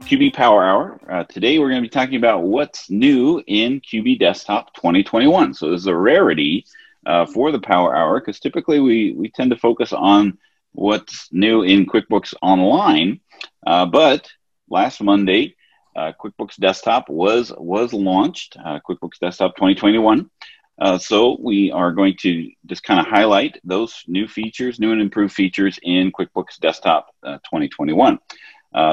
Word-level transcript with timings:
QB 0.00 0.34
Power 0.34 0.64
Hour. 0.64 1.00
Uh, 1.08 1.24
today 1.24 1.58
we're 1.58 1.68
going 1.68 1.82
to 1.82 1.88
be 1.88 1.92
talking 1.92 2.16
about 2.16 2.42
what's 2.42 2.90
new 2.90 3.42
in 3.46 3.80
QB 3.80 4.18
Desktop 4.18 4.74
2021. 4.74 5.54
So 5.54 5.70
this 5.70 5.82
is 5.82 5.86
a 5.86 5.94
rarity 5.94 6.64
uh, 7.06 7.26
for 7.26 7.52
the 7.52 7.60
Power 7.60 7.94
Hour 7.94 8.18
because 8.18 8.40
typically 8.40 8.80
we, 8.80 9.12
we 9.12 9.30
tend 9.30 9.50
to 9.50 9.56
focus 9.56 9.92
on 9.92 10.38
what's 10.72 11.28
new 11.32 11.62
in 11.62 11.86
QuickBooks 11.86 12.34
Online. 12.42 13.20
Uh, 13.64 13.86
but 13.86 14.28
last 14.68 15.02
Monday, 15.02 15.54
uh, 15.94 16.12
QuickBooks 16.20 16.56
Desktop 16.56 17.08
was 17.08 17.52
was 17.56 17.92
launched, 17.92 18.56
uh, 18.56 18.80
QuickBooks 18.88 19.18
Desktop 19.20 19.54
2021. 19.54 20.30
Uh, 20.80 20.96
so 20.96 21.36
we 21.40 21.70
are 21.70 21.92
going 21.92 22.16
to 22.20 22.50
just 22.64 22.82
kind 22.82 22.98
of 22.98 23.06
highlight 23.06 23.60
those 23.64 24.02
new 24.08 24.26
features, 24.26 24.80
new 24.80 24.92
and 24.92 25.02
improved 25.02 25.34
features 25.34 25.78
in 25.82 26.10
QuickBooks 26.10 26.58
Desktop 26.58 27.14
uh, 27.22 27.36
2021. 27.44 28.18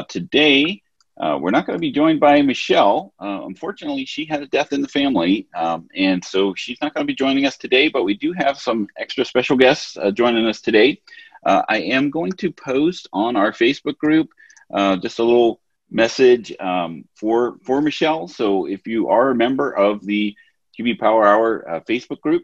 today, 0.09 0.81
uh, 1.20 1.38
we're 1.41 1.52
not 1.52 1.66
going 1.66 1.76
to 1.76 1.81
be 1.81 1.91
joined 1.91 2.20
by 2.20 2.41
Michelle. 2.41 3.14
Uh, 3.19 3.41
unfortunately, 3.45 4.05
she 4.05 4.25
had 4.25 4.44
a 4.44 4.47
death 4.47 4.72
in 4.72 4.81
the 4.81 4.88
family, 4.88 5.47
um, 5.55 5.88
and 5.95 6.23
so 6.23 6.53
she's 6.53 6.80
not 6.80 6.94
going 6.94 7.05
to 7.05 7.11
be 7.11 7.16
joining 7.16 7.45
us 7.45 7.58
today, 7.58 7.88
but 7.88 8.03
we 8.03 8.14
do 8.14 8.33
have 8.33 8.59
some 8.59 8.88
extra 8.97 9.25
special 9.25 9.58
guests 9.58 9.97
uh, 9.97 10.11
joining 10.11 10.45
us 10.45 10.61
today. 10.61 11.02
Uh, 11.44 11.64
I 11.67 11.80
am 11.80 12.11
going 12.11 12.33
to 12.33 12.52
post 12.52 13.08
on 13.14 13.36
our 13.36 13.52
Facebook 13.52 13.97
group 13.97 14.30
uh, 14.72 14.97
just 14.97 15.17
a 15.17 15.23
little 15.23 15.59
message 15.89 16.53
um, 16.59 17.06
for, 17.16 17.58
for 17.63 17.81
Michelle. 17.81 18.28
So 18.28 18.67
if 18.67 18.86
you 18.86 19.08
are 19.09 19.31
a 19.31 19.36
member 19.36 19.72
of 19.72 20.06
the 20.06 20.36
QB 20.78 21.00
Power 21.00 21.25
Hour 21.25 21.69
uh, 21.69 21.80
Facebook 21.80 22.22
group, 22.22 22.44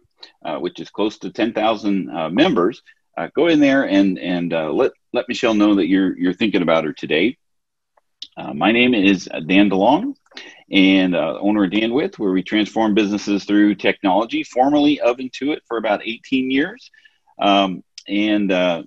which 0.60 0.80
is 0.80 0.90
close 0.90 1.20
to 1.20 1.30
10,000 1.30 2.34
members, 2.34 2.82
go 3.36 3.48
in 3.48 3.60
there 3.60 3.88
and, 3.88 4.18
and 4.18 4.52
let, 4.52 4.94
let 5.12 5.28
Michelle 5.28 5.54
know 5.54 5.76
that 5.76 5.88
you're, 5.88 6.18
you're 6.18 6.34
thinking 6.34 6.64
about 6.64 6.86
her 6.86 6.94
today. 6.94 7.38
Uh, 8.36 8.54
my 8.54 8.72
name 8.72 8.96
is 8.96 9.30
Dan 9.46 9.70
DeLong, 9.70 10.16
and 10.72 11.16
uh, 11.16 11.38
owner 11.40 11.66
of 11.66 11.72
DanWith, 11.72 12.18
where 12.18 12.32
we 12.32 12.42
transform 12.42 12.96
businesses 12.96 13.46
through 13.46 13.76
technology, 13.76 14.44
formerly 14.44 15.00
of 15.02 15.18
Intuit 15.18 15.60
for 15.68 15.78
about 15.78 16.02
18 16.04 16.50
years, 16.50 16.90
um, 17.40 17.84
and 18.08 18.52
uh, 18.52 18.84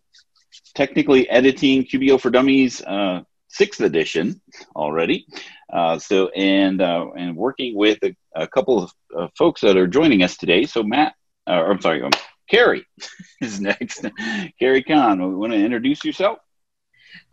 technically 0.75 1.29
editing 1.29 1.85
QBO 1.85 2.21
for 2.21 2.31
Dummies 2.31 2.83
uh, 2.83 3.23
sixth 3.47 3.81
edition 3.81 4.41
already. 4.75 5.27
Uh, 5.73 5.99
so 5.99 6.29
and 6.31 6.81
and 6.81 7.37
working 7.37 7.77
with 7.77 7.99
a, 8.03 8.17
a 8.35 8.49
couple 8.49 8.91
of 9.15 9.31
folks 9.39 9.61
that 9.61 9.77
are 9.77 9.87
joining 9.87 10.25
us 10.25 10.37
today. 10.37 10.65
So 10.67 10.83
Matt, 10.83 11.15
I'm 11.47 11.81
sorry, 11.81 12.03
um, 12.03 12.11
Carrie 12.51 12.85
is 13.41 13.61
next. 13.61 14.05
Carrie 14.59 14.83
Kahn, 14.83 15.39
want 15.39 15.53
to 15.53 15.59
introduce 15.59 16.05
yourself? 16.05 16.39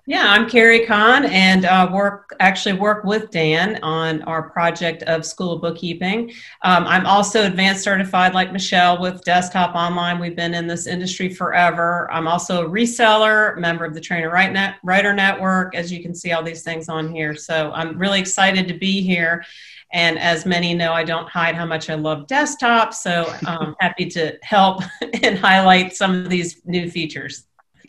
Yeah, 0.05 0.25
I'm 0.27 0.49
Carrie 0.49 0.85
Kahn, 0.85 1.23
and 1.23 1.63
uh, 1.63 1.89
work 1.89 2.35
actually 2.41 2.73
work 2.73 3.05
with 3.05 3.31
Dan 3.31 3.81
on 3.83 4.21
our 4.23 4.49
project 4.49 5.01
of 5.03 5.25
School 5.25 5.59
Bookkeeping. 5.59 6.29
Um, 6.61 6.85
I'm 6.85 7.05
also 7.05 7.45
advanced 7.45 7.85
certified, 7.85 8.33
like 8.33 8.51
Michelle, 8.51 8.99
with 8.99 9.23
Desktop 9.23 9.75
Online. 9.75 10.19
We've 10.19 10.35
been 10.35 10.55
in 10.55 10.67
this 10.67 10.87
industry 10.87 11.33
forever. 11.33 12.11
I'm 12.11 12.27
also 12.27 12.65
a 12.65 12.69
reseller, 12.69 13.57
member 13.57 13.85
of 13.85 13.93
the 13.93 14.01
Trainer 14.01 14.29
Writer 14.29 15.13
Network. 15.13 15.73
As 15.73 15.89
you 15.89 16.01
can 16.01 16.13
see, 16.13 16.33
all 16.33 16.43
these 16.43 16.63
things 16.63 16.89
on 16.89 17.09
here. 17.09 17.33
So 17.33 17.71
I'm 17.73 17.97
really 17.97 18.19
excited 18.19 18.67
to 18.67 18.73
be 18.73 19.01
here. 19.01 19.45
And 19.93 20.19
as 20.19 20.45
many 20.45 20.73
know, 20.73 20.91
I 20.91 21.05
don't 21.05 21.29
hide 21.29 21.55
how 21.55 21.65
much 21.65 21.89
I 21.89 21.93
love 21.93 22.27
desktop. 22.27 22.93
So 22.93 23.33
I'm 23.47 23.73
happy 23.79 24.07
to 24.07 24.37
help 24.41 24.83
and 25.23 25.39
highlight 25.39 25.95
some 25.95 26.13
of 26.13 26.29
these 26.29 26.61
new 26.65 26.91
features. 26.91 27.45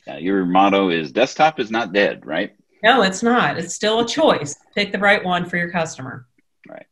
Uh, 0.07 0.17
your 0.17 0.45
motto 0.45 0.91
is 0.91 1.13
desktop 1.13 1.59
is 1.59 1.71
not 1.71 1.93
dead, 1.93 2.27
right? 2.27 2.55
No, 2.83 3.03
it's 3.03 3.23
not. 3.23 3.59
It's 3.59 3.75
still 3.75 4.01
a 4.01 4.07
choice. 4.07 4.55
Pick 4.75 4.93
the 4.93 4.99
right 4.99 5.25
one 5.25 5.49
for 5.49 5.57
your 5.57 5.71
customer. 5.71 6.27
Right. 6.69 6.87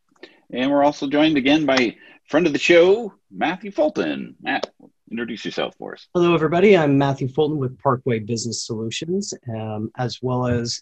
And 0.50 0.70
we're 0.70 0.82
also 0.82 1.06
joined 1.06 1.36
again 1.36 1.66
by 1.66 1.96
friend 2.28 2.46
of 2.46 2.54
the 2.54 2.58
show, 2.58 3.12
Matthew 3.30 3.70
Fulton. 3.70 4.34
Matt, 4.40 4.72
introduce 5.10 5.44
yourself 5.44 5.74
for 5.76 5.92
us. 5.92 6.08
Hello, 6.14 6.34
everybody. 6.34 6.76
I'm 6.76 6.96
Matthew 6.96 7.28
Fulton 7.28 7.58
with 7.58 7.78
Parkway 7.78 8.20
Business 8.20 8.66
Solutions, 8.66 9.34
um, 9.54 9.90
as 9.98 10.18
well 10.22 10.46
as 10.46 10.80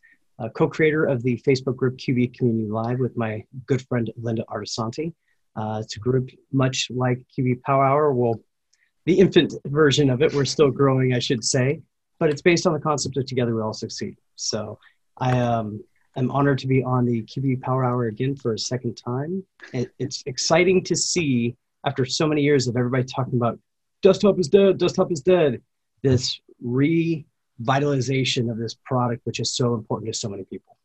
co-creator 0.55 1.07
of 1.07 1.25
the 1.25 1.37
Facebook 1.39 1.75
group 1.75 1.97
QB 1.97 2.39
Community 2.39 2.71
Live 2.71 3.01
with 3.01 3.17
my 3.17 3.45
good 3.67 3.85
friend 3.89 4.09
Linda 4.17 4.45
Artisanti. 4.49 5.13
Uh, 5.57 5.81
it's 5.83 5.97
a 5.97 6.01
group 6.01 6.31
much 6.53 6.87
like 6.95 7.21
QB 7.37 7.63
Power 7.63 7.85
Hour. 7.85 8.13
Well, 8.13 8.41
the 9.07 9.19
infant 9.19 9.55
version 9.67 10.09
of 10.09 10.23
it. 10.23 10.33
We're 10.33 10.45
still 10.45 10.71
growing, 10.71 11.15
I 11.15 11.19
should 11.19 11.43
say 11.43 11.81
but 12.21 12.31
it's 12.31 12.43
based 12.43 12.67
on 12.67 12.73
the 12.75 12.79
concept 12.79 13.17
of 13.17 13.27
together 13.27 13.57
we 13.57 13.63
all 13.63 13.73
succeed. 13.73 14.17
So 14.37 14.79
I 15.19 15.37
um, 15.41 15.83
am 16.17 16.31
honored 16.31 16.59
to 16.59 16.69
be 16.69 16.85
on 16.85 17.07
the 17.07 17.23
QB 17.23 17.63
Power 17.63 17.85
Hour 17.85 18.07
again 18.07 18.37
for 18.37 18.53
a 18.53 18.59
second 18.59 18.95
time. 18.95 19.43
It, 19.73 19.91
it's 19.99 20.23
exciting 20.27 20.85
to 20.85 20.95
see 20.95 21.57
after 21.85 22.05
so 22.05 22.29
many 22.29 22.43
years 22.43 22.69
of 22.69 22.77
everybody 22.77 23.05
talking 23.05 23.35
about 23.35 23.59
desktop 24.03 24.39
is 24.39 24.49
dead, 24.49 24.79
desktop 24.79 25.11
is 25.11 25.23
dead, 25.23 25.63
this 26.03 26.41
revitalization 26.63 28.51
of 28.51 28.59
this 28.59 28.77
product, 28.85 29.23
which 29.25 29.41
is 29.41 29.57
so 29.57 29.75
important 29.75 30.13
to 30.13 30.19
so 30.19 30.29
many 30.29 30.45
people. 30.45 30.77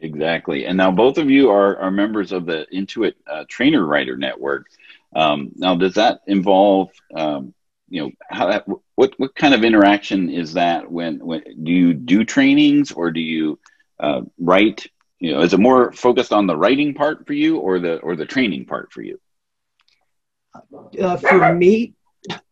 Exactly. 0.00 0.66
And 0.66 0.76
now 0.76 0.90
both 0.90 1.16
of 1.16 1.30
you 1.30 1.48
are, 1.50 1.78
are 1.78 1.92
members 1.92 2.32
of 2.32 2.44
the 2.44 2.66
Intuit 2.72 3.14
uh, 3.30 3.44
Trainer 3.48 3.86
Writer 3.86 4.16
Network. 4.16 4.66
Um, 5.14 5.52
now, 5.54 5.76
does 5.76 5.94
that 5.94 6.22
involve 6.26 6.90
um, 7.14 7.54
you 7.92 8.02
know 8.02 8.10
how 8.30 8.46
that 8.46 8.64
what 8.94 9.12
what 9.18 9.34
kind 9.34 9.52
of 9.52 9.64
interaction 9.64 10.30
is 10.30 10.54
that 10.54 10.90
when 10.90 11.18
when 11.18 11.42
do 11.62 11.70
you 11.70 11.92
do 11.92 12.24
trainings 12.24 12.90
or 12.90 13.10
do 13.10 13.20
you 13.20 13.58
uh, 14.00 14.22
write? 14.38 14.86
You 15.20 15.34
know 15.34 15.42
is 15.42 15.52
it 15.52 15.60
more 15.60 15.92
focused 15.92 16.32
on 16.32 16.46
the 16.46 16.56
writing 16.56 16.94
part 16.94 17.26
for 17.26 17.34
you 17.34 17.58
or 17.58 17.78
the 17.78 17.98
or 17.98 18.16
the 18.16 18.24
training 18.24 18.64
part 18.64 18.90
for 18.94 19.02
you? 19.02 19.20
Uh, 20.98 21.16
for 21.18 21.54
me 21.54 21.92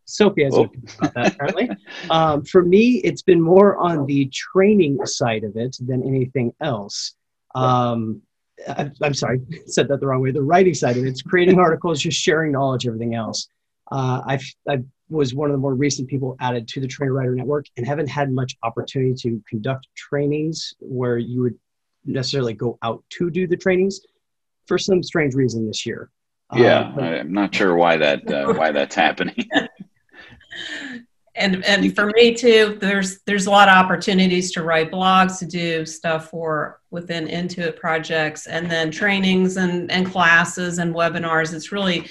sophie 0.05 0.43
has 0.43 0.53
oh. 0.53 0.69
about 0.99 1.13
that 1.15 1.33
apparently. 1.33 1.69
Um, 2.11 2.45
for 2.45 2.63
me 2.63 3.01
it's 3.03 3.23
been 3.23 3.41
more 3.41 3.77
on 3.77 4.05
the 4.05 4.29
training 4.31 5.03
side 5.07 5.43
of 5.43 5.57
it 5.57 5.75
than 5.79 6.03
anything 6.03 6.53
else. 6.61 7.15
Um, 7.55 8.21
I, 8.67 8.91
am 9.01 9.15
sorry 9.15 9.41
said 9.65 9.87
that 9.87 10.01
the 10.01 10.05
wrong 10.05 10.21
way. 10.21 10.29
The 10.29 10.43
writing 10.43 10.75
side 10.75 10.97
of 10.97 11.03
it 11.03 11.09
it's 11.09 11.23
creating 11.23 11.57
articles 11.57 11.99
just 11.99 12.19
sharing 12.19 12.51
knowledge 12.51 12.85
everything 12.85 13.15
else 13.15 13.47
uh, 13.91 14.21
I've, 14.25 14.43
I've 14.67 14.85
was 15.11 15.35
one 15.35 15.49
of 15.49 15.53
the 15.53 15.59
more 15.59 15.75
recent 15.75 16.07
people 16.07 16.35
added 16.39 16.67
to 16.69 16.79
the 16.79 16.87
Trainer 16.87 17.13
Writer 17.13 17.35
Network 17.35 17.65
and 17.77 17.85
haven't 17.85 18.07
had 18.07 18.31
much 18.31 18.55
opportunity 18.63 19.13
to 19.13 19.43
conduct 19.47 19.87
trainings 19.95 20.73
where 20.79 21.17
you 21.17 21.41
would 21.41 21.59
necessarily 22.05 22.53
go 22.53 22.79
out 22.81 23.03
to 23.09 23.29
do 23.29 23.45
the 23.45 23.57
trainings 23.57 23.99
for 24.65 24.77
some 24.77 25.03
strange 25.03 25.35
reason 25.35 25.67
this 25.67 25.85
year. 25.85 26.09
Yeah, 26.55 26.93
uh, 26.97 27.01
I'm 27.01 27.33
not 27.33 27.53
sure 27.53 27.75
why 27.75 27.97
that 27.97 28.29
uh, 28.29 28.53
why 28.57 28.71
that's 28.71 28.95
happening. 28.95 29.49
and 31.35 31.63
and 31.65 31.95
for 31.95 32.07
me 32.07 32.33
too, 32.33 32.77
there's 32.81 33.21
there's 33.25 33.47
a 33.47 33.51
lot 33.51 33.69
of 33.69 33.75
opportunities 33.75 34.51
to 34.53 34.63
write 34.63 34.91
blogs, 34.91 35.39
to 35.39 35.45
do 35.45 35.85
stuff 35.85 36.29
for 36.29 36.81
within 36.89 37.27
Intuit 37.27 37.77
projects, 37.77 38.47
and 38.47 38.69
then 38.69 38.91
trainings 38.91 39.55
and 39.55 39.89
and 39.91 40.05
classes 40.05 40.77
and 40.77 40.93
webinars. 40.93 41.53
It's 41.53 41.71
really 41.71 42.09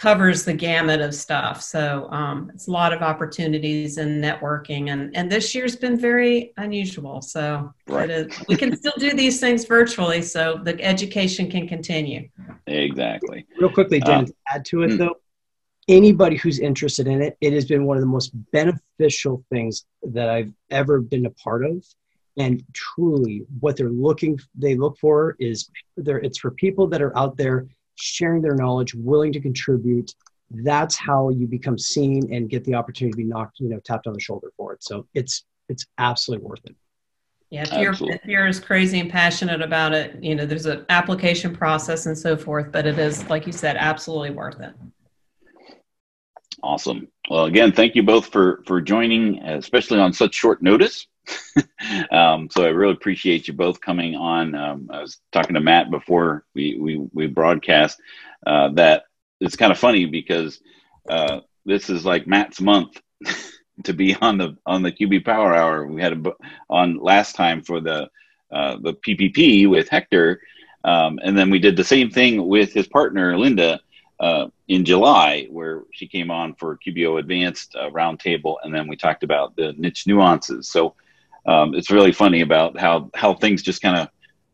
covers 0.00 0.46
the 0.46 0.54
gamut 0.54 1.02
of 1.02 1.14
stuff. 1.14 1.60
So 1.60 2.08
um, 2.10 2.50
it's 2.54 2.68
a 2.68 2.70
lot 2.70 2.94
of 2.94 3.02
opportunities 3.02 3.98
and 3.98 4.22
networking, 4.24 4.90
and 4.90 5.14
and 5.14 5.30
this 5.30 5.54
year's 5.54 5.76
been 5.76 5.98
very 5.98 6.54
unusual. 6.56 7.20
So 7.20 7.72
right. 7.86 8.26
we 8.48 8.56
can 8.56 8.74
still 8.76 8.94
do 8.98 9.12
these 9.12 9.40
things 9.40 9.66
virtually, 9.66 10.22
so 10.22 10.58
the 10.64 10.82
education 10.82 11.50
can 11.50 11.68
continue. 11.68 12.28
Exactly. 12.66 13.46
Real 13.58 13.70
quickly, 13.70 14.00
Dan, 14.00 14.24
uh, 14.24 14.26
to 14.26 14.34
add 14.48 14.64
to 14.66 14.82
it 14.84 14.92
hmm. 14.92 14.96
though, 14.96 15.16
anybody 15.86 16.36
who's 16.36 16.60
interested 16.60 17.06
in 17.06 17.20
it, 17.20 17.36
it 17.42 17.52
has 17.52 17.66
been 17.66 17.84
one 17.84 17.98
of 17.98 18.00
the 18.00 18.06
most 18.06 18.30
beneficial 18.52 19.44
things 19.50 19.84
that 20.02 20.30
I've 20.30 20.52
ever 20.70 21.00
been 21.00 21.26
a 21.26 21.30
part 21.30 21.64
of. 21.64 21.84
And 22.38 22.62
truly, 22.72 23.42
what 23.58 23.76
they're 23.76 23.90
looking 23.90 24.38
they 24.54 24.76
look 24.76 24.96
for 24.96 25.36
is 25.38 25.68
there. 25.98 26.20
It's 26.20 26.38
for 26.38 26.52
people 26.52 26.86
that 26.86 27.02
are 27.02 27.16
out 27.18 27.36
there 27.36 27.66
sharing 28.00 28.42
their 28.42 28.54
knowledge, 28.54 28.94
willing 28.94 29.32
to 29.32 29.40
contribute. 29.40 30.14
That's 30.50 30.96
how 30.96 31.28
you 31.28 31.46
become 31.46 31.78
seen 31.78 32.32
and 32.34 32.50
get 32.50 32.64
the 32.64 32.74
opportunity 32.74 33.12
to 33.12 33.16
be 33.16 33.24
knocked, 33.24 33.60
you 33.60 33.68
know, 33.68 33.78
tapped 33.80 34.06
on 34.06 34.12
the 34.12 34.20
shoulder 34.20 34.52
for 34.56 34.72
it. 34.72 34.82
So 34.82 35.06
it's 35.14 35.44
it's 35.68 35.86
absolutely 35.98 36.46
worth 36.46 36.64
it. 36.64 36.74
Yeah, 37.50 37.62
if 37.62 38.00
you're, 38.00 38.12
if 38.12 38.24
you're 38.24 38.46
as 38.46 38.60
crazy 38.60 39.00
and 39.00 39.10
passionate 39.10 39.60
about 39.60 39.92
it, 39.92 40.22
you 40.22 40.36
know, 40.36 40.46
there's 40.46 40.66
an 40.66 40.86
application 40.88 41.54
process 41.54 42.06
and 42.06 42.16
so 42.16 42.36
forth, 42.36 42.70
but 42.70 42.86
it 42.86 42.96
is, 42.96 43.28
like 43.28 43.44
you 43.44 43.52
said, 43.52 43.76
absolutely 43.76 44.30
worth 44.30 44.60
it. 44.60 44.72
Awesome. 46.62 47.08
Well, 47.28 47.46
again, 47.46 47.72
thank 47.72 47.96
you 47.96 48.04
both 48.04 48.26
for 48.26 48.62
for 48.66 48.80
joining, 48.80 49.38
especially 49.42 49.98
on 49.98 50.12
such 50.12 50.34
short 50.34 50.62
notice. 50.62 51.06
um, 52.10 52.48
so 52.50 52.64
I 52.64 52.68
really 52.68 52.92
appreciate 52.92 53.48
you 53.48 53.54
both 53.54 53.80
coming 53.80 54.14
on. 54.14 54.54
Um, 54.54 54.90
I 54.92 55.00
was 55.00 55.18
talking 55.32 55.54
to 55.54 55.60
Matt 55.60 55.90
before 55.90 56.44
we 56.54 56.78
we, 56.78 56.96
we 57.12 57.26
broadcast 57.26 58.00
uh, 58.46 58.68
that 58.70 59.04
it's 59.40 59.56
kind 59.56 59.72
of 59.72 59.78
funny 59.78 60.06
because 60.06 60.60
uh, 61.08 61.40
this 61.64 61.90
is 61.90 62.04
like 62.04 62.26
Matt's 62.26 62.60
month 62.60 63.00
to 63.84 63.92
be 63.92 64.14
on 64.16 64.38
the 64.38 64.56
on 64.66 64.82
the 64.82 64.92
QB 64.92 65.24
Power 65.24 65.54
Hour. 65.54 65.86
We 65.86 66.00
had 66.00 66.26
a, 66.26 66.32
on 66.68 66.98
last 66.98 67.34
time 67.34 67.62
for 67.62 67.80
the 67.80 68.08
uh, 68.50 68.76
the 68.80 68.94
PPP 68.94 69.68
with 69.68 69.88
Hector, 69.88 70.40
um, 70.84 71.18
and 71.22 71.36
then 71.36 71.50
we 71.50 71.58
did 71.58 71.76
the 71.76 71.84
same 71.84 72.10
thing 72.10 72.46
with 72.46 72.72
his 72.72 72.88
partner 72.88 73.38
Linda 73.38 73.80
uh, 74.18 74.48
in 74.68 74.84
July, 74.84 75.46
where 75.50 75.84
she 75.92 76.06
came 76.06 76.30
on 76.30 76.54
for 76.54 76.78
QBO 76.78 77.18
Advanced 77.18 77.74
uh, 77.74 77.90
Roundtable, 77.90 78.56
and 78.62 78.74
then 78.74 78.86
we 78.86 78.96
talked 78.96 79.22
about 79.22 79.56
the 79.56 79.72
niche 79.78 80.06
nuances. 80.06 80.68
So 80.68 80.94
um, 81.46 81.74
it's 81.74 81.90
really 81.90 82.12
funny 82.12 82.40
about 82.42 82.78
how 82.78 83.10
how 83.14 83.34
things 83.34 83.62
just 83.62 83.82
kind 83.82 83.96
of 83.96 84.08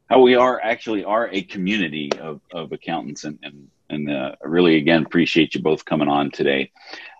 how 0.09 0.21
we 0.21 0.35
are 0.35 0.61
actually 0.61 1.05
are 1.05 1.29
a 1.33 1.43
community 1.43 2.11
of, 2.21 2.41
of 2.53 2.73
accountants 2.73 3.25
and 3.25 3.39
and 3.43 3.69
and 3.91 4.11
uh, 4.11 4.33
really 4.43 4.77
again 4.77 5.05
appreciate 5.05 5.55
you 5.55 5.63
both 5.63 5.85
coming 5.85 6.09
on 6.09 6.31
today. 6.31 6.71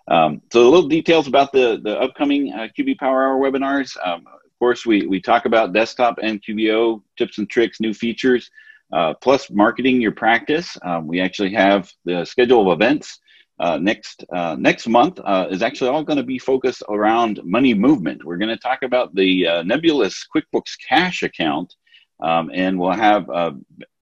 Um, 0.09 0.41
so 0.51 0.61
a 0.61 0.69
little 0.69 0.87
details 0.87 1.27
about 1.27 1.51
the 1.51 1.79
the 1.83 1.99
upcoming 1.99 2.53
uh, 2.53 2.67
QB 2.77 2.97
Power 2.97 3.27
Hour 3.27 3.39
webinars. 3.39 3.95
Um, 4.05 4.25
of 4.27 4.59
course, 4.59 4.85
we 4.85 5.05
we 5.07 5.21
talk 5.21 5.45
about 5.45 5.73
desktop 5.73 6.17
and 6.21 6.41
QBO 6.41 7.01
tips 7.17 7.37
and 7.37 7.49
tricks, 7.49 7.79
new 7.79 7.93
features, 7.93 8.49
uh, 8.93 9.13
plus 9.15 9.49
marketing 9.51 10.01
your 10.01 10.13
practice. 10.13 10.77
Um, 10.83 11.07
we 11.07 11.19
actually 11.19 11.53
have 11.53 11.91
the 12.05 12.25
schedule 12.25 12.71
of 12.71 12.75
events. 12.81 13.19
Uh, 13.59 13.77
next 13.77 14.23
uh, 14.31 14.55
next 14.59 14.87
month 14.87 15.19
uh, 15.23 15.47
is 15.49 15.63
actually 15.63 15.89
all 15.89 16.03
going 16.03 16.17
to 16.17 16.23
be 16.23 16.37
focused 16.37 16.83
around 16.89 17.39
money 17.43 17.73
movement. 17.73 18.23
We're 18.23 18.37
going 18.37 18.55
to 18.55 18.57
talk 18.57 18.83
about 18.83 19.15
the 19.15 19.47
uh, 19.47 19.63
nebulous 19.63 20.25
QuickBooks 20.35 20.77
Cash 20.87 21.23
account, 21.23 21.73
um, 22.19 22.51
and 22.53 22.79
we'll 22.79 22.91
have 22.91 23.27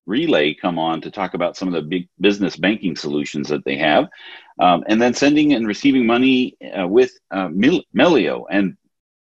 Relay 0.04 0.54
come 0.54 0.78
on 0.78 1.00
to 1.00 1.10
talk 1.10 1.34
about 1.34 1.56
some 1.56 1.68
of 1.68 1.74
the 1.74 1.82
big 1.82 2.08
business 2.20 2.56
banking 2.56 2.94
solutions 2.94 3.48
that 3.48 3.64
they 3.64 3.76
have, 3.76 4.08
um, 4.60 4.84
and 4.88 5.00
then 5.00 5.14
sending 5.14 5.54
and 5.54 5.66
receiving 5.66 6.06
money 6.06 6.56
uh, 6.76 6.86
with 6.86 7.12
Melio. 7.32 8.44
And 8.50 8.76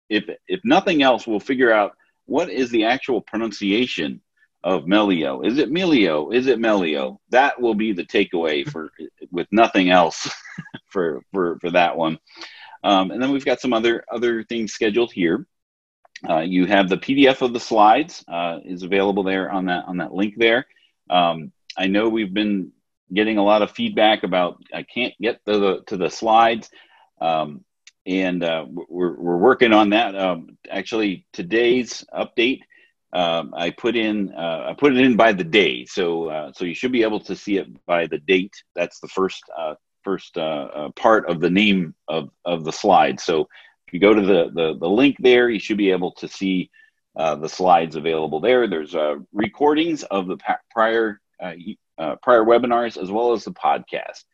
if 0.10 0.26
if 0.48 0.60
nothing 0.66 1.02
else, 1.02 1.26
we'll 1.26 1.40
figure 1.40 1.72
out 1.72 1.94
what 2.26 2.50
is 2.50 2.70
the 2.72 2.86
actual 2.86 3.22
pronunciation 3.22 4.22
of 4.66 4.86
Melio. 4.86 5.46
Is 5.46 5.60
it 5.60 5.70
Melio? 5.70 6.34
Is 6.34 6.48
it 6.48 6.58
Melio? 6.58 7.20
That 7.30 7.62
will 7.62 7.76
be 7.76 7.94
the 7.94 8.04
takeaway 8.04 8.68
for 8.68 8.90
with 9.32 9.48
nothing 9.52 9.92
else 9.92 10.28
for 10.90 11.22
for 11.32 11.60
for 11.60 11.70
that 11.72 11.96
one. 11.96 12.18
Um, 12.84 13.12
and 13.12 13.22
then 13.22 13.32
we've 13.32 13.46
got 13.46 13.62
some 13.62 13.74
other 13.74 14.04
other 14.12 14.44
things 14.44 14.74
scheduled 14.74 15.12
here. 15.12 15.46
Uh, 16.28 16.40
you 16.40 16.66
have 16.66 16.90
the 16.90 16.98
PDF 16.98 17.44
of 17.44 17.54
the 17.54 17.60
slides 17.60 18.26
uh, 18.28 18.60
is 18.66 18.82
available 18.82 19.24
there 19.24 19.52
on 19.52 19.66
that 19.66 19.86
on 19.86 19.98
that 19.98 20.14
link 20.14 20.34
there. 20.36 20.66
Um, 21.12 21.52
I 21.78 21.86
know 21.86 22.10
we've 22.10 22.34
been 22.34 22.72
getting 23.14 23.38
a 23.38 23.44
lot 23.44 23.62
of 23.62 23.70
feedback 23.70 24.24
about 24.24 24.64
I 24.74 24.82
can't 24.82 25.14
get 25.22 25.46
to 25.46 25.60
the 25.60 25.84
to 25.88 25.98
the 25.98 26.10
slides, 26.10 26.72
um, 27.22 27.64
and 28.08 28.44
uh, 28.44 28.66
we're 28.68 29.16
we're 29.16 29.38
working 29.38 29.74
on 29.74 29.92
that. 29.92 30.16
Um, 30.16 30.58
actually, 30.72 31.28
today's 31.34 32.04
update. 32.12 32.62
Um, 33.16 33.54
I 33.56 33.70
put 33.70 33.96
in 33.96 34.34
uh, 34.34 34.66
I 34.68 34.74
put 34.78 34.92
it 34.92 35.00
in 35.00 35.16
by 35.16 35.32
the 35.32 35.44
day, 35.46 35.86
so 35.86 36.28
uh, 36.30 36.52
so 36.54 36.66
you 36.66 36.76
should 36.76 36.92
be 36.92 37.04
able 37.04 37.22
to 37.22 37.34
see 37.34 37.56
it 37.56 37.86
by 37.86 38.08
the 38.08 38.18
date. 38.18 38.54
That's 38.76 39.00
the 39.00 39.08
first 39.08 39.42
uh, 39.58 39.76
first 40.04 40.38
uh, 40.38 40.68
uh, 40.76 40.90
part 40.98 41.30
of 41.30 41.40
the 41.40 41.50
name 41.50 41.96
of 42.10 42.30
of 42.44 42.66
the 42.66 42.74
slide. 42.74 43.22
So 43.22 43.48
if 43.88 43.94
you 43.94 44.02
go 44.02 44.14
to 44.14 44.22
the 44.22 44.52
the, 44.54 44.78
the 44.78 44.90
link 44.90 45.16
there, 45.20 45.50
you 45.50 45.60
should 45.60 45.78
be 45.78 45.92
able 45.92 46.12
to 46.12 46.28
see 46.28 46.70
uh, 47.16 47.36
the 47.36 47.48
slides 47.48 47.96
available 47.96 48.42
there. 48.42 48.68
There's 48.68 48.94
recordings 49.32 50.04
of 50.04 50.28
the 50.28 50.38
prior 50.70 51.22
prior 51.40 52.44
webinars 52.44 53.02
as 53.02 53.12
well 53.12 53.32
as 53.32 53.46
the 53.46 53.54
podcast. 53.54 54.26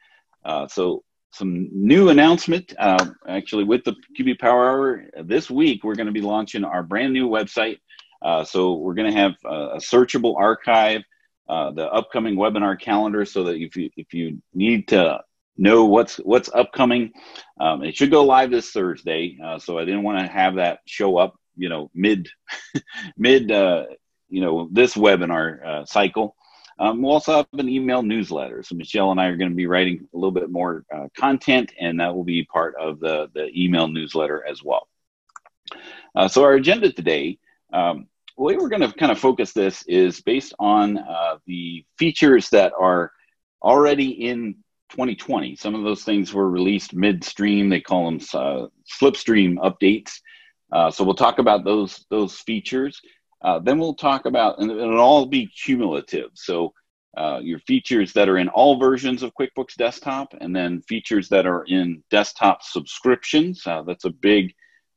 So 0.71 1.03
some 1.31 1.69
new 1.71 2.09
announcement 2.09 2.73
uh, 2.77 3.05
actually 3.27 3.63
with 3.63 3.83
the 3.83 3.95
QB 4.17 4.39
Power 4.39 4.69
Hour 4.69 5.05
this 5.23 5.49
week. 5.49 5.83
We're 5.83 5.95
going 5.95 6.07
to 6.07 6.13
be 6.13 6.21
launching 6.21 6.63
our 6.63 6.83
brand 6.83 7.13
new 7.13 7.29
website. 7.29 7.77
So 8.45 8.73
we're 8.73 8.93
going 8.93 9.11
to 9.11 9.17
have 9.17 9.33
a 9.45 9.77
searchable 9.77 10.35
archive, 10.37 11.01
the 11.47 11.89
upcoming 11.91 12.35
webinar 12.35 12.79
calendar, 12.79 13.25
so 13.25 13.43
that 13.45 13.55
if 13.55 13.75
you 13.75 13.89
if 13.97 14.13
you 14.13 14.41
need 14.53 14.87
to 14.89 15.21
know 15.57 15.85
what's 15.85 16.17
what's 16.17 16.49
upcoming. 16.53 17.11
Um, 17.59 17.83
it 17.83 17.95
should 17.95 18.11
go 18.11 18.23
live 18.23 18.51
this 18.51 18.71
Thursday, 18.71 19.37
uh, 19.43 19.59
so 19.59 19.77
I 19.77 19.85
didn't 19.85 20.03
want 20.03 20.19
to 20.19 20.31
have 20.31 20.55
that 20.55 20.79
show 20.85 21.17
up 21.17 21.35
you 21.55 21.69
know 21.69 21.89
mid 21.93 22.27
mid 23.17 23.51
uh, 23.51 23.85
you 24.29 24.41
know 24.41 24.67
this 24.71 24.95
webinar 24.95 25.65
uh, 25.65 25.85
cycle. 25.85 26.35
Um, 26.79 27.01
we'll 27.01 27.11
also 27.11 27.35
have 27.35 27.47
an 27.53 27.69
email 27.69 28.01
newsletter. 28.01 28.63
So 28.63 28.75
Michelle 28.75 29.11
and 29.11 29.21
I 29.21 29.27
are 29.27 29.37
going 29.37 29.51
to 29.51 29.55
be 29.55 29.67
writing 29.67 30.07
a 30.13 30.17
little 30.17 30.31
bit 30.31 30.49
more 30.49 30.83
uh, 30.93 31.09
content, 31.15 31.71
and 31.79 31.99
that 31.99 32.15
will 32.15 32.23
be 32.23 32.43
part 32.43 32.75
of 32.79 32.99
the 32.99 33.29
the 33.33 33.49
email 33.55 33.87
newsletter 33.87 34.45
as 34.47 34.63
well. 34.63 34.87
Uh, 36.15 36.27
so 36.27 36.43
our 36.43 36.53
agenda 36.53 36.91
today. 36.91 37.37
Um, 37.73 38.07
the 38.37 38.43
way 38.43 38.55
we're 38.55 38.69
going 38.69 38.81
to 38.81 38.91
kind 38.93 39.11
of 39.11 39.19
focus 39.19 39.53
this 39.53 39.83
is 39.87 40.21
based 40.21 40.53
on 40.59 40.97
uh, 40.97 41.37
the 41.47 41.85
features 41.97 42.49
that 42.49 42.73
are 42.79 43.11
already 43.61 44.09
in 44.27 44.55
2020. 44.91 45.55
Some 45.55 45.75
of 45.75 45.83
those 45.83 46.03
things 46.03 46.33
were 46.33 46.49
released 46.49 46.93
midstream. 46.93 47.69
They 47.69 47.81
call 47.81 48.05
them 48.05 48.19
uh, 48.33 48.67
slipstream 49.01 49.55
updates. 49.57 50.13
Uh, 50.71 50.89
so 50.89 51.03
we'll 51.03 51.15
talk 51.15 51.39
about 51.39 51.63
those 51.65 52.05
those 52.09 52.35
features. 52.39 52.99
Uh, 53.41 53.59
then 53.59 53.79
we'll 53.79 53.95
talk 53.95 54.25
about, 54.25 54.59
and 54.59 54.69
it'll 54.69 54.99
all 54.99 55.25
be 55.25 55.47
cumulative. 55.47 56.29
So 56.35 56.73
uh, 57.17 57.39
your 57.41 57.59
features 57.59 58.13
that 58.13 58.29
are 58.29 58.37
in 58.37 58.47
all 58.49 58.79
versions 58.79 59.23
of 59.23 59.33
QuickBooks 59.33 59.75
Desktop, 59.75 60.33
and 60.39 60.55
then 60.55 60.81
features 60.83 61.27
that 61.29 61.45
are 61.45 61.65
in 61.67 62.03
desktop 62.09 62.63
subscriptions. 62.63 63.65
Uh, 63.65 63.81
that's 63.83 64.05
a 64.05 64.09
big 64.09 64.53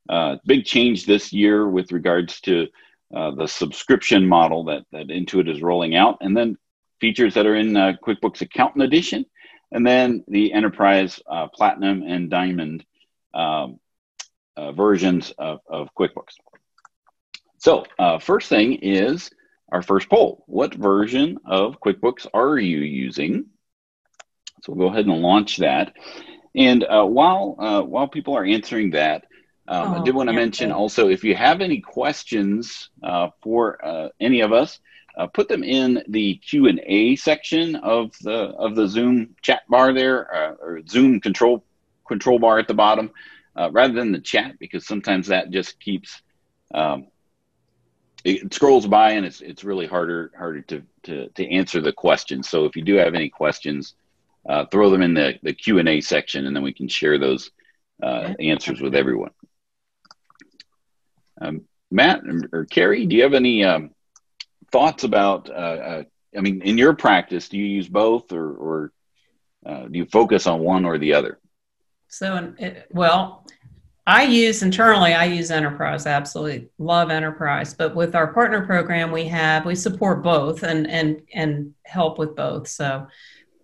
uh, 0.08 0.36
big 0.44 0.64
change 0.64 1.06
this 1.06 1.32
year 1.32 1.68
with 1.68 1.90
regards 1.90 2.40
to 2.42 2.68
uh, 3.14 3.30
the 3.32 3.46
subscription 3.46 4.26
model 4.28 4.64
that 4.64 4.84
that 4.92 5.08
Intuit 5.08 5.50
is 5.50 5.62
rolling 5.62 5.94
out, 5.94 6.18
and 6.20 6.36
then 6.36 6.56
features 7.00 7.34
that 7.34 7.46
are 7.46 7.56
in 7.56 7.72
QuickBooks 7.72 8.40
Accountant 8.40 8.84
Edition, 8.84 9.24
and 9.72 9.86
then 9.86 10.24
the 10.28 10.52
Enterprise 10.52 11.20
Platinum 11.54 12.02
and 12.02 12.30
Diamond. 12.30 12.84
Um, 13.32 13.80
uh, 14.56 14.72
versions 14.72 15.32
of, 15.38 15.60
of 15.68 15.88
QuickBooks. 15.98 16.34
So, 17.58 17.84
uh, 17.98 18.18
first 18.18 18.48
thing 18.48 18.74
is 18.82 19.30
our 19.72 19.82
first 19.82 20.08
poll. 20.08 20.44
What 20.46 20.74
version 20.74 21.38
of 21.44 21.80
QuickBooks 21.80 22.26
are 22.32 22.58
you 22.58 22.78
using? 22.78 23.46
So 24.62 24.72
we'll 24.72 24.88
go 24.88 24.92
ahead 24.92 25.06
and 25.06 25.22
launch 25.22 25.58
that. 25.58 25.92
And 26.54 26.84
uh, 26.84 27.04
while 27.04 27.56
uh, 27.58 27.82
while 27.82 28.06
people 28.06 28.36
are 28.36 28.44
answering 28.44 28.92
that, 28.92 29.24
um, 29.66 29.94
oh, 29.94 30.00
I 30.00 30.04
did 30.04 30.14
want 30.14 30.28
to 30.28 30.34
mention 30.34 30.72
also 30.72 31.08
if 31.08 31.24
you 31.24 31.34
have 31.34 31.60
any 31.60 31.80
questions 31.80 32.90
uh, 33.02 33.30
for 33.42 33.84
uh, 33.84 34.08
any 34.20 34.40
of 34.40 34.52
us, 34.52 34.78
uh, 35.16 35.26
put 35.26 35.48
them 35.48 35.62
in 35.62 36.02
the 36.08 36.36
Q 36.36 36.66
and 36.66 36.80
A 36.84 37.16
section 37.16 37.76
of 37.76 38.12
the 38.20 38.32
of 38.32 38.74
the 38.74 38.86
Zoom 38.86 39.36
chat 39.42 39.62
bar 39.68 39.92
there, 39.92 40.34
uh, 40.34 40.54
or 40.60 40.80
Zoom 40.86 41.20
control 41.20 41.64
control 42.06 42.38
bar 42.38 42.58
at 42.58 42.68
the 42.68 42.74
bottom 42.74 43.10
uh, 43.56 43.70
rather 43.70 43.94
than 43.94 44.12
the 44.12 44.20
chat 44.20 44.58
because 44.58 44.86
sometimes 44.86 45.28
that 45.28 45.50
just 45.50 45.80
keeps 45.80 46.20
um, 46.74 47.06
it 48.24 48.52
scrolls 48.52 48.86
by 48.86 49.12
and 49.12 49.24
it's 49.24 49.40
it's 49.40 49.64
really 49.64 49.86
harder 49.86 50.32
harder 50.36 50.62
to 50.62 50.82
to, 51.04 51.28
to 51.30 51.50
answer 51.50 51.80
the 51.80 51.92
questions. 51.92 52.48
So 52.48 52.64
if 52.64 52.74
you 52.76 52.82
do 52.82 52.94
have 52.94 53.14
any 53.14 53.28
questions, 53.28 53.94
uh, 54.48 54.64
throw 54.66 54.90
them 54.90 55.02
in 55.02 55.14
the 55.14 55.34
the 55.42 55.52
Q 55.52 55.78
and 55.78 55.88
A 55.88 56.00
section, 56.00 56.46
and 56.46 56.56
then 56.56 56.62
we 56.62 56.72
can 56.72 56.88
share 56.88 57.18
those 57.18 57.50
uh, 58.02 58.34
answers 58.40 58.80
with 58.80 58.94
everyone. 58.94 59.30
Um, 61.40 61.62
Matt 61.90 62.22
or 62.52 62.64
Carrie, 62.64 63.06
do 63.06 63.16
you 63.16 63.22
have 63.22 63.34
any 63.34 63.64
um, 63.64 63.90
thoughts 64.72 65.04
about? 65.04 65.48
Uh, 65.48 65.52
uh, 65.52 66.02
I 66.36 66.40
mean, 66.40 66.62
in 66.62 66.76
your 66.76 66.94
practice, 66.94 67.48
do 67.48 67.56
you 67.56 67.66
use 67.66 67.88
both, 67.88 68.32
or, 68.32 68.50
or 68.54 68.92
uh, 69.64 69.86
do 69.86 69.98
you 69.98 70.06
focus 70.06 70.46
on 70.46 70.60
one 70.60 70.84
or 70.84 70.98
the 70.98 71.14
other? 71.14 71.38
So, 72.08 72.54
it, 72.58 72.88
well, 72.90 73.46
I 74.06 74.24
use 74.24 74.62
internally, 74.62 75.14
I 75.14 75.24
use 75.24 75.50
Enterprise. 75.50 76.06
absolutely 76.06 76.68
love 76.78 77.10
Enterprise. 77.10 77.72
But 77.72 77.94
with 77.94 78.14
our 78.14 78.32
partner 78.32 78.66
program, 78.66 79.10
we 79.10 79.26
have, 79.28 79.64
we 79.64 79.74
support 79.74 80.22
both 80.22 80.62
and, 80.62 80.88
and, 80.88 81.22
and 81.32 81.74
help 81.84 82.18
with 82.18 82.36
both. 82.36 82.68
So 82.68 83.06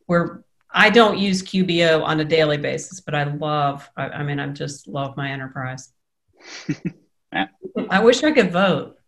we're, 0.06 0.42
I 0.70 0.88
don't 0.88 1.18
use 1.18 1.42
QBO 1.42 2.02
on 2.02 2.20
a 2.20 2.24
daily 2.24 2.56
basis, 2.56 3.00
but 3.00 3.14
I 3.14 3.24
love, 3.24 3.90
I, 3.96 4.08
I 4.08 4.22
mean, 4.22 4.40
I 4.40 4.46
just 4.48 4.88
love 4.88 5.16
my 5.16 5.30
Enterprise. 5.30 5.92
I 7.32 8.00
wish 8.02 8.22
I 8.22 8.32
could 8.32 8.52
vote. 8.52 8.98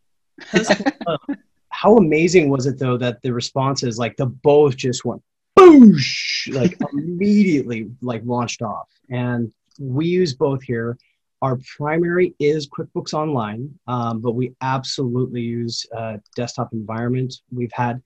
How 1.69 1.97
amazing 1.97 2.49
was 2.49 2.67
it 2.67 2.79
though 2.79 2.97
that 2.99 3.23
the 3.23 3.33
responses, 3.33 3.99
like 3.99 4.17
the 4.17 4.27
both 4.27 4.77
just 4.77 5.05
went 5.05 5.23
boosh, 5.59 6.53
like 6.53 6.79
immediately, 6.93 7.91
like 8.01 8.23
launched 8.25 8.63
off. 8.63 8.89
And 9.11 9.53
we 9.79 10.07
use 10.07 10.35
both 10.35 10.63
here. 10.63 10.97
Our 11.41 11.59
primary 11.77 12.35
is 12.39 12.69
QuickBooks 12.69 13.15
Online, 13.15 13.77
um, 13.89 14.21
but 14.21 14.33
we 14.33 14.55
absolutely 14.61 15.41
use 15.41 15.85
uh, 15.97 16.19
desktop 16.37 16.73
environment. 16.73 17.35
We've 17.51 17.73
had, 17.73 18.01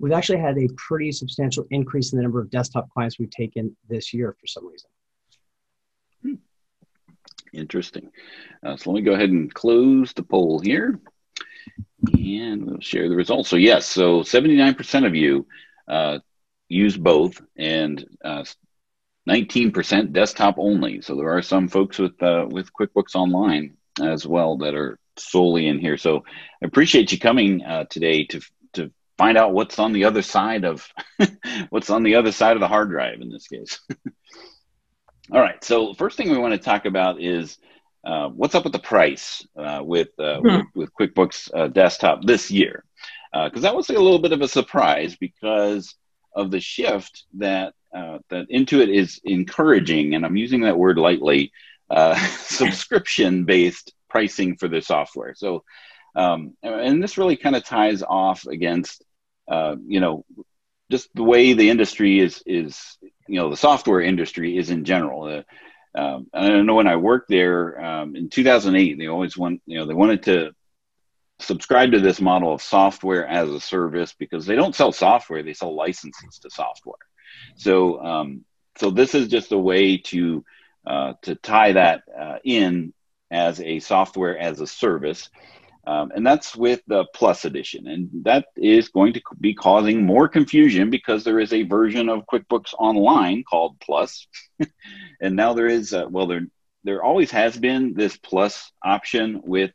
we've 0.00 0.12
actually 0.12 0.40
had 0.40 0.58
a 0.58 0.68
pretty 0.76 1.12
substantial 1.12 1.66
increase 1.70 2.12
in 2.12 2.16
the 2.16 2.24
number 2.24 2.40
of 2.40 2.50
desktop 2.50 2.90
clients 2.90 3.18
we've 3.18 3.30
taken 3.30 3.76
this 3.88 4.12
year 4.12 4.34
for 4.40 4.46
some 4.48 4.66
reason. 4.66 4.90
Interesting. 7.52 8.10
Uh, 8.64 8.76
so 8.76 8.90
let 8.90 9.00
me 9.00 9.02
go 9.02 9.12
ahead 9.12 9.30
and 9.30 9.52
close 9.52 10.12
the 10.12 10.22
poll 10.22 10.60
here, 10.60 11.00
and 12.12 12.64
we'll 12.64 12.80
share 12.80 13.08
the 13.08 13.16
results. 13.16 13.48
So 13.48 13.56
yes, 13.56 13.86
so 13.86 14.20
79% 14.20 15.06
of 15.06 15.14
you 15.14 15.46
uh, 15.88 16.18
use 16.68 16.96
both, 16.96 17.40
and 17.56 18.04
uh, 18.24 18.44
19% 19.28 20.12
desktop 20.12 20.56
only. 20.58 21.00
So 21.00 21.16
there 21.16 21.36
are 21.36 21.42
some 21.42 21.68
folks 21.68 21.98
with 21.98 22.20
uh, 22.22 22.46
with 22.48 22.72
QuickBooks 22.72 23.14
Online 23.14 23.76
as 24.00 24.26
well 24.26 24.56
that 24.58 24.74
are 24.74 24.98
solely 25.16 25.66
in 25.66 25.78
here. 25.78 25.96
So 25.96 26.24
I 26.62 26.66
appreciate 26.66 27.12
you 27.12 27.18
coming 27.18 27.62
uh, 27.62 27.84
today 27.84 28.24
to 28.26 28.40
to 28.74 28.92
find 29.18 29.36
out 29.36 29.52
what's 29.52 29.78
on 29.78 29.92
the 29.92 30.04
other 30.04 30.22
side 30.22 30.64
of 30.64 30.88
what's 31.70 31.90
on 31.90 32.02
the 32.02 32.14
other 32.14 32.32
side 32.32 32.56
of 32.56 32.60
the 32.60 32.68
hard 32.68 32.90
drive 32.90 33.20
in 33.20 33.30
this 33.30 33.46
case. 33.46 33.80
All 35.32 35.40
right. 35.40 35.62
So 35.62 35.94
first 35.94 36.16
thing 36.16 36.30
we 36.30 36.38
want 36.38 36.54
to 36.54 36.58
talk 36.58 36.86
about 36.86 37.20
is 37.20 37.58
uh, 38.04 38.28
what's 38.28 38.54
up 38.54 38.64
with 38.64 38.72
the 38.72 38.80
price 38.80 39.46
uh, 39.56 39.80
with, 39.84 40.08
uh, 40.18 40.40
hmm. 40.40 40.46
with, 40.46 40.66
with 40.74 40.94
QuickBooks 40.94 41.50
uh, 41.54 41.68
Desktop 41.68 42.24
this 42.24 42.50
year, 42.50 42.84
because 43.32 43.64
uh, 43.64 43.68
that 43.68 43.76
was 43.76 43.90
a 43.90 43.92
little 43.92 44.18
bit 44.18 44.32
of 44.32 44.40
a 44.40 44.48
surprise 44.48 45.16
because 45.16 45.94
of 46.34 46.50
the 46.50 46.60
shift 46.60 47.24
that 47.34 47.74
uh, 47.94 48.18
that 48.28 48.48
Intuit 48.48 48.88
is 48.88 49.20
encouraging, 49.24 50.14
and 50.14 50.24
I'm 50.24 50.36
using 50.36 50.60
that 50.60 50.78
word 50.78 50.96
lightly, 50.96 51.52
uh, 51.90 52.14
subscription 52.38 53.44
based 53.44 53.92
pricing 54.08 54.56
for 54.56 54.68
the 54.68 54.80
software. 54.80 55.34
So, 55.34 55.64
um, 56.14 56.56
and 56.62 57.02
this 57.02 57.18
really 57.18 57.36
kind 57.36 57.56
of 57.56 57.64
ties 57.64 58.02
off 58.02 58.46
against, 58.46 59.04
uh, 59.48 59.76
you 59.86 60.00
know, 60.00 60.24
just 60.90 61.08
the 61.14 61.24
way 61.24 61.52
the 61.52 61.70
industry 61.70 62.20
is 62.20 62.42
is 62.46 62.96
you 63.30 63.36
know 63.36 63.48
the 63.48 63.56
software 63.56 64.00
industry 64.00 64.58
is 64.58 64.70
in 64.70 64.84
general. 64.84 65.24
Uh, 65.24 65.98
um, 65.98 66.26
I 66.32 66.48
don't 66.48 66.66
know 66.66 66.74
when 66.74 66.86
I 66.86 66.96
worked 66.96 67.28
there 67.28 67.80
um, 67.84 68.16
in 68.16 68.28
2008, 68.28 68.98
they 68.98 69.06
always 69.06 69.36
want 69.36 69.62
you 69.66 69.78
know 69.78 69.86
they 69.86 69.94
wanted 69.94 70.24
to 70.24 70.52
subscribe 71.38 71.92
to 71.92 72.00
this 72.00 72.20
model 72.20 72.52
of 72.52 72.60
software 72.60 73.26
as 73.26 73.48
a 73.48 73.60
service 73.60 74.14
because 74.18 74.46
they 74.46 74.56
don't 74.56 74.74
sell 74.74 74.92
software; 74.92 75.42
they 75.42 75.54
sell 75.54 75.74
licenses 75.74 76.38
to 76.40 76.50
software. 76.50 76.98
So, 77.56 78.00
um, 78.04 78.44
so 78.76 78.90
this 78.90 79.14
is 79.14 79.28
just 79.28 79.52
a 79.52 79.58
way 79.58 79.98
to 79.98 80.44
uh, 80.86 81.14
to 81.22 81.36
tie 81.36 81.72
that 81.72 82.02
uh, 82.18 82.38
in 82.44 82.92
as 83.30 83.60
a 83.60 83.78
software 83.78 84.36
as 84.36 84.60
a 84.60 84.66
service. 84.66 85.30
Um, 85.90 86.12
and 86.14 86.24
that's 86.24 86.54
with 86.54 86.82
the 86.86 87.04
Plus 87.16 87.44
edition. 87.44 87.88
And 87.88 88.08
that 88.22 88.46
is 88.56 88.90
going 88.90 89.12
to 89.14 89.22
be 89.40 89.54
causing 89.54 90.06
more 90.06 90.28
confusion 90.28 90.88
because 90.88 91.24
there 91.24 91.40
is 91.40 91.52
a 91.52 91.64
version 91.64 92.08
of 92.08 92.26
QuickBooks 92.32 92.74
Online 92.78 93.42
called 93.42 93.80
Plus. 93.80 94.28
and 95.20 95.34
now 95.34 95.52
there 95.52 95.66
is, 95.66 95.92
uh, 95.92 96.06
well, 96.08 96.28
there, 96.28 96.46
there 96.84 97.02
always 97.02 97.32
has 97.32 97.56
been 97.56 97.94
this 97.94 98.16
Plus 98.16 98.70
option 98.84 99.40
with, 99.42 99.72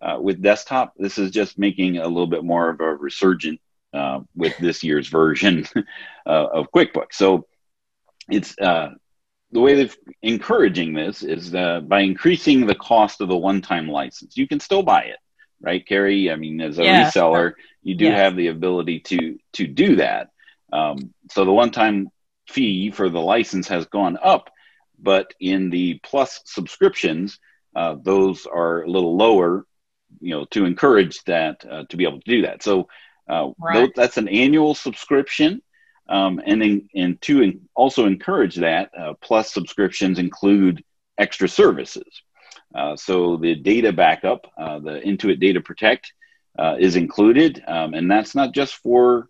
uh, 0.00 0.18
with 0.20 0.40
desktop. 0.40 0.92
This 0.98 1.18
is 1.18 1.32
just 1.32 1.58
making 1.58 1.98
a 1.98 2.06
little 2.06 2.28
bit 2.28 2.44
more 2.44 2.70
of 2.70 2.78
a 2.78 2.94
resurgent 2.94 3.60
uh, 3.92 4.20
with 4.36 4.56
this 4.58 4.84
year's 4.84 5.08
version 5.08 5.66
uh, 6.26 6.46
of 6.46 6.70
QuickBooks. 6.70 7.14
So 7.14 7.48
it's 8.30 8.56
uh, 8.60 8.90
the 9.50 9.60
way 9.60 9.74
they're 9.74 9.96
encouraging 10.22 10.94
this 10.94 11.24
is 11.24 11.52
uh, 11.56 11.80
by 11.80 12.02
increasing 12.02 12.66
the 12.66 12.76
cost 12.76 13.20
of 13.20 13.26
the 13.26 13.36
one-time 13.36 13.88
license. 13.88 14.36
You 14.36 14.46
can 14.46 14.60
still 14.60 14.84
buy 14.84 15.02
it, 15.02 15.16
right, 15.60 15.86
Carrie? 15.86 16.30
I 16.30 16.36
mean, 16.36 16.60
as 16.60 16.78
a 16.78 16.84
yeah. 16.84 17.10
reseller, 17.10 17.54
you 17.82 17.94
do 17.94 18.06
yeah. 18.06 18.16
have 18.16 18.36
the 18.36 18.48
ability 18.48 19.00
to 19.00 19.38
to 19.54 19.66
do 19.66 19.96
that. 19.96 20.30
Um, 20.72 21.14
so 21.30 21.44
the 21.44 21.52
one-time 21.52 22.08
fee 22.48 22.90
for 22.90 23.08
the 23.08 23.20
license 23.20 23.68
has 23.68 23.86
gone 23.86 24.18
up, 24.22 24.50
but 24.98 25.34
in 25.40 25.70
the 25.70 26.00
plus 26.02 26.40
subscriptions, 26.44 27.38
uh, 27.74 27.96
those 28.02 28.46
are 28.46 28.82
a 28.82 28.90
little 28.90 29.16
lower. 29.16 29.66
You 30.20 30.34
know, 30.34 30.44
to 30.52 30.64
encourage 30.64 31.22
that 31.24 31.64
uh, 31.70 31.84
to 31.88 31.96
be 31.96 32.04
able 32.04 32.20
to 32.20 32.30
do 32.30 32.42
that. 32.42 32.62
So 32.62 32.88
uh, 33.28 33.50
right. 33.58 33.92
that's 33.94 34.16
an 34.16 34.28
annual 34.28 34.74
subscription. 34.74 35.62
Um, 36.08 36.40
and, 36.46 36.62
in, 36.62 36.88
and 36.94 37.20
to 37.22 37.42
in, 37.42 37.68
also 37.74 38.06
encourage 38.06 38.54
that, 38.56 38.92
uh, 38.96 39.14
plus 39.20 39.52
subscriptions 39.52 40.20
include 40.20 40.84
extra 41.18 41.48
services. 41.48 42.22
Uh, 42.76 42.94
so 42.96 43.36
the 43.36 43.54
data 43.54 43.92
backup, 43.92 44.46
uh, 44.58 44.78
the 44.78 45.00
Intuit 45.00 45.40
Data 45.40 45.60
Protect, 45.60 46.12
uh, 46.58 46.76
is 46.78 46.96
included, 46.96 47.62
um, 47.66 47.94
and 47.94 48.10
that's 48.10 48.34
not 48.34 48.52
just 48.52 48.76
for 48.76 49.28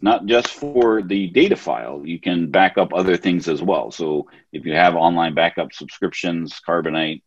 not 0.00 0.26
just 0.26 0.48
for 0.48 1.02
the 1.02 1.26
data 1.28 1.56
file. 1.56 2.02
You 2.04 2.20
can 2.20 2.50
back 2.50 2.78
up 2.78 2.94
other 2.94 3.16
things 3.16 3.48
as 3.48 3.60
well. 3.60 3.90
So 3.90 4.28
if 4.52 4.64
you 4.64 4.72
have 4.74 4.94
online 4.94 5.34
backup 5.34 5.72
subscriptions, 5.72 6.60
Carbonite, 6.66 7.22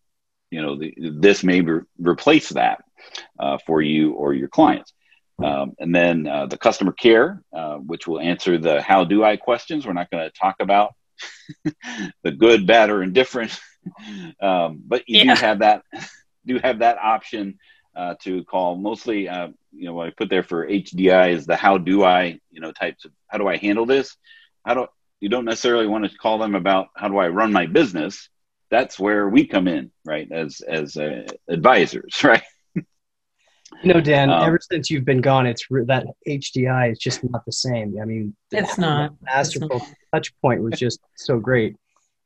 you 0.52 0.62
know 0.62 0.78
the, 0.78 0.94
this 0.98 1.44
may 1.44 1.62
re- 1.62 1.82
replace 2.00 2.50
that 2.50 2.84
uh, 3.40 3.58
for 3.66 3.82
you 3.82 4.14
or 4.14 4.34
your 4.34 4.48
clients. 4.48 4.94
Um, 5.44 5.74
and 5.80 5.94
then 5.94 6.28
uh, 6.28 6.46
the 6.46 6.58
customer 6.58 6.92
care, 6.92 7.42
uh, 7.56 7.78
which 7.78 8.08
will 8.08 8.20
answer 8.20 8.58
the 8.58 8.82
how 8.82 9.06
do 9.06 9.24
I 9.24 9.38
questions. 9.38 9.86
We're 9.86 9.94
not 9.94 10.12
going 10.12 10.30
to 10.30 10.38
talk 10.38 10.58
about 10.60 10.94
the 12.24 12.32
good, 12.32 12.68
bad, 12.68 12.92
or 12.92 13.02
indifferent, 13.02 13.60
um, 14.42 14.82
but 14.86 15.04
you 15.08 15.20
yeah. 15.20 15.36
do 15.36 15.42
have 15.42 15.60
that 15.60 15.84
do 16.46 16.60
have 16.60 16.80
that 16.80 16.98
option 16.98 17.60
uh, 17.96 18.16
to 18.22 18.44
call. 18.46 18.76
Mostly, 18.76 19.28
uh, 19.28 19.50
you 19.72 19.86
know, 19.86 19.94
what 19.94 20.08
I 20.08 20.12
put 20.12 20.30
there 20.30 20.44
for 20.44 20.68
HDI 20.68 21.32
is 21.34 21.46
the 21.46 21.56
how 21.56 21.78
do 21.78 22.04
I, 22.04 22.40
you 22.52 22.62
know, 22.62 22.72
types 22.72 23.06
of 23.06 23.12
how 23.28 23.38
do 23.38 23.48
I 23.48 23.58
handle 23.58 23.86
this. 23.86 24.16
How 24.66 24.74
do 24.74 24.88
you 25.20 25.30
don't 25.30 25.46
necessarily 25.46 25.88
want 25.88 26.10
to 26.10 26.18
call 26.18 26.40
them 26.40 26.56
about 26.56 26.90
how 26.96 27.08
do 27.08 27.18
I 27.18 27.28
run 27.28 27.54
my 27.54 27.68
business. 27.68 28.28
That's 28.70 29.00
where 29.00 29.30
we 29.30 29.46
come 29.46 29.68
in, 29.68 29.92
right, 30.06 30.30
as 30.32 30.62
as 30.62 30.98
uh, 30.98 31.28
advisors, 31.48 32.24
right. 32.24 32.44
You 33.84 33.94
know, 33.94 34.02
Dan, 34.02 34.30
um, 34.30 34.44
ever 34.44 34.60
since 34.62 34.90
you've 34.90 35.06
been 35.06 35.22
gone, 35.22 35.48
it's 35.48 35.66
that 35.86 36.06
HDI 36.28 36.92
is 36.92 37.00
just 37.00 37.24
not 37.24 37.46
the 37.46 37.52
same. 37.52 37.98
I 38.02 38.06
mean, 38.06 38.36
it's 38.52 38.78
not. 38.78 39.14
Masterful 39.22 39.78
it's 39.78 39.88
not. 39.88 39.96
touch 40.14 40.34
point 40.42 40.62
was 40.62 40.78
just 40.78 41.00
so 41.16 41.40
great. 41.40 41.76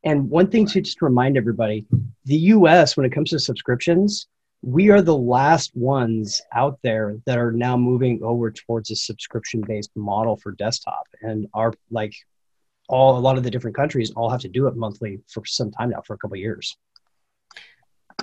And 0.06 0.30
one 0.30 0.48
thing 0.48 0.68
to 0.68 0.82
just 0.82 1.02
remind 1.02 1.36
everybody 1.36 1.86
the 2.26 2.36
US, 2.36 2.96
when 2.96 3.06
it 3.06 3.12
comes 3.12 3.32
to 3.32 3.40
subscriptions, 3.40 4.28
we 4.62 4.90
are 4.90 5.02
the 5.02 5.18
last 5.18 5.76
ones 5.76 6.42
out 6.54 6.80
there 6.84 7.18
that 7.26 7.38
are 7.38 7.52
now 7.52 7.76
moving 7.76 8.24
over 8.24 8.52
towards 8.52 8.92
a 8.92 8.96
subscription 8.96 9.62
based 9.62 9.92
model 9.96 10.38
for 10.38 10.52
desktop. 10.54 11.08
And 11.22 11.48
our, 11.54 11.74
like, 11.92 12.14
all 12.88 13.18
a 13.18 13.20
lot 13.20 13.38
of 13.38 13.44
the 13.44 13.52
different 13.52 13.76
countries 13.76 14.12
all 14.16 14.30
have 14.30 14.42
to 14.42 14.48
do 14.48 14.68
it 14.68 14.76
monthly 14.76 15.20
for 15.28 15.44
some 15.46 15.72
time 15.72 15.90
now, 15.90 16.02
for 16.02 16.14
a 16.14 16.18
couple 16.18 16.38
years. 16.38 16.78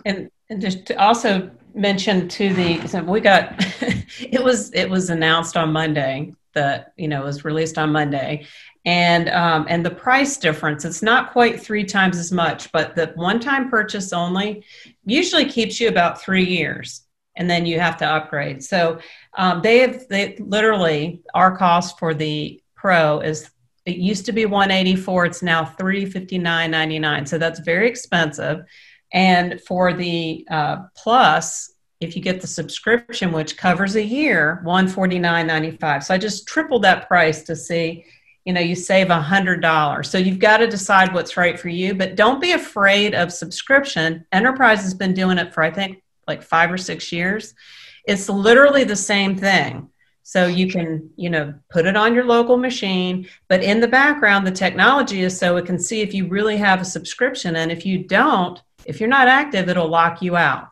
And, 0.05 0.31
just 0.59 0.85
to 0.87 0.95
also 1.03 1.51
mention 1.75 2.29
to 2.29 2.53
the 2.53 2.87
so 2.87 3.03
we 3.03 3.21
got 3.21 3.55
it 4.21 4.45
was 4.45 4.71
it 4.75 4.91
was 4.91 5.09
announced 5.09 5.57
on 5.57 5.73
Monday 5.73 6.35
that 6.53 6.93
you 6.99 7.09
know 7.09 7.23
was 7.23 7.43
released 7.43 7.79
on 7.79 7.91
Monday, 7.91 8.47
and 8.85 9.29
um, 9.29 9.67
and 9.69 9.85
the 9.85 9.91
price 9.91 10.37
difference 10.37 10.85
it's 10.85 11.03
not 11.03 11.33
quite 11.33 11.61
three 11.61 11.85
times 11.85 12.19
as 12.19 12.33
much, 12.33 12.71
but 12.73 12.97
the 12.97 13.13
one 13.15 13.41
time 13.41 13.71
purchase 13.71 14.13
only 14.13 14.65
usually 15.05 15.45
keeps 15.45 15.81
you 15.81 15.89
about 15.89 16.21
three 16.21 16.45
years, 16.45 17.03
and 17.37 17.49
then 17.49 17.67
you 17.67 17.79
have 17.79 17.97
to 17.99 18.07
upgrade. 18.07 18.63
So 18.63 18.99
um, 19.37 19.63
they 19.63 19.79
have 19.79 20.09
they 20.09 20.37
literally 20.39 21.23
our 21.35 21.57
cost 21.57 21.99
for 21.99 22.15
the 22.15 22.61
Pro 22.75 23.21
is 23.21 23.49
it 23.87 23.97
used 23.97 24.27
to 24.27 24.33
be 24.33 24.47
184 24.47 25.27
it's 25.27 25.43
now 25.43 25.65
359.99 25.65 27.29
so 27.29 27.39
that's 27.39 27.61
very 27.61 27.89
expensive 27.89 28.65
and 29.13 29.61
for 29.61 29.93
the 29.93 30.47
uh, 30.51 30.77
plus, 30.97 31.75
if 32.01 32.17
you 32.17 32.23
get 32.23 32.41
the 32.41 32.47
subscription, 32.47 33.31
which 33.31 33.57
covers 33.57 33.95
a 33.95 34.05
year, 34.05 34.61
one 34.65 34.89
forty 34.89 35.19
nine 35.19 35.47
ninety 35.47 35.71
five. 35.73 36.03
So 36.03 36.15
I 36.15 36.19
just 36.19 36.47
tripled 36.47 36.83
that 36.83 37.07
price 37.07 37.43
to 37.45 37.55
see, 37.55 38.05
you 38.45 38.53
know, 38.53 38.61
you 38.61 38.75
save 38.75 39.11
a 39.11 39.21
hundred 39.21 39.61
dollars. 39.61 40.11
So 40.11 40.19
you've 40.19 40.39
got 40.39 40.59
to 40.59 40.67
decide 40.67 41.15
what's 41.15 41.37
right 41.37 41.59
for 41.59 41.69
you, 41.69 41.95
but 41.95 42.17
don't 42.17 42.41
be 42.41 42.53
afraid 42.53 43.15
of 43.15 43.33
subscription. 43.33 44.27
Enterprise 44.33 44.83
has 44.83 44.95
been 44.95 45.15
doing 45.15 45.39
it 45.39 45.55
for 45.55 45.63
I 45.63 45.71
think 45.71 46.03
like 46.27 46.43
five 46.43 46.73
or 46.73 46.79
six 46.79 47.13
years. 47.13 47.55
It's 48.05 48.29
literally 48.29 48.85
the 48.85 48.97
same 48.97 49.37
thing. 49.37 49.89
So 50.25 50.47
you 50.47 50.69
can, 50.69 51.11
you 51.17 51.31
know, 51.31 51.55
put 51.69 51.87
it 51.87 51.97
on 51.97 52.15
your 52.15 52.25
local 52.25 52.57
machine, 52.57 53.29
but 53.49 53.63
in 53.63 53.81
the 53.81 53.89
background, 53.89 54.47
the 54.47 54.53
technology 54.53 55.23
is 55.23 55.37
so 55.37 55.57
it 55.57 55.67
can 55.67 55.79
see 55.79 56.01
if 56.01 56.15
you 56.15 56.29
really 56.29 56.57
have 56.57 56.81
a 56.81 56.85
subscription. 56.85 57.57
And 57.57 57.73
if 57.73 57.85
you 57.85 58.05
don't, 58.05 58.61
if 58.85 59.01
you're 59.01 59.09
not 59.09 59.29
active, 59.29 59.69
it'll 59.69 59.89
lock 59.89 60.23
you 60.23 60.37
out. 60.37 60.69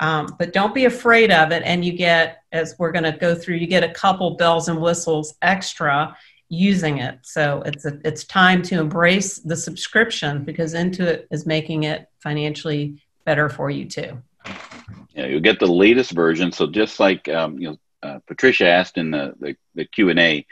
Um, 0.00 0.34
but 0.38 0.52
don't 0.52 0.74
be 0.74 0.86
afraid 0.86 1.30
of 1.30 1.52
it. 1.52 1.62
And 1.64 1.84
you 1.84 1.92
get, 1.92 2.42
as 2.52 2.76
we're 2.78 2.92
going 2.92 3.04
to 3.04 3.12
go 3.18 3.34
through, 3.34 3.56
you 3.56 3.66
get 3.66 3.84
a 3.84 3.92
couple 3.92 4.36
bells 4.36 4.68
and 4.68 4.80
whistles 4.80 5.34
extra 5.42 6.16
using 6.54 6.98
it. 6.98 7.18
So 7.22 7.62
it's 7.66 7.84
a, 7.84 7.98
it's 8.04 8.24
time 8.24 8.62
to 8.62 8.80
embrace 8.80 9.38
the 9.38 9.56
subscription 9.56 10.44
because 10.44 10.74
Intuit 10.74 11.26
is 11.30 11.46
making 11.46 11.84
it 11.84 12.08
financially 12.20 13.02
better 13.24 13.48
for 13.48 13.70
you 13.70 13.86
too. 13.86 14.22
Yeah, 15.14 15.26
you'll 15.26 15.40
get 15.40 15.60
the 15.60 15.66
latest 15.66 16.12
version. 16.12 16.52
So 16.52 16.66
just 16.66 17.00
like 17.00 17.28
um, 17.28 17.58
you 17.58 17.70
know, 17.70 17.76
uh, 18.02 18.18
Patricia 18.26 18.66
asked 18.66 18.98
in 18.98 19.10
the 19.10 19.34
the, 19.38 19.56
the 19.74 19.84
Q 19.84 20.10
and 20.10 20.18
A, 20.18 20.46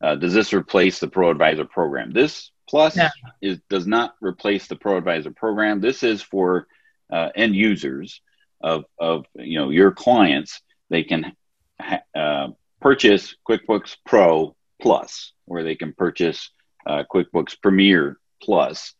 uh, 0.00 0.14
does 0.16 0.34
this 0.34 0.52
replace 0.52 0.98
the 0.98 1.08
Pro 1.08 1.30
Advisor 1.30 1.64
program? 1.64 2.12
This 2.12 2.50
Plus 2.68 2.96
yeah. 2.96 3.10
is 3.40 3.60
does 3.68 3.86
not 3.86 4.14
replace 4.20 4.66
the 4.66 4.76
Pro 4.76 4.96
Advisor 4.96 5.30
program. 5.30 5.80
This 5.80 6.02
is 6.02 6.20
for 6.20 6.66
uh, 7.12 7.28
end 7.34 7.54
users 7.54 8.20
of 8.60 8.84
of 8.98 9.26
you 9.34 9.58
know 9.58 9.70
your 9.70 9.92
clients. 9.92 10.60
They 10.90 11.04
can 11.04 11.32
ha- 11.80 12.02
uh, 12.14 12.48
purchase 12.80 13.36
QuickBooks 13.48 13.96
Pro 14.04 14.55
Plus, 14.80 15.32
where 15.46 15.62
they 15.62 15.74
can 15.74 15.92
purchase 15.92 16.50
uh, 16.86 17.04
QuickBooks 17.12 17.60
Premier 17.60 18.18
Plus, 18.42 18.94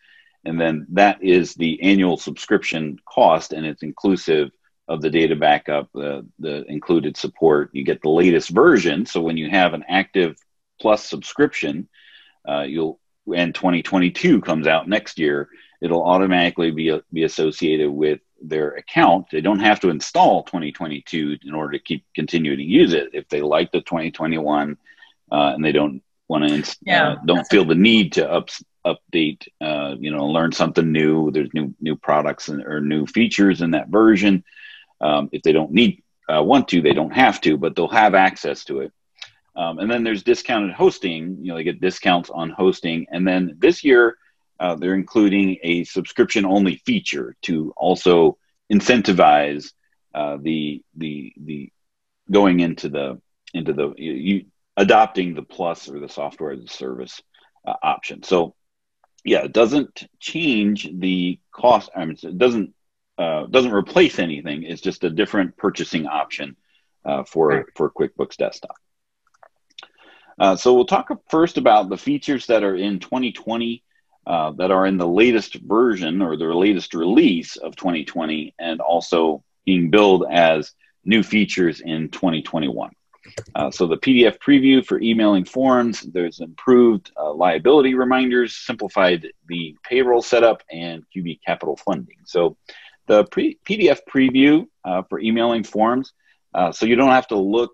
and 0.45 0.61
then 0.61 0.87
that 0.91 1.23
is 1.23 1.55
the 1.55 1.83
annual 1.83 2.17
subscription 2.17 2.99
cost, 3.09 3.53
and 3.53 3.67
it's 3.67 3.83
inclusive 3.83 4.51
of 4.89 5.03
the 5.03 5.11
data 5.11 5.35
backup, 5.35 5.89
the 5.93 6.27
the 6.39 6.65
included 6.71 7.17
support. 7.17 7.71
You 7.73 7.85
get 7.85 8.03
the 8.03 8.09
latest 8.09 8.51
version, 8.51 9.07
so 9.07 9.21
when 9.21 9.37
you 9.37 9.51
have 9.51 9.75
an 9.75 9.85
active 9.89 10.37
Plus 10.81 11.05
subscription, 11.05 11.89
uh, 12.49 12.63
you'll 12.63 13.01
and 13.35 13.55
2022 13.55 14.41
comes 14.41 14.67
out 14.67 14.89
next 14.89 15.19
year, 15.19 15.49
it'll 15.81 16.05
automatically 16.05 16.71
be 16.71 16.99
be 17.13 17.25
associated 17.25 17.91
with 17.91 18.21
their 18.41 18.71
account. 18.73 19.27
They 19.33 19.41
don't 19.41 19.61
have 19.61 19.81
to 19.81 19.89
install 19.89 20.45
2022 20.45 21.39
in 21.45 21.55
order 21.55 21.73
to 21.73 21.79
keep 21.79 22.05
continuing 22.15 22.59
to 22.59 22.65
use 22.65 22.93
it. 22.93 23.11
If 23.15 23.29
they 23.29 23.41
like 23.41 23.73
the 23.73 23.81
2021 23.81 24.77
uh, 25.31 25.53
and 25.55 25.65
they 25.65 25.73
don't 25.73 26.03
want 26.29 26.47
to, 26.47 26.55
inst- 26.55 26.79
yeah. 26.83 27.11
uh, 27.11 27.17
don't 27.25 27.47
feel 27.49 27.65
the 27.65 27.75
need 27.75 28.13
to 28.15 28.31
up, 28.31 28.49
update, 28.85 29.47
uh, 29.61 29.95
you 29.99 30.11
know, 30.11 30.27
learn 30.27 30.53
something 30.53 30.91
new. 30.93 31.31
There's 31.31 31.53
new 31.55 31.75
new 31.81 31.97
products 31.97 32.49
and, 32.49 32.65
or 32.65 32.81
new 32.81 33.07
features 33.07 33.61
in 33.61 33.73
that 33.73 33.89
version. 33.89 34.45
Um, 35.01 35.29
if 35.33 35.43
they 35.43 35.53
don't 35.53 35.73
need 35.73 36.03
uh, 36.33 36.43
want 36.43 36.69
to, 36.69 36.81
they 36.81 36.93
don't 36.93 37.13
have 37.13 37.41
to, 37.43 37.57
but 37.57 37.77
they'll 37.77 37.89
have 37.89 38.15
access 38.15 38.65
to 38.65 38.81
it. 38.81 38.93
Um, 39.55 39.79
and 39.79 39.91
then 39.91 40.05
there's 40.05 40.23
discounted 40.23 40.73
hosting. 40.73 41.39
You 41.41 41.49
know, 41.49 41.57
they 41.57 41.65
get 41.65 41.81
discounts 41.81 42.31
on 42.31 42.51
hosting. 42.51 43.07
And 43.11 43.27
then 43.27 43.57
this 43.59 43.83
year, 43.85 44.17
uh, 44.61 44.75
they're 44.75 44.95
including 44.95 45.59
a 45.63 45.85
subscription 45.85 46.45
only 46.45 46.77
feature 46.77 47.37
to 47.43 47.73
also 47.77 48.39
incentivize 48.73 49.73
uh, 50.15 50.39
the 50.41 50.83
the 50.97 51.33
the 51.37 51.73
going 52.31 52.61
into 52.61 52.89
the 52.89 53.21
into 53.55 53.73
the 53.73 53.95
you, 53.97 54.47
adopting 54.77 55.35
the 55.35 55.43
plus 55.43 55.89
or 55.89 56.01
the 56.01 56.09
software 56.09 56.53
as 56.53 56.63
a 56.63 56.69
service 56.69 57.23
uh, 57.67 57.75
option. 57.83 58.23
So 58.23 58.55
yeah, 59.25 59.45
it 59.45 59.53
doesn't 59.53 60.07
change 60.21 60.89
the 60.93 61.41
cost. 61.51 61.91
I 61.97 62.05
mean, 62.05 62.17
it 62.23 62.39
doesn't 62.39 62.75
uh, 63.19 63.47
doesn't 63.47 63.73
replace 63.73 64.19
anything. 64.19 64.63
It's 64.63 64.83
just 64.83 65.05
a 65.05 65.11
different 65.11 65.57
purchasing 65.57 66.07
option 66.07 66.57
uh, 67.05 67.25
for 67.25 67.67
for 67.75 67.91
QuickBooks 67.91 68.37
Desktop. 68.37 68.77
Uh, 70.39 70.55
so 70.55 70.75
we'll 70.75 70.85
talk 70.85 71.11
first 71.31 71.57
about 71.57 71.89
the 71.89 71.97
features 71.97 72.47
that 72.47 72.63
are 72.63 72.77
in 72.77 72.99
2020 72.99 73.83
uh, 74.27 74.51
that 74.53 74.71
are 74.71 74.87
in 74.87 74.99
the 74.99 75.09
latest 75.09 75.55
version 75.55 76.21
or 76.21 76.37
the 76.37 76.45
latest 76.45 76.95
release 76.95 77.57
of 77.57 77.75
2020 77.77 78.55
and 78.59 78.81
also 78.81 79.43
being 79.65 79.91
billed 79.91 80.27
as 80.31 80.73
new 81.05 81.23
features 81.23 81.81
in 81.81 82.11
2021. 82.11 82.91
Uh, 83.55 83.71
so 83.71 83.87
the 83.87 83.97
PDF 83.97 84.39
preview 84.39 84.85
for 84.85 85.01
emailing 85.01 85.45
forms, 85.45 86.03
there's 86.03 86.41
improved 86.41 87.11
uh, 87.17 87.33
liability 87.33 87.95
reminders, 87.95 88.55
simplified 88.55 89.29
the 89.49 89.77
payroll 89.83 90.23
setup, 90.23 90.63
and 90.71 91.05
QB 91.15 91.41
capital 91.47 91.77
funding. 91.77 92.19
So 92.25 92.57
the 93.07 93.25
pre- 93.25 93.59
PDF 93.65 94.01
preview 94.09 94.67
uh, 94.85 95.03
for 95.09 95.21
emailing 95.21 95.65
forms, 95.65 96.13
uh, 96.55 96.73
so 96.73 96.87
you 96.87 96.97
don't 96.97 97.11
have 97.11 97.29
to 97.29 97.37
look 97.37 97.73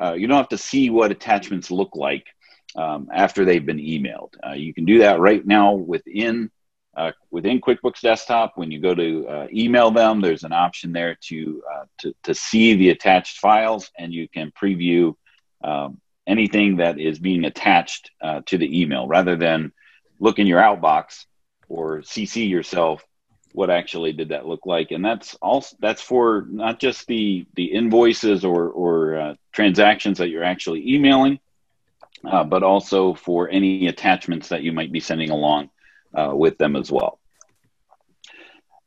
uh, 0.00 0.14
you 0.14 0.26
don't 0.26 0.38
have 0.38 0.48
to 0.48 0.58
see 0.58 0.88
what 0.88 1.10
attachments 1.10 1.70
look 1.70 1.94
like 1.94 2.26
um, 2.74 3.08
after 3.12 3.44
they've 3.44 3.66
been 3.66 3.78
emailed. 3.78 4.34
Uh, 4.44 4.54
you 4.54 4.72
can 4.72 4.84
do 4.84 5.00
that 5.00 5.20
right 5.20 5.46
now 5.46 5.74
within 5.74 6.50
uh, 6.96 7.12
within 7.30 7.60
QuickBooks 7.60 8.00
Desktop. 8.00 8.52
When 8.56 8.70
you 8.70 8.80
go 8.80 8.94
to 8.94 9.28
uh, 9.28 9.46
email 9.52 9.90
them, 9.90 10.20
there's 10.20 10.44
an 10.44 10.52
option 10.52 10.92
there 10.92 11.16
to, 11.28 11.62
uh, 11.72 11.84
to, 11.98 12.14
to 12.24 12.34
see 12.34 12.74
the 12.74 12.90
attached 12.90 13.38
files, 13.38 13.90
and 13.96 14.12
you 14.12 14.28
can 14.28 14.52
preview 14.52 15.14
um, 15.62 16.00
anything 16.26 16.76
that 16.76 16.98
is 16.98 17.18
being 17.18 17.44
attached 17.44 18.10
uh, 18.20 18.40
to 18.46 18.58
the 18.58 18.80
email 18.80 19.06
rather 19.06 19.36
than 19.36 19.72
look 20.18 20.38
in 20.38 20.46
your 20.46 20.60
outbox 20.60 21.24
or 21.68 21.98
CC 21.98 22.48
yourself 22.48 23.04
what 23.52 23.68
actually 23.68 24.12
did 24.12 24.28
that 24.28 24.46
look 24.46 24.64
like 24.64 24.92
and 24.92 25.04
that's 25.04 25.34
also 25.42 25.76
that's 25.80 26.00
for 26.00 26.46
not 26.48 26.78
just 26.78 27.04
the 27.08 27.44
the 27.54 27.64
invoices 27.64 28.44
or 28.44 28.68
or 28.68 29.16
uh, 29.16 29.34
transactions 29.50 30.18
that 30.18 30.28
you're 30.28 30.44
actually 30.44 30.94
emailing 30.94 31.40
but 32.22 32.62
also 32.62 33.12
for 33.12 33.48
any 33.48 33.88
attachments 33.88 34.50
that 34.50 34.62
you 34.62 34.72
might 34.72 34.92
be 34.92 35.00
sending 35.00 35.30
along 35.30 35.68
uh, 36.14 36.32
with 36.34 36.58
them 36.58 36.76
as 36.76 36.90
well. 36.90 37.18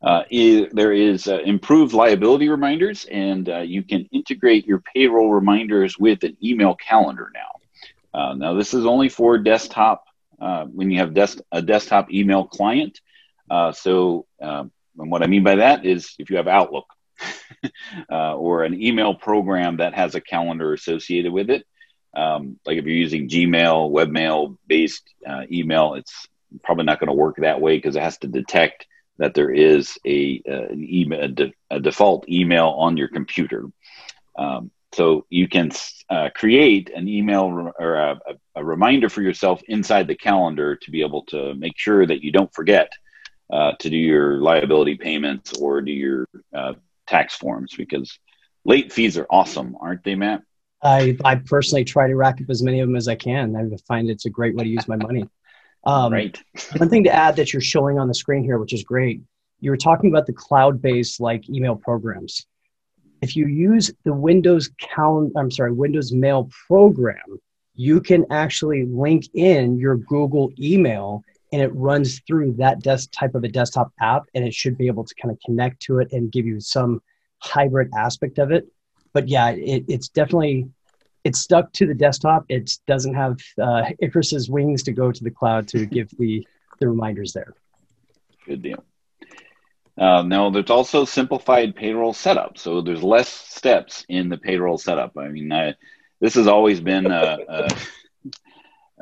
Uh, 0.01 0.23
there 0.29 0.91
is 0.91 1.27
uh, 1.27 1.39
improved 1.45 1.93
liability 1.93 2.49
reminders 2.49 3.05
and 3.05 3.47
uh, 3.47 3.59
you 3.59 3.81
can 3.81 4.03
integrate 4.11 4.67
your 4.67 4.83
payroll 4.93 5.31
reminders 5.31 5.97
with 5.97 6.23
an 6.23 6.35
email 6.43 6.75
calendar 6.75 7.31
now. 7.33 8.33
Now 8.35 8.53
this 8.53 8.73
is 8.73 8.85
only 8.85 9.07
for 9.07 9.37
desktop 9.37 10.05
when 10.37 10.91
you 10.91 10.99
have 10.99 11.13
des- 11.13 11.41
a 11.51 11.61
desktop 11.61 12.11
email 12.11 12.45
client. 12.45 12.99
Uh, 13.49 13.71
so, 13.71 14.25
um, 14.41 14.71
and 14.97 15.11
what 15.11 15.23
I 15.23 15.27
mean 15.27 15.43
by 15.43 15.55
that 15.55 15.85
is 15.85 16.15
if 16.19 16.29
you 16.29 16.37
have 16.37 16.47
Outlook 16.47 16.87
uh, 18.11 18.35
or 18.35 18.63
an 18.63 18.81
email 18.81 19.13
program 19.13 19.77
that 19.77 19.93
has 19.93 20.15
a 20.15 20.21
calendar 20.21 20.73
associated 20.73 21.31
with 21.31 21.49
it, 21.49 21.65
um, 22.15 22.59
like 22.65 22.77
if 22.77 22.85
you're 22.85 22.95
using 22.95 23.29
Gmail, 23.29 23.91
webmail 23.91 24.57
based 24.67 25.03
uh, 25.27 25.43
email, 25.51 25.95
it's 25.95 26.27
probably 26.63 26.85
not 26.85 26.99
going 26.99 27.07
to 27.07 27.13
work 27.13 27.37
that 27.37 27.61
way 27.61 27.77
because 27.77 27.95
it 27.95 28.03
has 28.03 28.17
to 28.19 28.27
detect 28.27 28.85
that 29.17 29.33
there 29.33 29.51
is 29.51 29.97
a, 30.05 30.41
uh, 30.49 30.73
an 30.73 30.87
email, 30.89 31.21
a, 31.21 31.27
de- 31.27 31.53
a, 31.69 31.79
default 31.79 32.27
email 32.27 32.69
on 32.69 32.97
your 32.97 33.07
computer. 33.07 33.65
Um, 34.37 34.71
so 34.93 35.25
you 35.29 35.47
can 35.47 35.71
uh, 36.09 36.29
create 36.35 36.91
an 36.95 37.07
email 37.07 37.71
or 37.79 37.95
a, 37.95 38.19
a, 38.55 38.63
reminder 38.63 39.09
for 39.09 39.21
yourself 39.21 39.61
inside 39.67 40.07
the 40.07 40.15
calendar 40.15 40.75
to 40.75 40.91
be 40.91 41.01
able 41.01 41.23
to 41.25 41.53
make 41.55 41.77
sure 41.77 42.05
that 42.05 42.23
you 42.23 42.31
don't 42.31 42.53
forget 42.53 42.91
uh, 43.51 43.73
to 43.79 43.89
do 43.89 43.97
your 43.97 44.37
liability 44.37 44.95
payments 44.95 45.53
or 45.53 45.81
do 45.81 45.91
your 45.91 46.27
uh, 46.55 46.73
tax 47.07 47.35
forms 47.35 47.73
because 47.75 48.17
late 48.65 48.91
fees 48.91 49.17
are 49.17 49.27
awesome, 49.29 49.75
aren't 49.79 50.03
they, 50.03 50.15
Matt? 50.15 50.41
I, 50.81 51.17
I 51.23 51.35
personally 51.35 51.85
try 51.85 52.07
to 52.07 52.15
rack 52.15 52.41
up 52.41 52.49
as 52.49 52.61
many 52.61 52.79
of 52.79 52.87
them 52.87 52.95
as 52.95 53.07
I 53.07 53.15
can. 53.15 53.55
I 53.55 53.63
find 53.87 54.09
it's 54.09 54.25
a 54.25 54.29
great 54.29 54.55
way 54.55 54.65
to 54.65 54.69
use 54.69 54.87
my 54.87 54.97
money. 54.97 55.27
Um, 55.85 56.13
right. 56.13 56.41
one 56.77 56.89
thing 56.89 57.03
to 57.03 57.13
add 57.13 57.35
that 57.35 57.53
you're 57.53 57.61
showing 57.61 57.99
on 57.99 58.07
the 58.07 58.13
screen 58.13 58.43
here, 58.43 58.57
which 58.57 58.73
is 58.73 58.83
great, 58.83 59.21
you 59.59 59.71
were 59.71 59.77
talking 59.77 60.09
about 60.09 60.25
the 60.25 60.33
cloud-based 60.33 61.19
like 61.19 61.49
email 61.49 61.75
programs. 61.75 62.45
If 63.21 63.35
you 63.35 63.47
use 63.47 63.91
the 64.03 64.13
Windows 64.13 64.69
Cal- 64.79 65.31
I'm 65.37 65.51
sorry, 65.51 65.71
Windows 65.71 66.11
Mail 66.11 66.49
program, 66.67 67.39
you 67.75 68.01
can 68.01 68.25
actually 68.29 68.85
link 68.85 69.25
in 69.33 69.79
your 69.79 69.97
Google 69.97 70.51
email 70.59 71.23
and 71.53 71.61
it 71.61 71.73
runs 71.75 72.19
through 72.27 72.53
that 72.53 72.81
desk 72.81 73.11
type 73.11 73.35
of 73.35 73.43
a 73.43 73.47
desktop 73.47 73.93
app 74.01 74.23
and 74.33 74.43
it 74.43 74.53
should 74.53 74.77
be 74.77 74.87
able 74.87 75.03
to 75.03 75.15
kind 75.21 75.31
of 75.31 75.39
connect 75.45 75.81
to 75.83 75.99
it 75.99 76.11
and 76.11 76.31
give 76.31 76.45
you 76.45 76.59
some 76.59 77.01
hybrid 77.39 77.89
aspect 77.95 78.39
of 78.39 78.51
it 78.51 78.67
but 79.13 79.27
yeah 79.27 79.49
it, 79.49 79.85
it's 79.87 80.09
definitely 80.09 80.67
it's 81.23 81.39
stuck 81.39 81.71
to 81.73 81.85
the 81.85 81.93
desktop. 81.93 82.45
It 82.49 82.71
doesn't 82.87 83.13
have 83.13 83.39
uh, 83.61 83.83
icarus's 83.99 84.49
wings 84.49 84.83
to 84.83 84.91
go 84.91 85.11
to 85.11 85.23
the 85.23 85.31
cloud 85.31 85.67
to 85.69 85.85
give 85.85 86.09
the 86.17 86.47
the 86.79 86.87
reminders 86.87 87.33
there. 87.33 87.53
Good 88.45 88.61
deal. 88.61 88.83
Uh, 89.97 90.23
now 90.23 90.49
there's 90.49 90.71
also 90.71 91.05
simplified 91.05 91.75
payroll 91.75 92.13
setup. 92.13 92.57
So 92.57 92.81
there's 92.81 93.03
less 93.03 93.29
steps 93.29 94.05
in 94.09 94.29
the 94.29 94.37
payroll 94.37 94.77
setup. 94.77 95.17
I 95.17 95.29
mean 95.29 95.51
I, 95.51 95.75
this 96.19 96.33
has 96.35 96.47
always 96.47 96.79
been 96.79 97.05
a, 97.07 97.37
a 97.47 97.67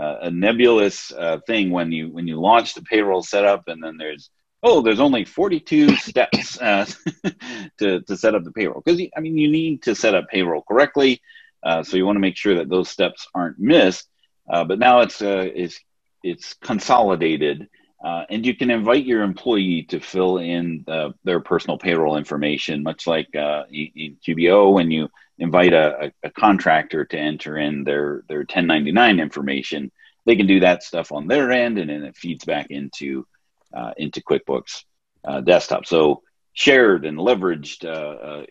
a 0.01 0.31
nebulous 0.31 1.11
uh, 1.11 1.39
thing 1.45 1.71
when 1.71 1.91
you 1.91 2.09
when 2.09 2.27
you 2.27 2.39
launch 2.39 2.73
the 2.73 2.81
payroll 2.81 3.23
setup, 3.23 3.67
and 3.67 3.83
then 3.83 3.97
there's 3.97 4.29
oh, 4.63 4.81
there's 4.81 4.99
only 4.99 5.25
42 5.25 5.95
steps 5.95 6.59
uh, 6.59 6.85
to 7.79 8.01
to 8.01 8.17
set 8.17 8.35
up 8.35 8.43
the 8.43 8.51
payroll. 8.51 8.81
Because 8.83 9.01
I 9.15 9.19
mean 9.19 9.37
you 9.37 9.51
need 9.51 9.83
to 9.83 9.95
set 9.95 10.15
up 10.15 10.29
payroll 10.29 10.63
correctly, 10.63 11.21
uh, 11.63 11.83
so 11.83 11.97
you 11.97 12.05
want 12.05 12.15
to 12.15 12.21
make 12.21 12.37
sure 12.37 12.55
that 12.55 12.69
those 12.69 12.89
steps 12.89 13.27
aren't 13.33 13.59
missed. 13.59 14.07
Uh, 14.49 14.63
but 14.63 14.79
now 14.79 15.01
it's 15.01 15.21
uh, 15.21 15.47
it's 15.55 15.79
it's 16.23 16.53
consolidated 16.55 17.67
Uh, 18.03 18.25
and 18.31 18.45
you 18.45 18.55
can 18.55 18.71
invite 18.71 19.05
your 19.05 19.21
employee 19.21 19.83
to 19.83 19.99
fill 19.99 20.39
in 20.39 20.83
the, 20.87 21.13
their 21.23 21.39
personal 21.39 21.77
payroll 21.77 22.17
information, 22.17 22.81
much 22.81 23.05
like 23.05 23.35
uh, 23.35 23.63
in 23.71 24.17
QBO 24.27 24.73
when 24.73 24.89
you 24.89 25.07
invite 25.37 25.73
a, 25.73 26.11
a, 26.23 26.31
contractor 26.31 27.05
to 27.05 27.17
enter 27.17 27.57
in 27.57 27.83
their, 27.83 28.23
their 28.27 28.39
1099 28.39 29.19
information. 29.19 29.91
They 30.25 30.35
can 30.35 30.47
do 30.47 30.61
that 30.61 30.81
stuff 30.81 31.11
on 31.11 31.27
their 31.27 31.51
end, 31.51 31.77
and 31.77 31.89
then 31.91 32.03
it 32.03 32.17
feeds 32.17 32.43
back 32.43 32.67
into 32.71 33.27
uh, 33.73 33.93
into 33.97 34.21
QuickBooks 34.21 34.83
uh, 35.23 35.41
Desktop. 35.41 35.85
So 35.85 36.23
shared 36.53 37.05
and 37.05 37.17
leveraged 37.17 37.85
uh, 37.85 38.45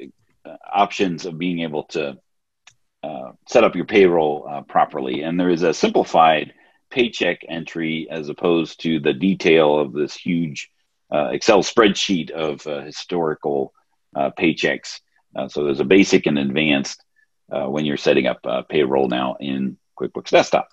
uh, 0.48 0.56
options 0.72 1.26
of 1.26 1.38
being 1.38 1.60
able 1.60 1.84
to 1.84 2.18
set 3.48 3.64
up 3.64 3.74
your 3.74 3.84
payroll 3.84 4.64
properly. 4.68 5.22
And 5.22 5.38
there 5.38 5.50
is 5.50 5.62
a 5.62 5.74
simplified 5.74 6.52
paycheck 6.90 7.40
entry 7.48 8.08
as 8.10 8.28
opposed 8.28 8.80
to 8.82 9.00
the 9.00 9.12
detail 9.12 9.78
of 9.78 9.92
this 9.92 10.14
huge 10.14 10.70
uh, 11.10 11.28
Excel 11.32 11.62
spreadsheet 11.62 12.30
of 12.30 12.66
uh, 12.66 12.82
historical 12.82 13.72
uh, 14.14 14.30
paychecks. 14.38 15.00
Uh, 15.34 15.48
so 15.48 15.64
there's 15.64 15.80
a 15.80 15.84
basic 15.84 16.26
and 16.26 16.38
advanced 16.38 17.04
uh, 17.50 17.66
when 17.66 17.84
you're 17.84 17.96
setting 17.96 18.26
up 18.26 18.38
uh, 18.44 18.62
payroll 18.62 19.08
now 19.08 19.36
in 19.40 19.76
QuickBooks 19.98 20.30
Desktop. 20.30 20.68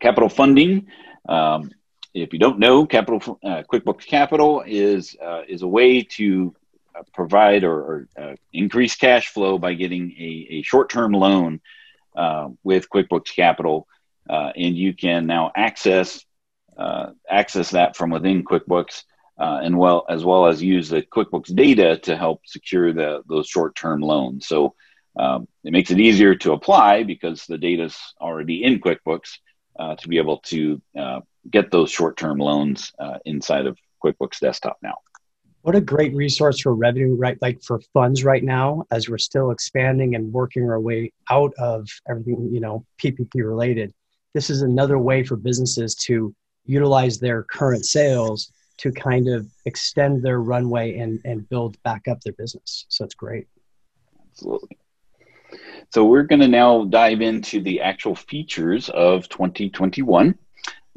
capital 0.00 0.28
funding. 0.28 0.88
Um, 1.28 1.70
if 2.12 2.32
you 2.32 2.38
don't 2.38 2.60
know, 2.60 2.86
Capital 2.86 3.38
QuickBooks 3.44 4.06
Capital 4.06 4.62
is 4.64 5.16
is 5.48 5.62
a 5.62 5.66
way 5.66 6.02
to 6.02 6.54
provide 7.12 7.64
or, 7.64 8.08
or 8.16 8.36
increase 8.52 8.94
cash 8.96 9.28
flow 9.28 9.58
by 9.58 9.74
getting 9.74 10.12
a, 10.12 10.46
a 10.50 10.62
short-term 10.62 11.12
loan 11.12 11.60
with 12.62 12.88
QuickBooks 12.88 13.34
Capital 13.34 13.86
uh, 14.28 14.52
and 14.56 14.76
you 14.76 14.94
can 14.94 15.26
now 15.26 15.52
access 15.54 16.24
uh, 16.76 17.10
access 17.30 17.70
that 17.70 17.96
from 17.96 18.10
within 18.10 18.44
QuickBooks, 18.44 19.04
uh, 19.38 19.60
and 19.62 19.78
well 19.78 20.04
as 20.08 20.24
well 20.24 20.46
as 20.46 20.62
use 20.62 20.88
the 20.88 21.02
QuickBooks 21.02 21.54
data 21.54 21.98
to 21.98 22.16
help 22.16 22.40
secure 22.46 22.92
the 22.92 23.22
those 23.28 23.46
short 23.46 23.76
term 23.76 24.00
loans. 24.00 24.46
So 24.46 24.74
um, 25.16 25.46
it 25.62 25.72
makes 25.72 25.90
it 25.90 26.00
easier 26.00 26.34
to 26.36 26.52
apply 26.52 27.04
because 27.04 27.46
the 27.46 27.58
data 27.58 27.84
is 27.84 27.98
already 28.20 28.64
in 28.64 28.80
QuickBooks 28.80 29.38
uh, 29.78 29.94
to 29.96 30.08
be 30.08 30.18
able 30.18 30.38
to 30.38 30.82
uh, 30.98 31.20
get 31.48 31.70
those 31.70 31.90
short 31.90 32.16
term 32.16 32.38
loans 32.38 32.92
uh, 32.98 33.18
inside 33.24 33.66
of 33.66 33.78
QuickBooks 34.02 34.40
Desktop 34.40 34.78
now. 34.82 34.96
What 35.64 35.74
a 35.74 35.80
great 35.80 36.14
resource 36.14 36.60
for 36.60 36.74
revenue, 36.74 37.14
right? 37.14 37.38
Like 37.40 37.62
for 37.62 37.80
funds 37.92 38.22
right 38.22 38.44
now, 38.44 38.84
as 38.90 39.08
we're 39.08 39.18
still 39.18 39.50
expanding 39.50 40.14
and 40.14 40.32
working 40.32 40.68
our 40.68 40.80
way 40.80 41.12
out 41.30 41.52
of 41.58 41.88
everything, 42.08 42.50
you 42.52 42.60
know, 42.60 42.84
PPP 43.02 43.36
related 43.36 43.92
this 44.34 44.50
is 44.50 44.62
another 44.62 44.98
way 44.98 45.22
for 45.22 45.36
businesses 45.36 45.94
to 45.94 46.34
utilize 46.66 47.18
their 47.18 47.44
current 47.44 47.86
sales 47.86 48.52
to 48.76 48.90
kind 48.90 49.28
of 49.28 49.46
extend 49.64 50.22
their 50.22 50.40
runway 50.40 50.98
and, 50.98 51.20
and 51.24 51.48
build 51.48 51.80
back 51.84 52.08
up 52.08 52.20
their 52.20 52.32
business. 52.32 52.84
So 52.88 53.04
it's 53.04 53.14
great. 53.14 53.46
Absolutely. 54.32 54.76
So 55.92 56.04
we're 56.04 56.24
going 56.24 56.40
to 56.40 56.48
now 56.48 56.84
dive 56.84 57.20
into 57.20 57.60
the 57.60 57.80
actual 57.80 58.16
features 58.16 58.88
of 58.88 59.28
2021. 59.28 60.36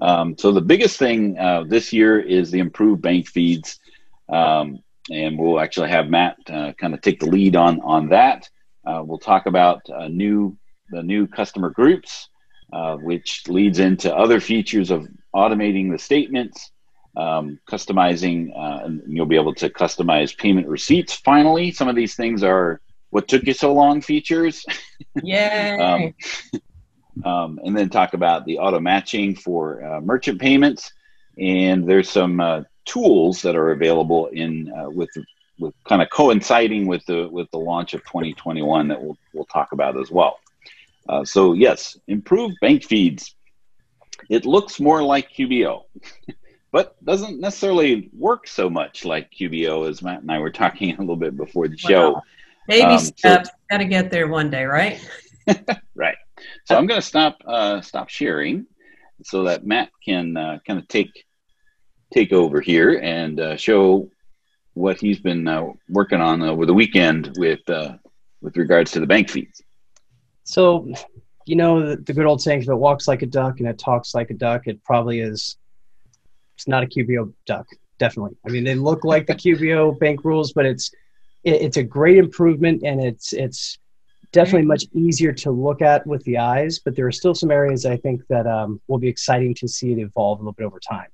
Um, 0.02 0.36
so 0.38 0.52
the 0.52 0.62
biggest 0.62 0.98
thing 0.98 1.38
uh, 1.38 1.64
this 1.68 1.94
year 1.94 2.20
is 2.20 2.50
the 2.50 2.60
improved 2.60 3.04
bank 3.04 3.28
feeds, 3.28 3.80
um, 4.30 4.80
and 5.12 5.38
we'll 5.38 5.60
actually 5.60 5.90
have 5.90 6.10
Matt 6.10 6.38
uh, 6.50 6.74
kind 6.74 6.94
of 6.94 7.02
take 7.02 7.20
the 7.20 7.28
lead 7.28 7.56
on 7.56 7.80
on 7.82 8.10
that. 8.10 8.50
Uh, 8.86 9.02
we'll 9.04 9.20
talk 9.20 9.46
about 9.46 9.82
uh, 9.90 10.08
new 10.08 10.58
the 10.90 11.04
new 11.04 11.28
customer 11.28 11.70
groups, 11.70 12.30
uh, 12.74 12.96
which 12.98 13.44
leads 13.48 13.80
into 13.80 14.13
other 14.16 14.40
features 14.40 14.92
of 14.92 15.08
automating 15.36 15.92
the 15.92 16.00
statements, 16.00 16.72
um, 17.16 17.60
customizing, 17.70 18.50
uh, 18.58 18.86
and 18.86 19.02
you'll 19.08 19.26
be 19.26 19.36
able 19.36 19.54
to 19.56 19.70
customize 19.70 20.38
payment 20.38 20.68
receipts. 20.68 21.13
Finally, 21.13 21.72
some 21.72 21.88
of 21.88 21.96
these 21.96 22.16
things 22.16 22.44
are 22.44 22.82
what 23.10 23.28
took 23.28 23.44
you 23.44 23.54
so 23.54 23.74
long 23.74 24.02
features. 24.02 24.66
Yay! 25.24 25.80
um, 25.80 26.13
um, 27.26 27.60
and 27.63 27.76
then 27.76 27.90
talk 27.90 28.13
about 28.13 28.46
the 28.46 28.60
auto 28.60 28.80
matching 28.80 29.36
for 29.36 29.84
uh, 29.84 30.02
merchant 30.02 30.40
payments. 30.40 30.92
And 31.38 31.88
there's 31.88 32.10
some 32.10 32.40
uh, 32.40 32.62
tools 32.88 33.41
that 33.43 33.56
are 33.56 33.71
available 33.71 34.28
in 34.28 34.71
uh, 34.73 34.89
with 34.89 35.10
with 35.60 35.73
kind 35.88 36.02
of 36.02 36.10
coinciding 36.10 36.88
with 36.88 37.06
the 37.06 37.28
with 37.30 37.50
the 37.52 37.58
launch 37.58 37.93
of 37.93 38.04
2021 38.06 38.88
that 38.88 39.02
we'll 39.02 39.17
we'll 39.34 39.45
talk 39.45 39.71
about 39.73 40.00
as 40.00 40.10
well. 40.10 40.39
Uh, 41.08 41.23
so 41.23 41.54
yes, 41.54 41.97
improved 42.08 42.56
bank 42.62 42.84
feeds. 42.84 43.36
It 44.30 44.45
looks 44.45 44.80
more 44.80 45.04
like 45.04 45.32
QBO, 45.32 45.84
but 46.71 47.04
doesn't 47.06 47.39
necessarily 47.39 48.10
work 48.17 48.47
so 48.47 48.69
much 48.69 49.06
like 49.06 49.32
QBO 49.32 49.88
as 49.88 50.02
Matt 50.02 50.21
and 50.21 50.32
I 50.32 50.39
were 50.39 50.52
talking 50.63 50.95
a 50.95 51.00
little 51.00 51.15
bit 51.15 51.38
before 51.38 51.67
the 51.67 51.78
show. 51.78 52.13
Wow. 52.13 52.23
Baby 52.67 52.93
um, 52.93 53.00
steps. 53.00 53.50
So, 53.50 53.56
Got 53.69 53.78
to 53.78 53.86
get 53.86 54.12
there 54.12 54.28
one 54.28 54.50
day, 54.50 54.65
right? 54.65 55.00
right. 55.95 56.17
So 56.65 56.76
I'm 56.76 56.86
going 56.86 57.00
to 57.00 57.06
stop 57.06 57.38
uh, 57.45 57.82
stop 57.82 58.10
sharing 58.10 58.65
so 59.23 59.43
that 59.43 59.65
Matt 59.65 59.89
can 60.04 60.36
uh, 60.36 60.60
kind 60.65 60.80
of 60.80 60.88
take 60.88 61.26
take 62.13 62.32
over 62.32 62.62
here 62.62 63.00
and 63.04 63.39
uh, 63.39 63.58
show 63.58 64.10
what 64.74 65.00
he's 65.00 65.20
been 65.20 65.48
uh, 65.48 65.65
working 65.89 66.22
on 66.22 66.41
over 66.41 66.65
the 66.65 66.74
weekend 66.74 67.34
with 67.38 67.67
uh, 67.70 67.98
with 68.41 68.58
regards 68.58 68.91
to 68.91 69.00
the 69.00 69.08
bank 69.08 69.30
feeds. 69.30 69.62
So, 70.43 70.88
you 71.46 71.56
know, 71.56 71.89
the, 71.89 71.98
the, 71.98 72.13
good 72.13 72.26
old 72.26 72.41
saying, 72.41 72.62
if 72.62 72.70
it 72.70 72.76
walks 72.76 73.08
like 73.08 73.22
a 73.22 73.26
duck 73.26 73.60
and 73.60 73.67
it 73.67 73.78
talks 73.78 74.13
like 74.13 74.30
a 74.30 74.34
duck, 74.34 74.67
it 74.67 74.82
probably 74.84 75.20
is, 75.20 75.58
it's 76.56 76.67
not 76.67 76.84
a 76.84 76.88
QBO 76.88 77.34
duck, 77.46 77.67
definitely. 77.98 78.38
I 78.46 78.50
mean, 78.50 78.63
they 78.63 78.76
look 78.76 79.04
like 79.04 79.28
the 79.28 79.36
QBO 79.36 80.00
bank 80.00 80.24
rules, 80.24 80.54
but 80.54 80.65
it's, 80.65 80.91
it, 81.43 81.62
it's 81.62 81.78
a 81.78 81.84
great 81.84 82.17
improvement 82.17 82.84
and 82.84 83.04
it's, 83.04 83.34
it's 83.34 83.78
definitely 84.32 84.67
much 84.67 84.86
easier 84.93 85.34
to 85.34 85.52
look 85.52 85.82
at 85.82 86.06
with 86.08 86.24
the 86.24 86.38
eyes, 86.38 86.80
but 86.80 86.96
there 86.96 87.08
are 87.08 87.12
still 87.12 87.36
some 87.36 87.52
areas 87.52 87.86
I 87.86 87.98
think 87.98 88.22
that 88.28 88.48
um, 88.48 88.80
will 88.88 89.00
be 89.00 89.08
exciting 89.08 89.54
to 89.56 89.67
see 89.67 89.91
it 89.91 90.00
evolve 90.00 90.39
a 90.39 90.43
little 90.43 90.54
bit 90.54 90.65
over 90.65 90.80
time. 90.80 91.08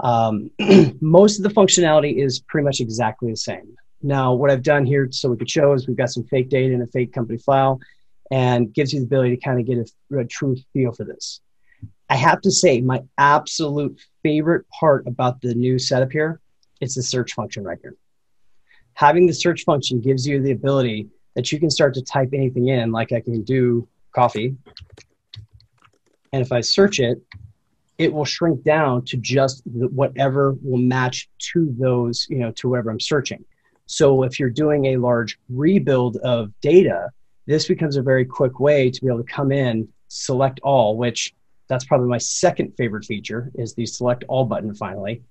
Um, 0.00 0.50
most 1.00 1.38
of 1.38 1.42
the 1.42 1.50
functionality 1.50 2.22
is 2.24 2.40
pretty 2.40 2.64
much 2.64 2.80
exactly 2.80 3.30
the 3.30 3.36
same. 3.36 3.76
Now, 4.02 4.32
what 4.32 4.50
I've 4.50 4.62
done 4.62 4.86
here 4.86 5.08
so 5.10 5.30
we 5.30 5.36
could 5.36 5.50
show 5.50 5.72
is 5.72 5.88
we've 5.88 5.96
got 5.96 6.10
some 6.10 6.24
fake 6.24 6.48
data 6.48 6.72
in 6.72 6.82
a 6.82 6.86
fake 6.86 7.12
company 7.12 7.38
file 7.38 7.80
and 8.30 8.72
gives 8.72 8.92
you 8.92 9.00
the 9.00 9.06
ability 9.06 9.36
to 9.36 9.42
kind 9.42 9.58
of 9.58 9.66
get 9.66 9.78
a, 9.78 10.18
a 10.18 10.24
true 10.24 10.56
feel 10.72 10.92
for 10.92 11.04
this. 11.04 11.40
I 12.08 12.16
have 12.16 12.40
to 12.42 12.50
say, 12.50 12.80
my 12.80 13.02
absolute 13.18 14.00
favorite 14.22 14.66
part 14.70 15.06
about 15.06 15.40
the 15.40 15.54
new 15.54 15.78
setup 15.78 16.12
here 16.12 16.40
is 16.80 16.94
the 16.94 17.02
search 17.02 17.34
function 17.34 17.64
right 17.64 17.78
here. 17.82 17.96
Having 18.94 19.26
the 19.26 19.34
search 19.34 19.64
function 19.64 20.00
gives 20.00 20.26
you 20.26 20.42
the 20.42 20.52
ability 20.52 21.08
that 21.34 21.52
you 21.52 21.60
can 21.60 21.70
start 21.70 21.94
to 21.94 22.02
type 22.02 22.30
anything 22.32 22.68
in, 22.68 22.92
like 22.92 23.12
I 23.12 23.20
can 23.20 23.42
do 23.42 23.86
coffee. 24.12 24.56
And 26.32 26.42
if 26.42 26.50
I 26.52 26.60
search 26.60 26.98
it, 26.98 27.22
it 27.98 28.12
will 28.12 28.24
shrink 28.24 28.62
down 28.62 29.04
to 29.06 29.16
just 29.16 29.62
whatever 29.66 30.56
will 30.62 30.78
match 30.78 31.28
to 31.38 31.74
those, 31.78 32.26
you 32.30 32.38
know, 32.38 32.52
to 32.52 32.68
whatever 32.68 32.90
I'm 32.90 33.00
searching. 33.00 33.44
So 33.86 34.22
if 34.22 34.38
you're 34.38 34.50
doing 34.50 34.86
a 34.86 34.96
large 34.96 35.38
rebuild 35.48 36.16
of 36.18 36.52
data, 36.60 37.10
this 37.46 37.66
becomes 37.66 37.96
a 37.96 38.02
very 38.02 38.24
quick 38.24 38.60
way 38.60 38.90
to 38.90 39.00
be 39.00 39.08
able 39.08 39.24
to 39.24 39.32
come 39.32 39.50
in, 39.50 39.88
select 40.08 40.60
all, 40.62 40.96
which 40.96 41.34
that's 41.68 41.84
probably 41.84 42.08
my 42.08 42.18
second 42.18 42.72
favorite 42.76 43.04
feature 43.04 43.50
is 43.56 43.74
the 43.74 43.86
select 43.86 44.24
all 44.28 44.44
button 44.44 44.74
finally. 44.74 45.22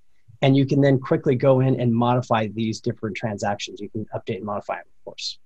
And 0.42 0.56
you 0.56 0.66
can 0.66 0.80
then 0.80 1.00
quickly 1.00 1.34
go 1.34 1.60
in 1.60 1.80
and 1.80 1.92
modify 1.92 2.48
these 2.48 2.80
different 2.80 3.16
transactions. 3.16 3.80
You 3.80 3.88
can 3.88 4.06
update 4.14 4.36
and 4.36 4.44
modify 4.44 4.76
them, 4.76 4.84
of 4.86 5.04
course. 5.04 5.38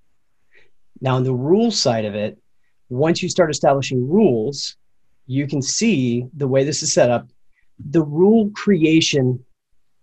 Now, 1.01 1.17
on 1.17 1.25
the 1.25 1.33
rule 1.33 1.71
side 1.71 2.05
of 2.05 2.15
it, 2.15 2.39
once 2.89 3.23
you 3.23 3.29
start 3.29 3.51
establishing 3.51 4.09
rules, 4.09 4.77
you 5.27 5.47
can 5.47 5.63
see 5.63 6.27
the 6.37 6.49
way 6.49 6.65
this 6.65 6.83
is 6.83 6.93
set 6.93 7.11
up. 7.11 7.29
The 7.91 8.03
rule 8.03 8.51
creation, 8.55 9.45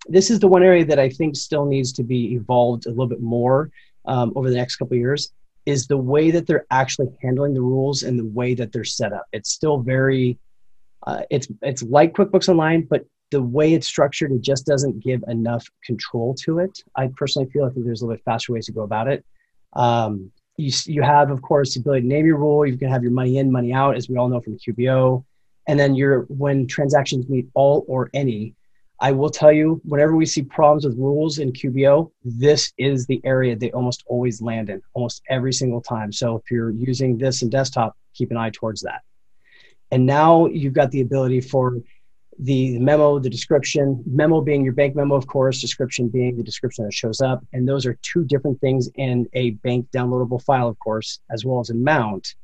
this 0.08 0.30
is 0.30 0.40
the 0.40 0.48
one 0.48 0.64
area 0.64 0.86
that 0.86 1.00
I 1.00 1.10
think 1.10 1.36
still 1.36 1.66
needs 1.66 1.94
to 1.94 2.04
be 2.04 2.34
evolved 2.34 2.86
a 2.86 2.90
little 2.90 3.08
bit 3.08 3.22
more 3.22 3.72
um, 4.06 4.34
over 4.36 4.50
the 4.50 4.56
next 4.56 4.78
couple 4.78 4.98
years 4.98 5.32
is 5.66 5.88
the 5.88 5.98
way 5.98 6.32
that 6.32 6.48
they're 6.48 6.66
actually 6.72 7.10
handling 7.22 7.54
the 7.54 7.62
rules 7.62 8.04
and 8.04 8.18
the 8.18 8.26
way 8.26 8.56
that 8.56 8.72
they're 8.72 8.84
set 8.84 9.14
up. 9.14 9.26
It's 9.32 9.52
still 9.52 9.80
very, 9.80 10.40
uh, 11.06 11.22
it's 11.30 11.48
it's 11.62 11.84
like 11.84 12.14
QuickBooks 12.14 12.50
Online, 12.50 12.88
but 12.90 13.06
the 13.32 13.42
way 13.42 13.74
it's 13.74 13.88
structured, 13.88 14.32
it 14.32 14.42
just 14.42 14.66
doesn't 14.66 15.04
give 15.04 15.24
enough 15.28 15.68
control 15.86 16.34
to 16.46 16.60
it. 16.60 16.82
I 16.96 17.12
personally 17.16 17.50
feel 17.52 17.66
like 17.66 17.74
there's 17.76 18.02
a 18.02 18.06
little 18.06 18.18
bit 18.18 18.26
faster 18.26 18.54
ways 18.54 18.66
to 18.66 18.72
go 18.72 18.82
about 18.82 19.08
it. 19.08 19.24
Um, 19.74 20.32
you, 20.60 20.72
you 20.86 21.02
have, 21.02 21.32
of 21.32 21.42
course, 21.42 21.74
the 21.74 21.80
ability 21.80 22.02
to 22.02 22.08
name 22.08 22.26
your 22.26 22.38
rule. 22.38 22.66
You 22.66 22.78
can 22.78 22.90
have 22.90 23.02
your 23.02 23.14
money 23.14 23.38
in, 23.38 23.52
money 23.52 23.74
out, 23.74 23.96
as 23.96 24.10
we 24.10 24.18
all 24.18 24.28
know 24.28 24.42
from 24.42 24.58
QBO. 24.58 25.24
And 25.68 25.80
then 25.80 25.96
your 25.96 26.22
when 26.24 26.68
transactions 26.68 27.30
meet 27.30 27.48
all 27.54 27.86
or 27.88 28.10
any, 28.14 28.56
I 29.00 29.14
will 29.14 29.30
tell 29.30 29.54
you, 29.54 29.80
whenever 29.86 30.16
we 30.16 30.26
see 30.26 30.42
problems 30.44 30.86
with 30.86 30.98
rules 30.98 31.40
in 31.40 31.54
QBO, 31.54 32.12
this 32.26 32.74
is 32.78 33.06
the 33.06 33.22
area 33.24 33.56
they 33.56 33.72
almost 33.72 34.04
always 34.08 34.42
land 34.42 34.70
in, 34.70 34.82
almost 34.94 35.22
every 35.30 35.54
single 35.54 35.82
time. 35.82 36.12
So 36.12 36.36
if 36.36 36.52
you're 36.52 36.72
using 36.72 37.18
this 37.18 37.42
in 37.42 37.50
desktop, 37.50 37.96
keep 38.14 38.30
an 38.32 38.38
eye 38.38 38.52
towards 38.54 38.82
that. 38.82 39.02
And 39.92 40.06
now 40.06 40.48
you've 40.48 40.74
got 40.74 40.92
the 40.92 41.02
ability 41.02 41.40
for 41.40 41.78
the 42.40 42.80
memo, 42.80 43.20
the 43.20 43.30
description, 43.30 44.02
memo 44.06 44.40
being 44.40 44.64
your 44.64 44.74
bank 44.74 44.96
memo, 44.96 45.16
of 45.16 45.28
course, 45.28 45.60
description 45.60 46.08
being 46.08 46.38
the 46.38 46.44
description 46.44 46.86
that 46.86 46.94
shows 46.94 47.20
up. 47.20 47.46
And 47.52 47.68
those 47.68 47.86
are 47.86 47.98
two 48.02 48.24
different 48.24 48.62
things 48.62 48.90
in 48.96 49.28
a 49.34 49.52
bank 49.52 49.88
downloadable 49.94 50.42
file, 50.42 50.70
of 50.70 50.80
course, 50.80 51.20
as 51.30 51.44
well 51.44 51.60
as 51.60 51.70
amount. 51.70 52.36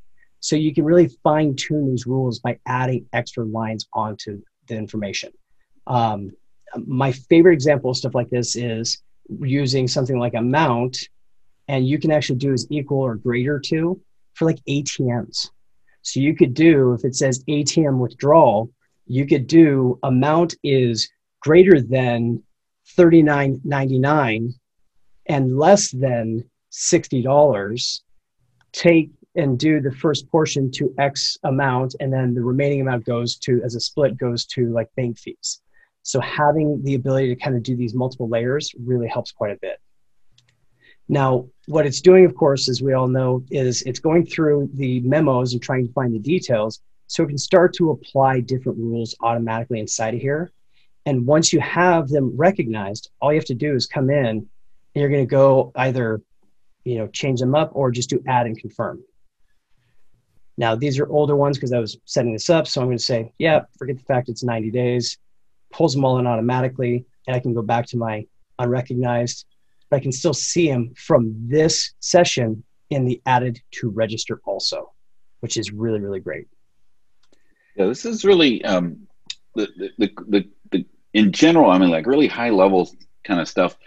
So 0.42 0.58
you 0.58 0.74
can 0.74 0.84
really 0.84 1.10
fine 1.24 1.56
tune 1.56 1.90
these 1.90 2.06
rules 2.06 2.40
by 2.40 2.60
adding 2.66 3.08
extra 3.14 3.46
lines 3.46 3.88
onto 3.94 4.42
the 4.68 4.76
information. 4.76 5.32
Um, 5.88 6.32
my 6.86 7.14
favorite 7.14 7.54
example 7.54 7.92
of 7.92 7.98
stuff 7.98 8.16
like 8.16 8.30
this 8.30 8.58
is 8.58 9.02
using 9.40 9.88
something 9.88 10.20
like 10.20 10.34
amount, 10.34 11.08
and 11.70 11.88
you 11.88 12.00
can 12.00 12.12
actually 12.12 12.38
do 12.38 12.52
is 12.52 12.68
equal 12.70 13.00
or 13.00 13.16
greater 13.16 13.60
to 13.60 14.00
for 14.34 14.46
like 14.46 14.60
ATMs. 14.68 15.50
So 16.02 16.20
you 16.20 16.36
could 16.36 16.54
do, 16.54 16.94
if 16.94 17.06
it 17.06 17.16
says 17.16 17.44
ATM 17.46 17.98
withdrawal, 17.98 18.70
you 19.06 19.26
could 19.26 19.48
do 19.48 20.00
amount 20.04 20.56
is 20.64 21.10
greater 21.42 21.82
than 21.82 22.42
39.99 22.98 24.54
and 25.28 25.58
less 25.58 25.92
than 25.92 26.44
$60 26.72 28.02
take 28.74 29.10
and 29.36 29.60
do 29.60 29.82
the 29.82 29.92
first 29.92 30.30
portion 30.30 30.72
to 30.72 30.94
x 30.98 31.38
amount 31.44 31.96
and 32.00 32.12
then 32.12 32.34
the 32.34 32.42
remaining 32.42 32.82
amount 32.82 33.06
goes 33.06 33.36
to 33.36 33.62
as 33.64 33.76
a 33.76 33.80
split 33.80 34.18
goes 34.18 34.46
to 34.46 34.72
like 34.72 34.88
bank 34.96 35.18
fees. 35.18 35.62
So 36.04 36.20
having 36.22 36.82
the 36.84 36.96
ability 36.96 37.30
to 37.30 37.36
kind 37.36 37.56
of 37.56 37.64
do 37.64 37.76
these 37.76 37.94
multiple 37.94 38.30
layers 38.30 38.74
really 38.80 39.08
helps 39.08 39.32
quite 39.32 39.52
a 39.52 39.60
bit. 39.62 39.80
Now 41.08 41.48
what 41.68 41.86
it's 41.86 42.02
doing 42.02 42.26
of 42.26 42.36
course 42.36 42.70
as 42.70 42.82
we 42.82 42.94
all 42.94 43.08
know 43.08 43.44
is 43.52 43.82
it's 43.84 44.00
going 44.00 44.26
through 44.26 44.70
the 44.74 45.00
memos 45.02 45.54
and 45.54 45.62
trying 45.62 45.88
to 45.88 45.94
find 45.94 46.14
the 46.14 46.20
details 46.20 46.82
so 47.08 47.24
it 47.24 47.28
can 47.28 47.38
start 47.38 47.74
to 47.76 47.92
apply 47.92 48.40
different 48.40 48.78
rules 48.78 49.16
automatically 49.22 49.80
inside 49.80 50.16
of 50.16 50.22
here. 50.22 50.52
And 51.06 51.26
once 51.26 51.54
you 51.54 51.60
have 51.60 52.10
them 52.10 52.36
recognized, 52.36 53.12
all 53.22 53.32
you 53.32 53.40
have 53.40 53.46
to 53.46 53.56
do 53.56 53.76
is 53.76 53.86
come 53.86 54.10
in 54.10 54.26
and 54.26 54.48
you're 54.96 55.10
going 55.10 55.26
to 55.26 55.30
go 55.30 55.72
either, 55.76 56.22
you 56.84 56.98
know, 56.98 57.08
change 57.08 57.40
them 57.40 57.54
up 57.54 57.72
or 57.74 57.92
just 57.92 58.10
do 58.10 58.24
add 58.28 58.48
and 58.48 58.58
confirm. 58.58 59.04
Now, 60.58 60.74
these 60.74 61.00
are 61.00 61.08
older 61.10 61.36
ones 61.36 61.58
because 61.58 61.74
I 61.74 61.80
was 61.80 61.98
setting 62.06 62.34
this 62.34 62.50
up. 62.50 62.66
So 62.66 62.82
I'm 62.82 62.88
going 62.88 62.98
to 62.98 63.04
say, 63.04 63.34
yeah, 63.38 63.62
forget 63.78 63.98
the 63.98 64.04
fact 64.04 64.30
it's 64.30 64.44
90 64.44 64.72
days, 64.72 65.18
pulls 65.72 65.94
them 65.94 66.06
all 66.06 66.18
in 66.18 66.28
automatically, 66.28 67.06
and 67.28 67.36
I 67.36 67.40
can 67.40 67.54
go 67.54 67.62
back 67.62 67.86
to 67.88 67.98
my 67.98 68.26
unrecognized, 68.60 69.46
but 69.90 69.98
I 69.98 70.00
can 70.00 70.12
still 70.12 70.34
see 70.34 70.70
them 70.70 70.94
from 70.96 71.36
this 71.48 71.94
session 72.00 72.64
in 72.90 73.06
the 73.06 73.22
added 73.26 73.60
to 73.72 73.90
register 73.90 74.42
also, 74.46 74.94
which 75.42 75.58
is 75.58 75.72
really, 75.72 76.00
really 76.00 76.20
great. 76.20 76.48
Yeah, 77.76 77.88
this 77.88 78.06
is 78.06 78.24
really 78.24 78.64
um, 78.64 79.08
the, 79.56 79.68
the, 79.98 80.12
the, 80.28 80.50
the, 80.72 80.86
in 81.14 81.32
general, 81.32 81.70
I 81.70 81.78
mean, 81.78 81.90
like 81.90 82.06
really 82.06 82.28
high 82.28 82.52
level 82.52 82.90
kind 83.24 83.40
of 83.40 83.48
stuff. 83.48 83.78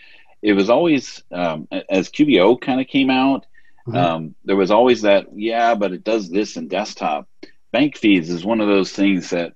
It 0.42 0.52
was 0.52 0.70
always, 0.70 1.22
um, 1.32 1.68
as 1.88 2.10
QBO 2.10 2.60
kind 2.60 2.80
of 2.80 2.86
came 2.86 3.10
out, 3.10 3.46
mm-hmm. 3.86 3.96
um, 3.96 4.34
there 4.44 4.56
was 4.56 4.70
always 4.70 5.02
that, 5.02 5.26
yeah, 5.34 5.74
but 5.74 5.92
it 5.92 6.04
does 6.04 6.28
this 6.30 6.56
in 6.56 6.68
desktop. 6.68 7.28
Bank 7.72 7.96
feeds 7.96 8.30
is 8.30 8.44
one 8.44 8.60
of 8.60 8.68
those 8.68 8.92
things 8.92 9.30
that 9.30 9.54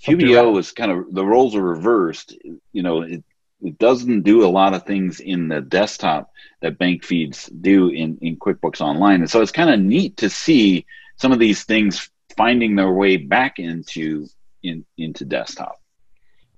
QBO 0.00 0.58
is 0.58 0.72
kind 0.72 0.92
of, 0.92 1.12
the 1.12 1.24
roles 1.24 1.54
are 1.54 1.62
reversed. 1.62 2.36
You 2.72 2.82
know, 2.82 3.02
it, 3.02 3.24
it 3.60 3.78
doesn't 3.78 4.22
do 4.22 4.44
a 4.44 4.48
lot 4.48 4.74
of 4.74 4.84
things 4.84 5.20
in 5.20 5.48
the 5.48 5.60
desktop 5.60 6.30
that 6.60 6.78
bank 6.78 7.04
feeds 7.04 7.46
do 7.46 7.88
in, 7.88 8.18
in 8.20 8.36
QuickBooks 8.36 8.80
Online. 8.80 9.20
And 9.20 9.30
so 9.30 9.40
it's 9.42 9.52
kind 9.52 9.70
of 9.70 9.80
neat 9.80 10.18
to 10.18 10.30
see 10.30 10.86
some 11.16 11.32
of 11.32 11.38
these 11.38 11.64
things 11.64 12.10
finding 12.38 12.76
their 12.76 12.92
way 12.92 13.16
back 13.16 13.58
into 13.58 14.26
in, 14.62 14.84
into 14.96 15.24
desktop. 15.24 15.78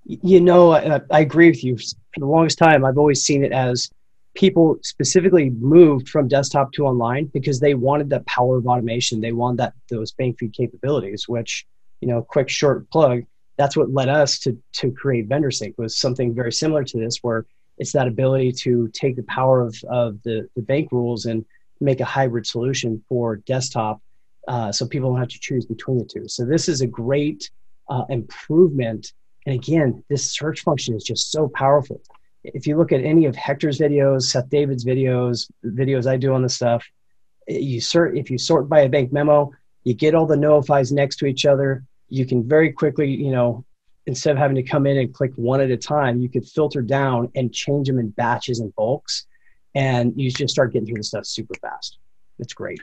You 0.04 0.40
know, 0.40 0.72
I, 0.72 1.00
I 1.10 1.20
agree 1.20 1.50
with 1.50 1.64
you. 1.64 1.76
For 1.76 2.20
the 2.20 2.26
longest 2.26 2.58
time, 2.58 2.84
I've 2.84 2.98
always 2.98 3.22
seen 3.22 3.42
it 3.44 3.52
as 3.52 3.90
people 4.34 4.78
specifically 4.82 5.50
moved 5.50 6.08
from 6.08 6.28
desktop 6.28 6.72
to 6.72 6.84
online 6.84 7.26
because 7.26 7.60
they 7.60 7.74
wanted 7.74 8.10
that 8.10 8.26
power 8.26 8.58
of 8.58 8.66
automation. 8.66 9.20
They 9.20 9.32
wanted 9.32 9.58
that 9.58 9.74
those 9.88 10.12
bank 10.12 10.38
feed 10.38 10.52
capabilities, 10.52 11.28
which, 11.28 11.66
you 12.00 12.08
know, 12.08 12.22
quick 12.22 12.48
short 12.48 12.88
plug, 12.90 13.24
that's 13.56 13.76
what 13.76 13.92
led 13.92 14.08
us 14.08 14.38
to 14.40 14.56
to 14.74 14.90
create 14.90 15.26
vendor 15.26 15.50
sync 15.50 15.76
was 15.78 15.96
something 15.96 16.34
very 16.34 16.52
similar 16.52 16.84
to 16.84 16.98
this 16.98 17.18
where 17.22 17.46
it's 17.78 17.92
that 17.92 18.08
ability 18.08 18.52
to 18.52 18.88
take 18.88 19.16
the 19.16 19.22
power 19.24 19.60
of, 19.62 19.74
of 19.88 20.22
the, 20.22 20.48
the 20.54 20.62
bank 20.62 20.92
rules 20.92 21.26
and 21.26 21.44
make 21.80 22.00
a 22.00 22.04
hybrid 22.04 22.46
solution 22.46 23.02
for 23.08 23.36
desktop 23.36 24.00
uh, 24.48 24.72
so 24.72 24.86
people 24.86 25.10
don't 25.10 25.18
have 25.18 25.28
to 25.28 25.40
choose 25.40 25.66
between 25.66 25.98
the 25.98 26.04
two. 26.04 26.28
So 26.28 26.44
this 26.44 26.68
is 26.68 26.80
a 26.80 26.86
great 26.86 27.50
uh, 27.88 28.04
improvement. 28.08 29.12
And 29.46 29.54
again, 29.54 30.02
this 30.08 30.32
search 30.32 30.60
function 30.60 30.94
is 30.94 31.04
just 31.04 31.30
so 31.30 31.48
powerful. 31.54 32.00
If 32.44 32.66
you 32.66 32.76
look 32.76 32.92
at 32.92 33.02
any 33.02 33.26
of 33.26 33.36
Hector's 33.36 33.78
videos, 33.78 34.22
Seth 34.22 34.48
David's 34.48 34.84
videos, 34.84 35.50
videos 35.64 36.06
I 36.06 36.16
do 36.16 36.32
on 36.32 36.42
the 36.42 36.48
stuff, 36.48 36.86
you 37.46 37.80
sort 37.80 38.16
if 38.16 38.30
you 38.30 38.38
sort 38.38 38.68
by 38.68 38.80
a 38.80 38.88
bank 38.88 39.12
memo, 39.12 39.50
you 39.84 39.94
get 39.94 40.14
all 40.14 40.26
the 40.26 40.36
notifies 40.36 40.92
next 40.92 41.16
to 41.16 41.26
each 41.26 41.44
other. 41.46 41.84
You 42.08 42.26
can 42.26 42.46
very 42.48 42.72
quickly, 42.72 43.08
you 43.08 43.30
know, 43.30 43.64
instead 44.06 44.32
of 44.32 44.38
having 44.38 44.56
to 44.56 44.62
come 44.62 44.86
in 44.86 44.98
and 44.98 45.12
click 45.12 45.32
one 45.36 45.60
at 45.60 45.70
a 45.70 45.76
time, 45.76 46.20
you 46.20 46.28
could 46.28 46.46
filter 46.46 46.82
down 46.82 47.30
and 47.34 47.52
change 47.52 47.88
them 47.88 47.98
in 47.98 48.10
batches 48.10 48.60
and 48.60 48.74
bulks, 48.74 49.26
and 49.74 50.12
you 50.16 50.30
just 50.30 50.52
start 50.52 50.72
getting 50.72 50.86
through 50.86 50.96
the 50.96 51.04
stuff 51.04 51.26
super 51.26 51.54
fast. 51.60 51.98
It's 52.38 52.54
great. 52.54 52.80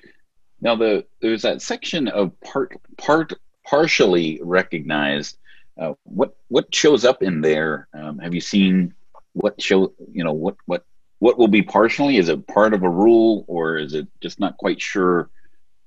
Now, 0.61 0.75
the 0.75 1.05
there's 1.21 1.43
that 1.43 1.61
section 1.61 2.07
of 2.07 2.39
part 2.41 2.75
part 2.97 3.33
partially 3.65 4.39
recognized. 4.43 5.37
Uh, 5.79 5.93
what 6.03 6.35
what 6.47 6.73
shows 6.73 7.05
up 7.05 7.21
in 7.21 7.41
there? 7.41 7.87
Um, 7.93 8.17
have 8.19 8.33
you 8.33 8.41
seen 8.41 8.93
what 9.33 9.61
show? 9.61 9.93
You 10.11 10.23
know 10.23 10.33
what 10.33 10.55
what 10.65 10.83
what 11.19 11.37
will 11.37 11.47
be 11.47 11.61
partially? 11.61 12.17
Is 12.17 12.29
it 12.29 12.47
part 12.47 12.73
of 12.73 12.83
a 12.83 12.89
rule, 12.89 13.45
or 13.47 13.77
is 13.77 13.93
it 13.93 14.07
just 14.21 14.39
not 14.39 14.57
quite 14.57 14.81
sure 14.81 15.29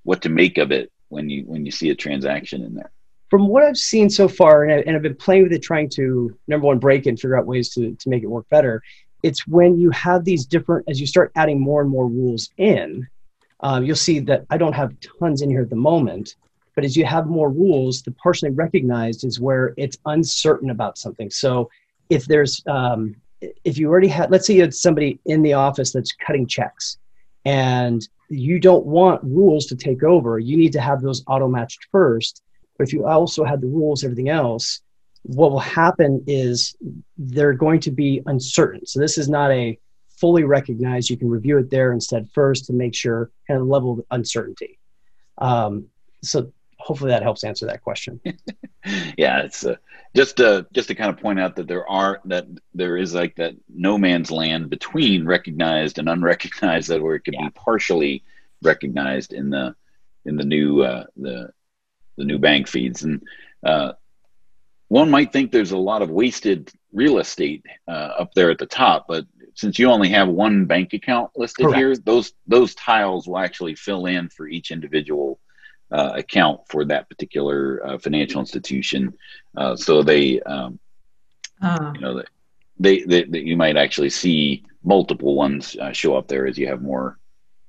what 0.04 0.22
to 0.22 0.28
make 0.28 0.58
of 0.58 0.70
it 0.70 0.92
when 1.08 1.28
you 1.28 1.42
when 1.44 1.64
you 1.64 1.72
see 1.72 1.90
a 1.90 1.94
transaction 1.94 2.62
in 2.62 2.74
there? 2.74 2.90
From 3.28 3.46
what 3.46 3.62
I've 3.62 3.76
seen 3.76 4.10
so 4.10 4.26
far, 4.26 4.64
and, 4.64 4.72
I, 4.72 4.76
and 4.78 4.96
I've 4.96 5.02
been 5.02 5.14
playing 5.14 5.44
with 5.44 5.52
it, 5.52 5.62
trying 5.62 5.88
to 5.90 6.36
number 6.48 6.66
one 6.66 6.80
break 6.80 7.06
and 7.06 7.18
figure 7.18 7.36
out 7.36 7.46
ways 7.46 7.70
to 7.70 7.94
to 7.94 8.08
make 8.08 8.22
it 8.22 8.28
work 8.28 8.48
better. 8.50 8.82
It's 9.22 9.46
when 9.46 9.78
you 9.78 9.90
have 9.90 10.24
these 10.24 10.46
different 10.46 10.88
as 10.88 11.00
you 11.00 11.06
start 11.06 11.32
adding 11.34 11.60
more 11.60 11.82
and 11.82 11.90
more 11.90 12.06
rules 12.06 12.50
in 12.56 13.08
um, 13.62 13.84
you'll 13.84 13.96
see 13.96 14.20
that 14.20 14.46
I 14.50 14.56
don't 14.56 14.72
have 14.74 14.94
tons 15.18 15.42
in 15.42 15.50
here 15.50 15.62
at 15.62 15.70
the 15.70 15.76
moment, 15.76 16.36
but 16.74 16.84
as 16.84 16.96
you 16.96 17.04
have 17.04 17.26
more 17.26 17.50
rules, 17.50 18.02
the 18.02 18.12
partially 18.12 18.50
recognized 18.50 19.24
is 19.24 19.40
where 19.40 19.74
it's 19.76 19.98
uncertain 20.06 20.70
about 20.70 20.98
something. 20.98 21.30
So 21.30 21.70
if 22.08 22.26
there's, 22.26 22.62
um, 22.66 23.16
if 23.64 23.78
you 23.78 23.88
already 23.88 24.08
had, 24.08 24.30
let's 24.30 24.46
say 24.46 24.54
you 24.54 24.62
had 24.62 24.74
somebody 24.74 25.18
in 25.26 25.42
the 25.42 25.54
office 25.54 25.92
that's 25.92 26.12
cutting 26.12 26.46
checks 26.46 26.98
and 27.44 28.06
you 28.28 28.58
don't 28.58 28.86
want 28.86 29.22
rules 29.24 29.66
to 29.66 29.76
take 29.76 30.02
over, 30.02 30.38
you 30.38 30.56
need 30.56 30.72
to 30.72 30.80
have 30.80 31.02
those 31.02 31.22
auto 31.26 31.48
matched 31.48 31.86
first. 31.90 32.42
But 32.78 32.86
if 32.86 32.92
you 32.92 33.06
also 33.06 33.44
had 33.44 33.60
the 33.60 33.66
rules, 33.66 34.04
everything 34.04 34.28
else, 34.28 34.80
what 35.22 35.50
will 35.50 35.58
happen 35.58 36.24
is 36.26 36.74
they're 37.18 37.52
going 37.52 37.80
to 37.80 37.90
be 37.90 38.22
uncertain. 38.26 38.86
So 38.86 39.00
this 39.00 39.18
is 39.18 39.28
not 39.28 39.50
a 39.50 39.78
fully 40.20 40.44
recognized, 40.44 41.10
you 41.10 41.16
can 41.16 41.30
review 41.30 41.58
it 41.58 41.70
there 41.70 41.92
instead 41.92 42.28
first 42.32 42.66
to 42.66 42.72
make 42.72 42.94
sure 42.94 43.30
kind 43.48 43.60
of 43.60 43.66
level 43.66 43.92
of 43.92 44.04
uncertainty. 44.10 44.78
Um, 45.38 45.86
so 46.22 46.52
hopefully 46.78 47.10
that 47.10 47.22
helps 47.22 47.44
answer 47.44 47.66
that 47.66 47.82
question. 47.82 48.20
yeah, 49.16 49.40
it's 49.40 49.64
uh, 49.64 49.76
just 50.14 50.40
uh, 50.40 50.64
just 50.72 50.88
to 50.88 50.94
kind 50.94 51.10
of 51.10 51.16
point 51.16 51.40
out 51.40 51.56
that 51.56 51.68
there 51.68 51.88
are 51.88 52.20
that 52.26 52.46
there 52.74 52.96
is 52.96 53.14
like 53.14 53.36
that 53.36 53.54
no 53.68 53.96
man's 53.96 54.30
land 54.30 54.70
between 54.70 55.24
recognized 55.24 55.98
and 55.98 56.08
unrecognized 56.08 56.88
that 56.88 57.02
where 57.02 57.14
it 57.14 57.24
could 57.24 57.34
yeah. 57.34 57.46
be 57.46 57.50
partially 57.50 58.22
recognized 58.62 59.32
in 59.32 59.50
the 59.50 59.74
in 60.26 60.36
the 60.36 60.44
new 60.44 60.82
uh, 60.82 61.04
the 61.16 61.50
the 62.16 62.24
new 62.24 62.38
bank 62.38 62.68
feeds 62.68 63.04
and 63.04 63.22
uh, 63.64 63.92
one 64.90 65.08
might 65.08 65.32
think 65.32 65.52
there's 65.52 65.70
a 65.70 65.78
lot 65.78 66.02
of 66.02 66.10
wasted 66.10 66.68
real 66.92 67.18
estate 67.18 67.64
uh, 67.86 68.10
up 68.18 68.34
there 68.34 68.50
at 68.50 68.58
the 68.58 68.66
top, 68.66 69.06
but 69.06 69.24
since 69.60 69.78
you 69.78 69.90
only 69.90 70.08
have 70.08 70.26
one 70.26 70.64
bank 70.64 70.94
account 70.94 71.30
listed 71.36 71.66
Correct. 71.66 71.78
here, 71.78 71.94
those 71.96 72.32
those 72.46 72.74
tiles 72.74 73.28
will 73.28 73.38
actually 73.38 73.74
fill 73.74 74.06
in 74.06 74.30
for 74.30 74.48
each 74.48 74.70
individual 74.70 75.38
uh, 75.92 76.12
account 76.14 76.62
for 76.68 76.86
that 76.86 77.10
particular 77.10 77.86
uh, 77.86 77.98
financial 77.98 78.40
institution. 78.40 79.12
Uh, 79.54 79.76
so 79.76 80.02
they, 80.02 80.40
um, 80.40 80.78
uh. 81.60 81.92
you 81.94 82.00
know, 82.00 82.22
they, 82.78 83.02
they, 83.04 83.24
they, 83.24 83.40
you 83.40 83.54
might 83.54 83.76
actually 83.76 84.08
see 84.08 84.64
multiple 84.82 85.34
ones 85.34 85.76
uh, 85.76 85.92
show 85.92 86.16
up 86.16 86.26
there 86.26 86.46
as 86.46 86.56
you 86.56 86.66
have 86.66 86.80
more 86.80 87.18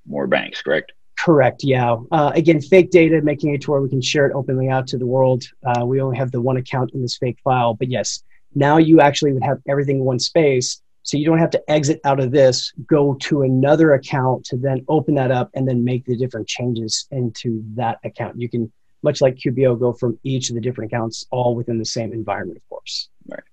more 0.08 0.28
banks. 0.28 0.62
Correct. 0.62 0.94
Correct. 1.20 1.62
Yeah. 1.62 1.98
Uh, 2.10 2.32
again, 2.34 2.62
fake 2.62 2.90
data, 2.90 3.22
making 3.22 3.54
it 3.54 3.62
to 3.64 3.72
where 3.72 3.82
we 3.82 3.90
can 3.90 4.02
share 4.02 4.26
it 4.28 4.34
openly 4.34 4.70
out 4.70 4.88
to 4.88 4.98
the 4.98 5.06
world. 5.06 5.44
we 5.84 6.02
only 6.02 6.18
have 6.18 6.32
the 6.32 6.42
one 6.42 6.56
account 6.56 6.92
in 6.94 7.02
this 7.02 7.18
fake 7.18 7.38
file, 7.44 7.74
but 7.74 7.90
yes, 7.90 8.24
now 8.56 8.78
you 8.78 9.02
actually 9.02 9.34
would 9.34 9.44
have 9.44 9.60
everything 9.68 9.98
in 9.98 10.06
one 10.06 10.20
space 10.20 10.82
so 11.04 11.18
you 11.18 11.26
don't 11.26 11.40
have 11.40 11.50
to 11.52 11.72
exit 11.72 12.00
out 12.04 12.20
of 12.20 12.32
this, 12.32 12.74
go 12.86 13.16
to 13.22 13.42
another 13.42 13.94
account 13.94 14.46
to 14.46 14.58
then 14.58 14.86
open 14.88 15.16
that 15.16 15.32
up 15.32 15.50
and 15.54 15.68
then 15.68 15.84
make 15.84 16.06
the 16.06 16.16
different 16.16 16.48
changes 16.48 17.08
into 17.12 17.64
that 17.76 18.00
account. 18.04 18.40
You 18.40 18.50
can 18.50 18.72
much 19.04 19.22
like 19.22 19.36
QBO, 19.36 19.80
go 19.80 19.94
from 19.94 20.20
each 20.24 20.50
of 20.50 20.56
the 20.56 20.62
different 20.62 20.92
accounts 20.92 21.26
all 21.32 21.56
within 21.56 21.78
the 21.78 21.86
same 21.86 22.14
environment, 22.14 22.58
of 22.58 22.70
course. 22.70 23.10
Right. 23.28 23.44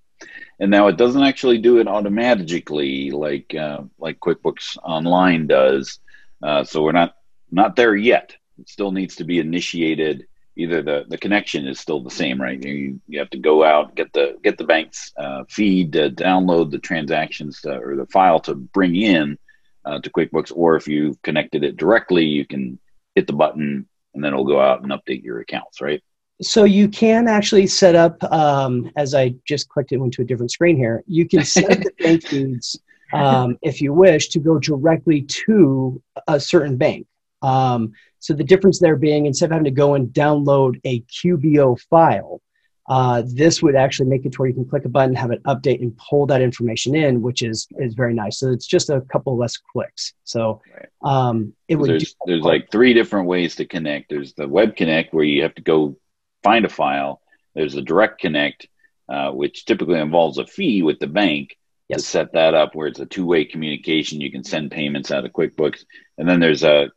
And 0.61 0.70
now 0.70 0.88
it 0.88 0.96
doesn't 0.96 1.22
actually 1.22 1.58
do 1.58 1.78
it 1.78 1.88
automatically 1.88 3.11
like 3.11 3.54
uh, 3.54 3.82
like 3.98 4.18
QuickBooks 4.20 4.76
Online 4.82 5.46
does. 5.46 6.00
Uh, 6.42 6.64
so 6.64 6.82
we're 6.82 6.92
not 6.92 7.14
not 7.50 7.76
there 7.76 7.94
yet. 7.94 8.34
It 8.58 8.68
still 8.68 8.90
needs 8.90 9.16
to 9.16 9.24
be 9.24 9.38
initiated. 9.38 10.26
Either 10.59 10.83
the, 10.83 11.05
the 11.09 11.16
connection 11.16 11.66
is 11.66 11.79
still 11.79 12.03
the 12.03 12.11
same, 12.11 12.40
right? 12.40 12.62
You, 12.62 13.01
you 13.07 13.18
have 13.21 13.31
to 13.31 13.38
go 13.38 13.64
out 13.64 13.94
get 13.94 14.12
the 14.12 14.37
get 14.42 14.59
the 14.59 14.64
bank's 14.64 15.12
uh, 15.16 15.44
feed 15.49 15.92
to 15.92 16.11
download 16.11 16.71
the 16.71 16.79
transactions 16.79 17.61
to, 17.62 17.79
or 17.79 17.97
the 17.97 18.07
file 18.07 18.40
to 18.40 18.55
bring 18.55 18.97
in 18.97 19.38
uh, 19.85 20.01
to 20.01 20.11
QuickBooks, 20.11 20.53
or 20.55 20.77
if 20.77 20.88
you've 20.88 21.21
connected 21.23 21.64
it 21.64 21.77
directly, 21.77 22.25
you 22.25 22.44
can 22.44 22.79
hit 23.14 23.27
the 23.27 23.33
button 23.33 23.88
and 24.14 24.25
then 24.25 24.33
it'll 24.33 24.44
go 24.44 24.61
out 24.61 24.83
and 24.83 24.90
update 24.90 25.23
your 25.23 25.40
accounts, 25.40 25.81
right? 25.81 26.03
So 26.40 26.64
you 26.64 26.88
can 26.88 27.27
actually 27.27 27.66
set 27.66 27.94
up, 27.94 28.23
um, 28.25 28.90
as 28.97 29.14
I 29.14 29.35
just 29.47 29.68
clicked 29.68 29.92
it 29.92 29.97
into 29.97 30.23
a 30.23 30.25
different 30.25 30.51
screen 30.51 30.77
here, 30.77 31.03
you 31.07 31.29
can 31.29 31.44
set 31.44 31.83
the 31.83 31.92
bank 31.99 32.27
feeds 32.27 32.79
um, 33.12 33.59
if 33.62 33.81
you 33.81 33.92
wish 33.92 34.29
to 34.31 34.38
go 34.38 34.59
directly 34.59 35.23
to 35.23 36.03
a 36.29 36.38
certain 36.38 36.77
bank. 36.77 37.07
Um, 37.42 37.92
so 38.20 38.35
the 38.35 38.44
difference 38.44 38.78
there 38.78 38.96
being 38.96 39.26
instead 39.26 39.46
of 39.46 39.52
having 39.52 39.64
to 39.64 39.70
go 39.70 39.94
and 39.94 40.09
download 40.09 40.81
a 40.85 41.00
QBO 41.02 41.78
file, 41.88 42.40
uh, 42.88 43.22
this 43.26 43.62
would 43.62 43.76
actually 43.76 44.09
make 44.09 44.24
it 44.24 44.33
to 44.33 44.38
where 44.38 44.48
you 44.48 44.54
can 44.54 44.64
click 44.64 44.85
a 44.87 44.88
button, 44.88 45.14
have 45.14 45.31
it 45.31 45.42
update, 45.42 45.83
and 45.83 45.96
pull 45.98 46.24
that 46.26 46.40
information 46.40 46.94
in, 46.94 47.20
which 47.20 47.42
is 47.42 47.68
is 47.78 47.94
very 47.94 48.14
nice. 48.14 48.38
So 48.38 48.50
it's 48.50 48.66
just 48.66 48.88
a 48.88 49.02
couple 49.02 49.37
less 49.37 49.59
clicks. 49.59 50.14
So 50.24 50.62
um, 51.02 51.52
it 51.68 51.76
would. 51.76 51.90
There's, 51.90 52.16
there's 52.24 52.42
like 52.42 52.70
three 52.70 52.94
different 52.94 53.28
ways 53.28 53.57
to 53.57 53.66
connect. 53.66 54.09
There's 54.09 54.33
the 54.33 54.48
web 54.48 54.74
connect 54.74 55.12
where 55.12 55.24
you 55.24 55.42
have 55.42 55.54
to 55.57 55.62
go 55.62 55.98
find 56.42 56.64
a 56.64 56.70
file. 56.70 57.20
There's 57.54 57.74
a 57.74 57.83
direct 57.83 58.20
connect, 58.20 58.66
uh, 59.09 59.33
which 59.33 59.66
typically 59.66 60.00
involves 60.00 60.38
a 60.38 60.46
fee 60.46 60.83
with 60.83 60.98
the 60.98 61.09
bank 61.09 61.59
yes. 61.88 62.00
to 62.00 62.07
set 62.07 62.33
that 62.33 62.54
up, 62.54 62.74
where 62.74 62.87
it's 62.87 63.00
a 63.00 63.07
two 63.07 63.26
way 63.26 63.44
communication. 63.44 64.22
You 64.22 64.33
can 64.33 64.44
send 64.44 64.70
payments 64.70 65.11
out 65.11 65.26
of 65.26 65.33
QuickBooks, 65.33 65.85
and 66.16 66.26
then 66.26 66.40
there's 66.40 66.64
a 66.64 66.90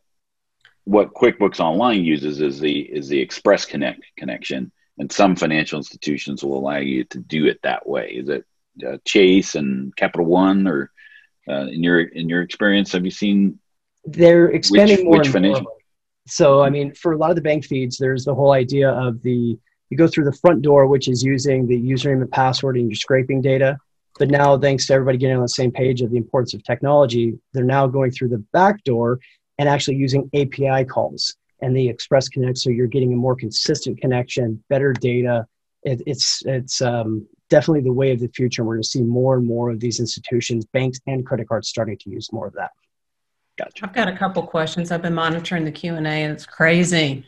what 0.84 1.14
QuickBooks 1.14 1.60
Online 1.60 2.02
uses 2.02 2.40
is 2.40 2.58
the 2.58 2.80
is 2.80 3.08
the 3.08 3.20
Express 3.20 3.64
Connect 3.64 4.02
connection 4.16 4.72
and 4.98 5.10
some 5.10 5.36
financial 5.36 5.78
institutions 5.78 6.44
will 6.44 6.58
allow 6.58 6.78
you 6.78 7.04
to 7.04 7.18
do 7.18 7.46
it 7.46 7.60
that 7.62 7.88
way. 7.88 8.10
Is 8.10 8.28
it 8.28 8.44
uh, 8.86 8.98
Chase 9.04 9.54
and 9.54 9.94
Capital 9.96 10.26
One, 10.26 10.66
or 10.66 10.90
uh, 11.48 11.66
in 11.66 11.82
your 11.82 12.00
in 12.00 12.28
your 12.28 12.42
experience, 12.42 12.92
have 12.92 13.04
you 13.04 13.10
seen? 13.10 13.58
They're 14.04 14.48
expanding 14.48 14.98
which, 14.98 15.04
more 15.04 15.18
which 15.18 15.28
financial. 15.28 15.62
More. 15.62 15.72
So, 16.26 16.62
I 16.62 16.70
mean, 16.70 16.94
for 16.94 17.12
a 17.12 17.16
lot 17.16 17.30
of 17.30 17.36
the 17.36 17.42
bank 17.42 17.64
feeds, 17.64 17.98
there's 17.98 18.24
the 18.24 18.34
whole 18.34 18.52
idea 18.52 18.90
of 18.90 19.22
the 19.22 19.58
you 19.90 19.96
go 19.96 20.08
through 20.08 20.24
the 20.24 20.32
front 20.32 20.62
door, 20.62 20.86
which 20.86 21.08
is 21.08 21.22
using 21.22 21.66
the 21.66 21.80
username 21.80 22.22
and 22.22 22.30
password 22.30 22.76
and 22.76 22.88
you're 22.88 22.96
scraping 22.96 23.40
data. 23.40 23.76
But 24.18 24.28
now, 24.28 24.58
thanks 24.58 24.86
to 24.86 24.94
everybody 24.94 25.18
getting 25.18 25.36
on 25.36 25.42
the 25.42 25.48
same 25.48 25.72
page 25.72 26.02
of 26.02 26.10
the 26.10 26.16
importance 26.16 26.54
of 26.54 26.62
technology, 26.64 27.38
they're 27.52 27.64
now 27.64 27.86
going 27.86 28.10
through 28.10 28.28
the 28.28 28.44
back 28.52 28.84
door 28.84 29.18
and 29.58 29.68
actually 29.68 29.96
using 29.96 30.28
API 30.34 30.84
calls 30.84 31.36
and 31.60 31.76
the 31.76 31.88
Express 31.88 32.28
Connect, 32.28 32.58
so 32.58 32.70
you're 32.70 32.86
getting 32.86 33.12
a 33.12 33.16
more 33.16 33.36
consistent 33.36 34.00
connection, 34.00 34.62
better 34.68 34.92
data. 34.92 35.46
It, 35.84 36.02
it's 36.06 36.42
it's 36.44 36.80
um, 36.80 37.26
definitely 37.48 37.82
the 37.82 37.92
way 37.92 38.12
of 38.12 38.20
the 38.20 38.28
future. 38.28 38.64
We're 38.64 38.74
going 38.74 38.82
to 38.82 38.88
see 38.88 39.02
more 39.02 39.36
and 39.36 39.46
more 39.46 39.70
of 39.70 39.78
these 39.78 40.00
institutions, 40.00 40.64
banks, 40.66 41.00
and 41.06 41.24
credit 41.24 41.48
cards 41.48 41.68
starting 41.68 41.96
to 41.98 42.10
use 42.10 42.32
more 42.32 42.46
of 42.46 42.54
that. 42.54 42.70
Gotcha. 43.58 43.84
I've 43.84 43.92
got 43.92 44.08
a 44.08 44.16
couple 44.16 44.42
questions. 44.42 44.90
I've 44.90 45.02
been 45.02 45.14
monitoring 45.14 45.64
the 45.64 45.72
Q 45.72 45.94
and 45.94 46.06
A, 46.06 46.10
and 46.10 46.32
it's 46.32 46.46
crazy. 46.46 47.24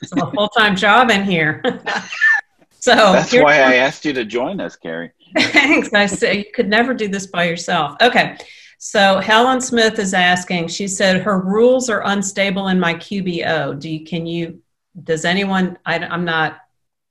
It's 0.00 0.12
a 0.12 0.30
full 0.30 0.48
time 0.48 0.76
job 0.76 1.10
in 1.10 1.24
here. 1.24 1.62
so 2.70 2.94
that's 2.94 3.32
why 3.32 3.56
I 3.56 3.74
asked 3.74 4.04
you 4.04 4.12
to 4.14 4.24
join 4.24 4.60
us, 4.60 4.76
Carrie. 4.76 5.10
Thanks. 5.36 5.92
I 5.92 6.06
say 6.06 6.38
you 6.38 6.44
could 6.54 6.68
never 6.68 6.94
do 6.94 7.08
this 7.08 7.26
by 7.26 7.44
yourself. 7.44 7.96
Okay. 8.00 8.36
So 8.86 9.18
Helen 9.18 9.62
Smith 9.62 9.98
is 9.98 10.12
asking. 10.12 10.68
She 10.68 10.88
said 10.88 11.22
her 11.22 11.40
rules 11.40 11.88
are 11.88 12.02
unstable 12.04 12.68
in 12.68 12.78
my 12.78 12.92
QBO. 12.92 13.80
Do 13.80 13.88
you, 13.88 14.04
can 14.04 14.26
you? 14.26 14.60
Does 15.04 15.24
anyone? 15.24 15.78
I, 15.86 15.96
am 16.00 16.26
not. 16.26 16.58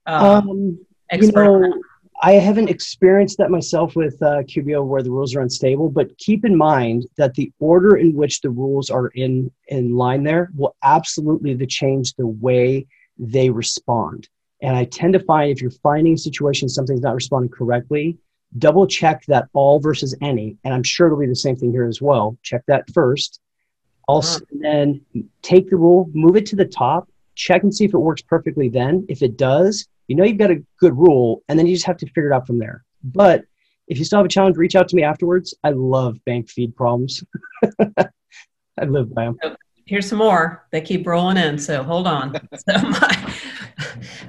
Uh, 0.06 0.44
um, 0.46 0.80
you 1.12 1.32
know, 1.32 1.82
I 2.22 2.34
haven't 2.34 2.70
experienced 2.70 3.40
that 3.40 3.50
myself 3.50 3.96
with 3.96 4.22
uh, 4.22 4.44
QBO 4.44 4.86
where 4.86 5.02
the 5.02 5.10
rules 5.10 5.36
are 5.36 5.42
unstable. 5.42 5.90
But 5.90 6.16
keep 6.20 6.46
in 6.46 6.56
mind 6.56 7.08
that 7.18 7.34
the 7.34 7.52
order 7.58 7.98
in 7.98 8.14
which 8.14 8.42
the 8.42 8.52
rules 8.52 8.92
are 8.92 9.08
in 9.08 9.50
in 9.70 9.96
line 9.96 10.22
there 10.22 10.52
will 10.56 10.76
absolutely 10.84 11.58
change 11.66 12.14
the 12.14 12.28
way 12.28 12.86
they 13.18 13.50
respond. 13.50 14.30
And 14.62 14.78
I 14.78 14.86
tend 14.86 15.14
to 15.14 15.20
find 15.22 15.50
if 15.50 15.60
you're 15.60 15.72
finding 15.72 16.18
situations 16.18 16.76
something's 16.76 17.02
not 17.02 17.16
responding 17.16 17.50
correctly, 17.50 18.20
double 18.58 18.88
check 18.88 19.26
that 19.28 19.48
all 19.54 19.80
versus 19.80 20.16
any, 20.22 20.58
and 20.64 20.74
I'm 20.74 20.84
sure 20.84 21.08
it'll 21.08 21.20
be 21.20 21.28
the 21.28 21.36
same 21.36 21.56
thing 21.56 21.72
here 21.72 21.86
as 21.86 22.02
well. 22.02 22.38
Check 22.44 22.64
that 22.68 22.90
first. 22.94 23.40
Also, 24.08 24.38
uh-huh. 24.38 24.58
then 24.62 25.02
take 25.42 25.70
the 25.70 25.78
rule, 25.78 26.10
move 26.14 26.36
it 26.36 26.46
to 26.48 26.56
the 26.56 26.66
top, 26.66 27.10
check 27.36 27.64
and 27.64 27.74
see 27.74 27.86
if 27.86 27.94
it 27.94 28.00
works 28.00 28.22
perfectly. 28.22 28.70
Then, 28.70 29.06
if 29.10 29.22
it 29.22 29.38
does, 29.38 29.88
you 30.08 30.16
know 30.16 30.24
you've 30.24 30.38
got 30.38 30.52
a 30.52 30.64
good 30.80 30.98
rule, 30.98 31.44
and 31.48 31.58
then 31.58 31.68
you 31.68 31.76
just 31.76 31.86
have 31.86 31.98
to 31.98 32.06
figure 32.08 32.32
it 32.32 32.36
out 32.36 32.48
from 32.48 32.60
there. 32.60 32.84
But 33.04 33.46
if 33.88 33.98
you 33.98 34.06
still 34.06 34.20
have 34.20 34.26
a 34.26 34.30
challenge, 34.30 34.58
reach 34.58 34.76
out 34.76 34.88
to 34.90 34.96
me 34.96 35.04
afterwards. 35.04 35.54
I 35.64 35.72
love 35.72 36.24
bank 36.26 36.50
feed 36.50 36.76
problems. 36.76 37.24
I 38.80 38.86
live 38.86 39.14
by 39.14 39.26
them 39.26 39.56
here's 39.86 40.08
some 40.08 40.20
more. 40.20 40.66
They 40.72 40.82
keep 40.82 41.06
rolling 41.06 41.38
in, 41.38 41.58
so 41.58 41.84
hold 41.84 42.08
on. 42.08 42.34
so 42.56 42.78
my, 42.78 43.34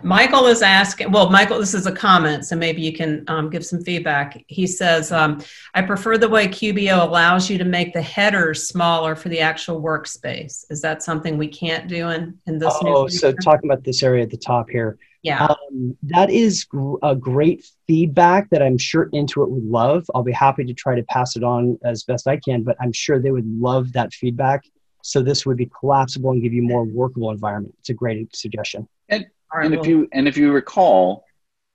Michael 0.02 0.46
is 0.46 0.62
asking. 0.62 1.10
Well, 1.10 1.30
Michael, 1.30 1.58
this 1.58 1.74
is 1.74 1.86
a 1.86 1.92
comment, 1.92 2.44
so 2.44 2.56
maybe 2.56 2.82
you 2.82 2.92
can 2.92 3.24
um, 3.28 3.50
give 3.50 3.64
some 3.64 3.82
feedback. 3.82 4.42
He 4.48 4.66
says, 4.66 5.12
um, 5.12 5.42
"I 5.74 5.82
prefer 5.82 6.18
the 6.18 6.28
way 6.28 6.48
QBO 6.48 7.02
allows 7.02 7.50
you 7.50 7.58
to 7.58 7.64
make 7.64 7.92
the 7.92 8.02
headers 8.02 8.66
smaller 8.68 9.14
for 9.16 9.28
the 9.28 9.40
actual 9.40 9.82
workspace. 9.82 10.64
Is 10.70 10.80
that 10.82 11.02
something 11.02 11.36
we 11.36 11.48
can't 11.48 11.88
do 11.88 12.10
in 12.10 12.38
in 12.46 12.58
this?" 12.58 12.74
Oh, 12.82 13.08
so 13.08 13.32
talking 13.32 13.70
about 13.70 13.84
this 13.84 14.02
area 14.02 14.22
at 14.22 14.30
the 14.30 14.36
top 14.36 14.70
here. 14.70 14.98
Yeah, 15.22 15.46
um, 15.46 15.96
that 16.02 16.28
is 16.28 16.66
a 17.02 17.16
great 17.16 17.66
feedback 17.86 18.50
that 18.50 18.62
I'm 18.62 18.76
sure 18.76 19.08
Intuit 19.14 19.48
would 19.48 19.64
love. 19.64 20.04
I'll 20.14 20.22
be 20.22 20.32
happy 20.32 20.64
to 20.64 20.74
try 20.74 20.96
to 20.96 21.02
pass 21.04 21.36
it 21.36 21.42
on 21.42 21.78
as 21.82 22.02
best 22.02 22.28
I 22.28 22.36
can, 22.36 22.62
but 22.62 22.76
I'm 22.78 22.92
sure 22.92 23.18
they 23.18 23.30
would 23.30 23.46
love 23.46 23.94
that 23.94 24.12
feedback 24.12 24.64
so 25.04 25.20
this 25.22 25.44
would 25.44 25.58
be 25.58 25.70
collapsible 25.78 26.30
and 26.30 26.42
give 26.42 26.54
you 26.54 26.62
more 26.62 26.82
workable 26.82 27.30
environment. 27.30 27.74
It's 27.80 27.90
a 27.90 27.94
great 27.94 28.34
suggestion. 28.34 28.88
And, 29.10 29.26
right, 29.54 29.66
and 29.66 29.74
well, 29.74 29.84
if 29.84 29.88
you 29.88 30.08
and 30.12 30.28
if 30.28 30.36
you 30.36 30.52
recall, 30.52 31.24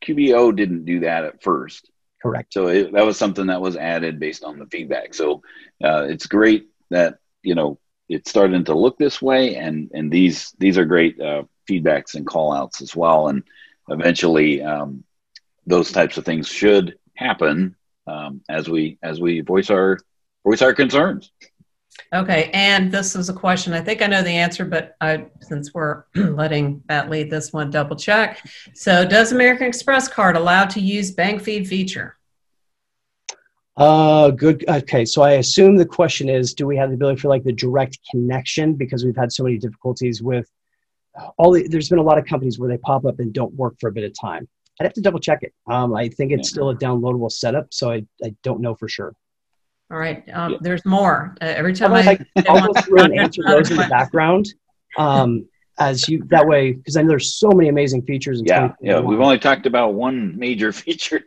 QBO 0.04 0.56
didn't 0.56 0.86
do 0.86 1.02
that 1.02 1.24
at 1.24 1.44
first. 1.44 1.90
Correct. 2.22 2.54
So 2.54 2.68
it, 2.68 2.92
that 2.94 3.06
was 3.06 3.18
something 3.18 3.48
that 3.48 3.62
was 3.62 3.78
added 3.78 4.20
based 4.20 4.44
on 4.44 4.60
the 4.60 4.66
feedback. 4.66 5.14
So 5.14 5.42
uh, 5.84 6.06
it's 6.10 6.28
great 6.28 6.68
that 6.90 7.20
you 7.44 7.56
know 7.56 7.80
it's 8.10 8.30
starting 8.30 8.66
to 8.66 8.78
look 8.78 8.98
this 8.98 9.22
way, 9.22 9.56
and 9.56 9.90
and 9.94 10.12
these 10.12 10.54
these 10.58 10.78
are 10.78 10.86
great 10.86 11.20
uh, 11.20 11.44
feedbacks 11.70 12.16
and 12.16 12.26
call 12.26 12.52
outs 12.52 12.82
as 12.82 12.96
well. 12.96 13.28
And 13.28 13.44
eventually, 13.88 14.62
um, 14.62 15.04
those 15.66 15.92
types 15.92 16.18
of 16.18 16.26
things 16.26 16.48
should 16.48 16.98
happen 17.16 17.76
um, 18.08 18.42
as 18.50 18.68
we 18.68 18.98
as 19.02 19.22
we 19.22 19.42
voice 19.42 19.70
our 19.70 20.00
voice 20.44 20.62
our 20.62 20.74
concerns. 20.74 21.32
Okay, 22.14 22.50
and 22.54 22.92
this 22.92 23.16
is 23.16 23.30
a 23.30 23.34
question. 23.34 23.74
I 23.74 23.82
think 23.82 24.02
I 24.02 24.08
know 24.08 24.22
the 24.22 24.30
answer, 24.30 24.66
but 24.66 24.96
I, 25.02 25.26
since 25.42 25.74
we're 25.74 26.04
letting 26.16 26.84
Matt 26.88 27.10
lead 27.10 27.30
this 27.30 27.54
one, 27.54 27.70
double 27.70 27.96
check. 27.96 28.46
So, 28.74 29.06
does 29.06 29.32
American 29.32 29.68
Express 29.68 30.08
card 30.08 30.36
allow 30.36 30.66
to 30.66 30.80
use 30.80 31.12
bank 31.12 31.42
feed 31.42 31.68
feature? 31.68 32.18
Uh, 33.78 34.32
good. 34.32 34.66
Okay, 34.68 35.06
so 35.06 35.22
I 35.22 35.34
assume 35.34 35.78
the 35.78 35.86
question 35.86 36.28
is, 36.28 36.54
do 36.54 36.68
we 36.68 36.76
have 36.76 36.90
the 36.90 36.96
ability 36.96 37.22
for 37.22 37.30
like 37.30 37.44
the 37.44 37.54
direct 37.54 37.98
connection 38.12 38.74
because 38.74 39.06
we've 39.06 39.16
had 39.16 39.32
so 39.32 39.44
many 39.44 39.58
difficulties 39.58 40.22
with 40.22 40.52
all 41.38 41.52
the, 41.52 41.68
there's 41.68 41.90
been 41.90 42.00
a 42.00 42.04
lot 42.04 42.18
of 42.18 42.26
companies 42.26 42.60
where 42.60 42.70
they 42.70 42.78
pop 42.78 43.06
up 43.06 43.20
and 43.20 43.34
don't 43.34 43.54
work 43.54 43.76
for 43.80 43.90
a 43.90 43.92
bit 43.92 44.04
of 44.04 44.14
time. 44.20 44.48
I'd 44.80 44.86
have 44.86 44.94
to 44.94 45.02
double 45.02 45.20
check 45.20 45.40
it. 45.44 45.54
Um, 45.68 45.94
I 45.94 46.08
think 46.08 46.32
it's 46.32 46.50
still 46.50 46.70
a 46.70 46.76
downloadable 46.76 47.32
setup, 47.32 47.74
so 47.74 47.92
I, 47.92 48.06
I 48.24 48.34
don't 48.44 48.62
know 48.62 48.76
for 48.76 48.88
sure. 48.88 49.14
All 49.92 49.98
right. 49.98 50.24
Um, 50.34 50.54
yeah. 50.54 50.58
There's 50.62 50.86
more. 50.86 51.36
Uh, 51.42 51.46
every 51.46 51.74
time 51.74 51.94
I, 51.94 52.02
I 52.02 52.44
I'll 52.48 52.72
go 52.72 52.82
through 52.82 53.02
and 53.02 53.20
answer 53.20 53.42
those 53.46 53.72
in 53.72 53.78
the 53.78 53.88
background. 53.88 54.54
Um, 54.98 55.48
as 55.80 56.08
you 56.10 56.24
that 56.26 56.46
way, 56.46 56.74
because 56.74 56.98
I 56.98 57.02
know 57.02 57.10
there's 57.10 57.36
so 57.36 57.50
many 57.50 57.70
amazing 57.70 58.02
features. 58.04 58.42
yeah, 58.46 58.74
yeah. 58.82 59.00
We've 59.00 59.20
only 59.20 59.40
talked 59.40 59.66
about 59.66 59.94
one 59.94 60.38
major 60.38 60.72
feature 60.74 61.22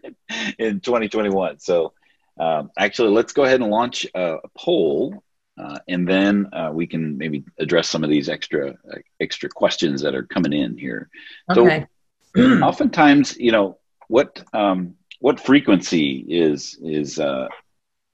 in 0.59 0.81
2021. 0.81 1.59
So 1.59 1.93
um, 2.39 2.71
actually, 2.79 3.11
let's 3.11 3.33
go 3.33 3.45
ahead 3.45 3.61
and 3.61 3.71
launch 3.71 4.07
a, 4.15 4.37
a 4.45 4.49
poll, 4.57 5.25
uh, 5.59 5.79
and 5.89 6.07
then 6.07 6.49
uh, 6.53 6.71
we 6.73 6.87
can 6.87 7.17
maybe 7.17 7.45
address 7.59 7.89
some 7.89 8.05
of 8.05 8.11
these 8.11 8.29
extra 8.29 8.71
uh, 8.71 8.99
extra 9.21 9.49
questions 9.49 10.03
that 10.03 10.15
are 10.15 10.25
coming 10.25 10.53
in 10.53 10.77
here. 10.77 11.09
Okay. 11.51 11.87
So 12.37 12.43
oftentimes, 12.63 13.37
you 13.39 13.53
know, 13.53 13.79
what 14.09 14.43
um, 14.53 14.95
what 15.21 15.41
frequency 15.41 16.25
is 16.29 16.79
is 16.83 17.19
uh, 17.19 17.49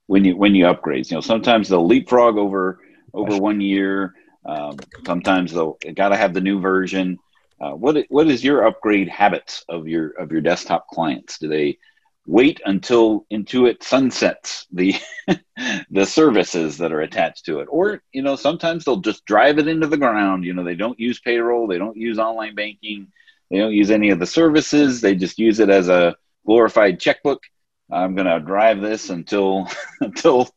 when 0.09 0.25
you 0.25 0.35
when 0.35 0.55
you 0.55 0.65
upgrade. 0.65 1.09
You 1.11 1.17
know, 1.17 1.21
sometimes 1.21 1.69
they'll 1.69 1.85
leapfrog 1.85 2.35
over 2.37 2.79
over 3.13 3.37
one 3.37 3.61
year. 3.61 4.15
Um, 4.43 4.79
sometimes 5.05 5.53
they'll 5.53 5.77
got 5.95 6.09
to 6.09 6.17
have 6.17 6.33
the 6.33 6.41
new 6.41 6.59
version. 6.59 7.19
uh, 7.61 7.73
what 7.73 7.95
what 8.09 8.27
is 8.27 8.43
your 8.43 8.65
upgrade 8.65 9.07
habits 9.07 9.63
of 9.69 9.87
your 9.87 10.09
of 10.19 10.31
your 10.31 10.41
desktop 10.41 10.87
clients? 10.87 11.37
Do 11.37 11.47
they 11.47 11.77
wait 12.25 12.59
until 12.65 13.27
Intuit 13.31 13.83
sunsets 13.83 14.65
the 14.71 14.95
the 15.91 16.05
services 16.05 16.77
that 16.79 16.91
are 16.91 17.01
attached 17.01 17.45
to 17.45 17.59
it, 17.59 17.67
or 17.69 18.01
you 18.11 18.23
know 18.23 18.35
sometimes 18.35 18.85
they'll 18.85 18.97
just 19.09 19.25
drive 19.25 19.59
it 19.59 19.67
into 19.67 19.85
the 19.85 19.97
ground. 19.97 20.43
You 20.43 20.53
know 20.55 20.63
they 20.63 20.75
don't 20.75 20.99
use 20.99 21.19
payroll, 21.19 21.67
they 21.67 21.77
don't 21.77 21.97
use 21.97 22.17
online 22.17 22.55
banking, 22.55 23.11
they 23.51 23.59
don't 23.59 23.73
use 23.73 23.91
any 23.91 24.09
of 24.09 24.19
the 24.19 24.25
services. 24.25 25.01
They 25.01 25.13
just 25.13 25.37
use 25.37 25.59
it 25.59 25.69
as 25.69 25.87
a 25.87 26.15
glorified 26.47 26.99
checkbook. 26.99 27.43
I'm 27.91 28.15
going 28.15 28.27
to 28.27 28.39
drive 28.39 28.81
this 28.81 29.09
until 29.09 29.67
until 30.01 30.49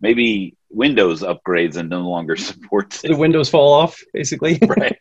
maybe 0.00 0.56
Windows 0.70 1.22
upgrades 1.22 1.76
and 1.76 1.88
no 1.88 2.02
longer 2.02 2.36
supports 2.36 3.04
it. 3.04 3.08
The 3.08 3.16
Windows 3.16 3.50
fall 3.50 3.72
off, 3.72 4.00
basically. 4.12 4.58
right. 4.66 4.98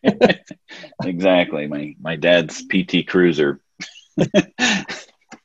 exactly. 1.04 1.68
My 1.68 1.96
my 2.02 2.16
dad's 2.16 2.64
PT 2.64 3.08
Cruiser. 3.08 3.62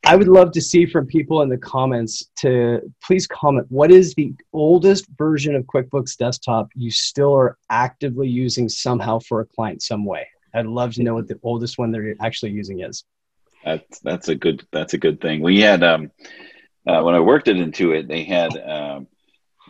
I 0.06 0.16
would 0.16 0.28
love 0.28 0.52
to 0.52 0.60
see 0.60 0.84
from 0.84 1.06
people 1.06 1.40
in 1.40 1.48
the 1.48 1.56
comments 1.56 2.26
to 2.40 2.92
please 3.02 3.26
comment 3.26 3.66
what 3.70 3.90
is 3.90 4.14
the 4.14 4.34
oldest 4.52 5.06
version 5.16 5.54
of 5.54 5.64
QuickBooks 5.64 6.18
Desktop 6.18 6.68
you 6.74 6.90
still 6.90 7.32
are 7.32 7.56
actively 7.70 8.28
using 8.28 8.68
somehow 8.68 9.18
for 9.20 9.40
a 9.40 9.46
client 9.46 9.82
some 9.82 10.04
way. 10.04 10.26
I'd 10.52 10.66
love 10.66 10.92
to 10.94 11.02
know 11.02 11.14
what 11.14 11.26
the 11.26 11.38
oldest 11.42 11.78
one 11.78 11.90
they're 11.90 12.14
actually 12.20 12.52
using 12.52 12.80
is. 12.80 13.04
That's 13.64 13.98
that's 14.00 14.28
a 14.28 14.34
good 14.34 14.66
that's 14.72 14.94
a 14.94 14.98
good 14.98 15.20
thing. 15.20 15.40
We 15.40 15.60
had 15.60 15.82
um, 15.82 16.10
uh, 16.86 17.02
when 17.02 17.14
I 17.14 17.20
worked 17.20 17.48
at 17.48 17.56
Intuit, 17.56 18.08
they 18.08 18.24
had 18.24 18.56
um, 18.56 19.06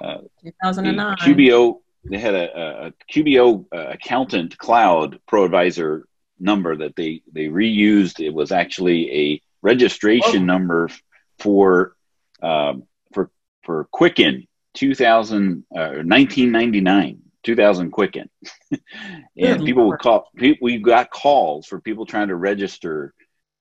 uh, 0.01 0.18
2009 0.42 1.16
QBO. 1.18 1.80
They 2.05 2.18
had 2.18 2.34
a, 2.34 2.86
a 2.86 2.92
QBO 3.11 3.66
uh, 3.72 3.92
accountant 3.92 4.59
cloud 4.59 5.20
pro 5.26 5.45
advisor 5.45 6.07
number 6.38 6.76
that 6.76 6.97
they 6.97 7.22
they 7.32 7.47
reused. 7.47 8.20
It 8.20 8.34
was 8.34 8.53
actually 8.53 9.12
a 9.12 9.42
registration 9.62 10.42
oh. 10.42 10.47
number 10.47 10.90
for 11.38 11.95
um, 12.42 12.84
for 13.12 13.30
for 13.62 13.84
Quicken 13.92 14.47
2000 14.74 15.64
uh, 15.74 16.03
1999 16.03 17.20
2000 17.45 17.90
Quicken, 17.90 18.30
and 19.36 19.64
people 19.64 19.88
would 19.88 20.01
call. 20.01 20.30
We 20.34 20.78
got 20.78 21.11
calls 21.11 21.66
for 21.66 21.80
people 21.80 22.07
trying 22.07 22.28
to 22.28 22.36
register 22.36 23.14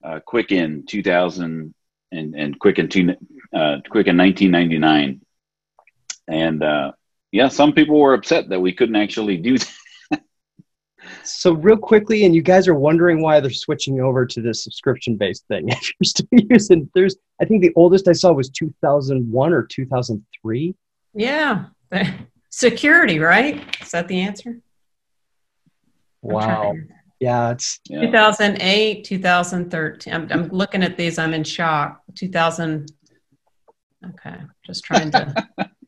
uh, 0.04 0.20
Quicken 0.26 0.86
2000 0.88 1.74
and 2.12 2.36
and 2.36 2.60
Quicken 2.60 2.89
two, 2.89 3.10
uh, 3.54 3.78
Quicken 3.89 4.18
1999, 4.18 5.22
and 6.28 6.64
uh, 6.64 6.91
yeah, 7.32 7.47
some 7.47 7.74
people 7.74 7.99
were 7.99 8.14
upset 8.14 8.49
that 8.49 8.60
we 8.60 8.74
couldn't 8.74 8.95
actually 8.95 9.38
do 9.38 9.58
that. 9.58 9.74
So 11.24 11.54
real 11.54 11.78
quickly, 11.78 12.26
and 12.26 12.36
you 12.36 12.41
guys 12.41 12.68
are 12.68 12.76
wondering 12.76 13.22
why 13.22 13.39
they're 13.39 13.51
switching 13.51 14.01
over 14.01 14.26
to 14.26 14.41
this 14.41 14.64
subscription-based 14.64 15.45
thing. 15.47 15.68
If 15.70 15.82
you're 15.82 16.06
still 16.06 16.28
using, 16.32 16.89
there's, 16.93 17.16
I 17.41 17.45
think 17.45 17.62
the 17.62 17.74
oldest 17.76 18.08
I 18.08 18.14
saw 18.14 18.32
was 18.32 18.49
2001 18.49 19.54
or 19.54 19.64
2003. 19.64 20.76
Yeah, 21.14 21.66
security, 22.49 23.20
right? 23.20 23.62
Is 23.82 23.91
that 23.91 24.08
the 24.08 24.22
answer? 24.22 24.60
Wow. 26.22 26.76
Yeah, 27.24 27.51
it's 27.51 27.80
2008, 27.88 29.05
2013. 29.05 30.13
I'm, 30.13 30.28
I'm 30.30 30.49
looking 30.49 30.84
at 30.84 30.97
these. 30.97 31.17
I'm 31.17 31.34
in 31.34 31.45
shock. 31.45 32.01
2000. 32.15 32.91
Okay, 34.09 34.36
just 34.65 34.84
trying 34.84 35.09
to. 35.11 35.34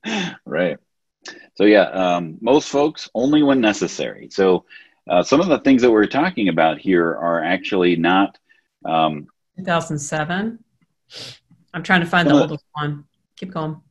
right. 0.45 0.77
So 1.55 1.65
yeah, 1.65 1.89
um, 1.89 2.37
most 2.39 2.69
folks 2.69 3.09
only 3.13 3.43
when 3.43 3.59
necessary. 3.59 4.29
So 4.31 4.63
uh, 5.09 5.23
some 5.23 5.41
of 5.41 5.47
the 5.47 5.59
things 5.59 5.81
that 5.81 5.91
we're 5.91 6.05
talking 6.05 6.47
about 6.47 6.77
here 6.77 7.05
are 7.05 7.43
actually 7.43 7.97
not. 7.97 8.37
Um, 8.85 9.27
2007. 9.57 10.63
I'm 11.73 11.83
trying 11.83 11.99
to 11.99 12.07
find 12.07 12.29
the 12.29 12.33
oldest 12.33 12.63
one. 12.71 13.03
Keep 13.35 13.51
going. 13.51 13.81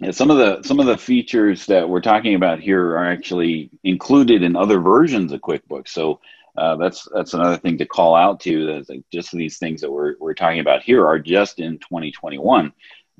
Yeah, 0.00 0.10
some 0.10 0.30
of 0.30 0.38
the 0.38 0.62
some 0.62 0.80
of 0.80 0.86
the 0.86 0.96
features 0.96 1.66
that 1.66 1.86
we're 1.86 2.00
talking 2.00 2.34
about 2.34 2.60
here 2.60 2.96
are 2.96 3.10
actually 3.10 3.70
included 3.84 4.42
in 4.42 4.56
other 4.56 4.80
versions 4.80 5.32
of 5.32 5.42
QuickBooks. 5.42 5.88
So 5.88 6.20
uh, 6.56 6.76
that's 6.76 7.06
that's 7.12 7.34
another 7.34 7.56
thing 7.56 7.78
to 7.78 7.86
call 7.86 8.14
out 8.14 8.40
to. 8.40 8.66
That 8.66 8.88
like 8.88 9.02
just 9.12 9.32
these 9.32 9.58
things 9.58 9.80
that 9.80 9.90
we're 9.90 10.14
we're 10.18 10.34
talking 10.34 10.60
about 10.60 10.82
here 10.82 11.06
are 11.06 11.18
just 11.18 11.58
in 11.58 11.78
2021. 11.78 12.66
Uh, 12.66 12.70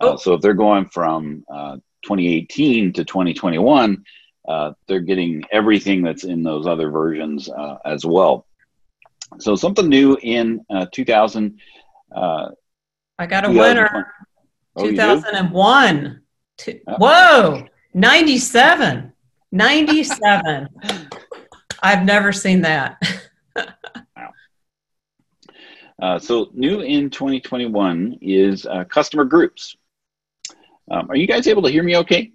oh. 0.00 0.14
Uh, 0.14 0.16
so 0.16 0.34
if 0.34 0.40
they're 0.40 0.54
going 0.54 0.86
from 0.86 1.44
uh, 1.48 1.76
2018 2.02 2.92
to 2.94 3.04
2021, 3.04 4.04
uh, 4.48 4.72
they're 4.88 5.00
getting 5.00 5.44
everything 5.52 6.02
that's 6.02 6.24
in 6.24 6.42
those 6.42 6.66
other 6.66 6.90
versions 6.90 7.48
uh, 7.48 7.76
as 7.84 8.04
well. 8.04 8.46
So 9.38 9.56
something 9.56 9.88
new 9.88 10.16
in 10.22 10.64
2000. 10.92 11.60
I 12.14 13.26
got 13.26 13.46
a 13.46 13.50
winner. 13.50 14.12
Oh, 14.76 14.88
2001. 14.88 16.20
Two, 16.58 16.80
whoa, 16.86 17.66
97. 17.94 19.12
97. 19.52 20.68
I've 21.82 22.04
never 22.04 22.32
seen 22.32 22.62
that. 22.62 23.00
wow. 25.98 26.16
Uh, 26.16 26.18
so, 26.18 26.50
new 26.52 26.80
in 26.80 27.10
2021 27.10 28.18
is 28.20 28.66
uh, 28.66 28.84
customer 28.84 29.24
groups. 29.24 29.76
Um, 30.90 31.10
are 31.10 31.16
you 31.16 31.26
guys 31.26 31.46
able 31.46 31.62
to 31.62 31.70
hear 31.70 31.82
me 31.82 31.96
okay? 31.98 32.32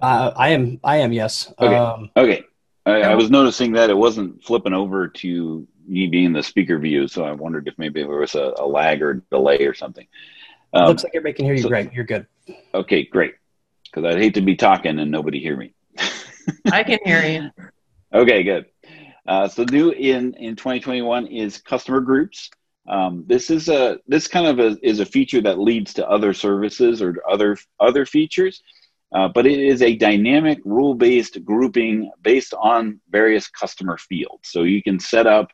Uh, 0.00 0.32
I 0.36 0.50
am. 0.50 0.80
I 0.84 0.98
am. 0.98 1.12
Yes. 1.12 1.52
Okay. 1.58 1.74
Um, 1.74 2.10
okay. 2.16 2.44
I, 2.86 3.02
I, 3.02 3.14
was 3.14 3.30
noticing 3.30 3.72
that 3.72 3.90
it 3.90 3.96
wasn't 3.96 4.42
flipping 4.42 4.72
over 4.72 5.08
to 5.08 5.66
me 5.86 6.06
being 6.06 6.32
the 6.32 6.42
speaker 6.42 6.78
view, 6.78 7.06
so 7.06 7.24
I 7.24 7.32
wondered 7.32 7.68
if 7.68 7.78
maybe 7.78 8.02
there 8.02 8.08
was 8.08 8.34
a, 8.34 8.54
a 8.56 8.66
lag 8.66 9.02
or 9.02 9.22
delay 9.30 9.66
or 9.66 9.74
something. 9.74 10.06
Um, 10.72 10.86
Looks 10.86 11.04
like 11.04 11.14
everybody 11.14 11.34
can 11.34 11.44
hear 11.44 11.54
you 11.54 11.62
so, 11.62 11.68
great. 11.68 11.92
You're 11.92 12.04
good. 12.04 12.26
Okay, 12.72 13.04
great. 13.04 13.34
Because 13.84 14.04
I'd 14.04 14.20
hate 14.20 14.34
to 14.34 14.40
be 14.40 14.56
talking 14.56 14.98
and 14.98 15.10
nobody 15.10 15.40
hear 15.40 15.56
me. 15.56 15.74
I 16.70 16.84
can 16.84 16.98
hear 17.04 17.22
you. 17.24 17.50
Okay, 18.10 18.42
good. 18.42 18.64
Uh, 19.28 19.46
so 19.46 19.62
new 19.70 19.90
in 19.90 20.32
in 20.34 20.56
2021 20.56 21.26
is 21.26 21.58
customer 21.58 22.00
groups. 22.00 22.50
Um, 22.88 23.24
this 23.26 23.50
is 23.50 23.68
a 23.68 23.98
this 24.06 24.26
kind 24.26 24.46
of 24.46 24.58
a, 24.58 24.78
is 24.82 25.00
a 25.00 25.06
feature 25.06 25.42
that 25.42 25.58
leads 25.58 25.92
to 25.94 26.08
other 26.08 26.32
services 26.32 27.02
or 27.02 27.16
other 27.30 27.58
other 27.78 28.06
features, 28.06 28.62
uh, 29.14 29.28
but 29.28 29.46
it 29.46 29.60
is 29.60 29.82
a 29.82 29.96
dynamic 29.96 30.60
rule 30.64 30.94
based 30.94 31.44
grouping 31.44 32.10
based 32.22 32.54
on 32.54 33.00
various 33.10 33.48
customer 33.48 33.98
fields. 33.98 34.48
So 34.48 34.62
you 34.62 34.82
can 34.82 34.98
set 34.98 35.26
up, 35.26 35.50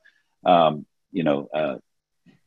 um, 0.47 0.87
you 1.11 1.25
know, 1.25 1.49
uh, 1.53 1.79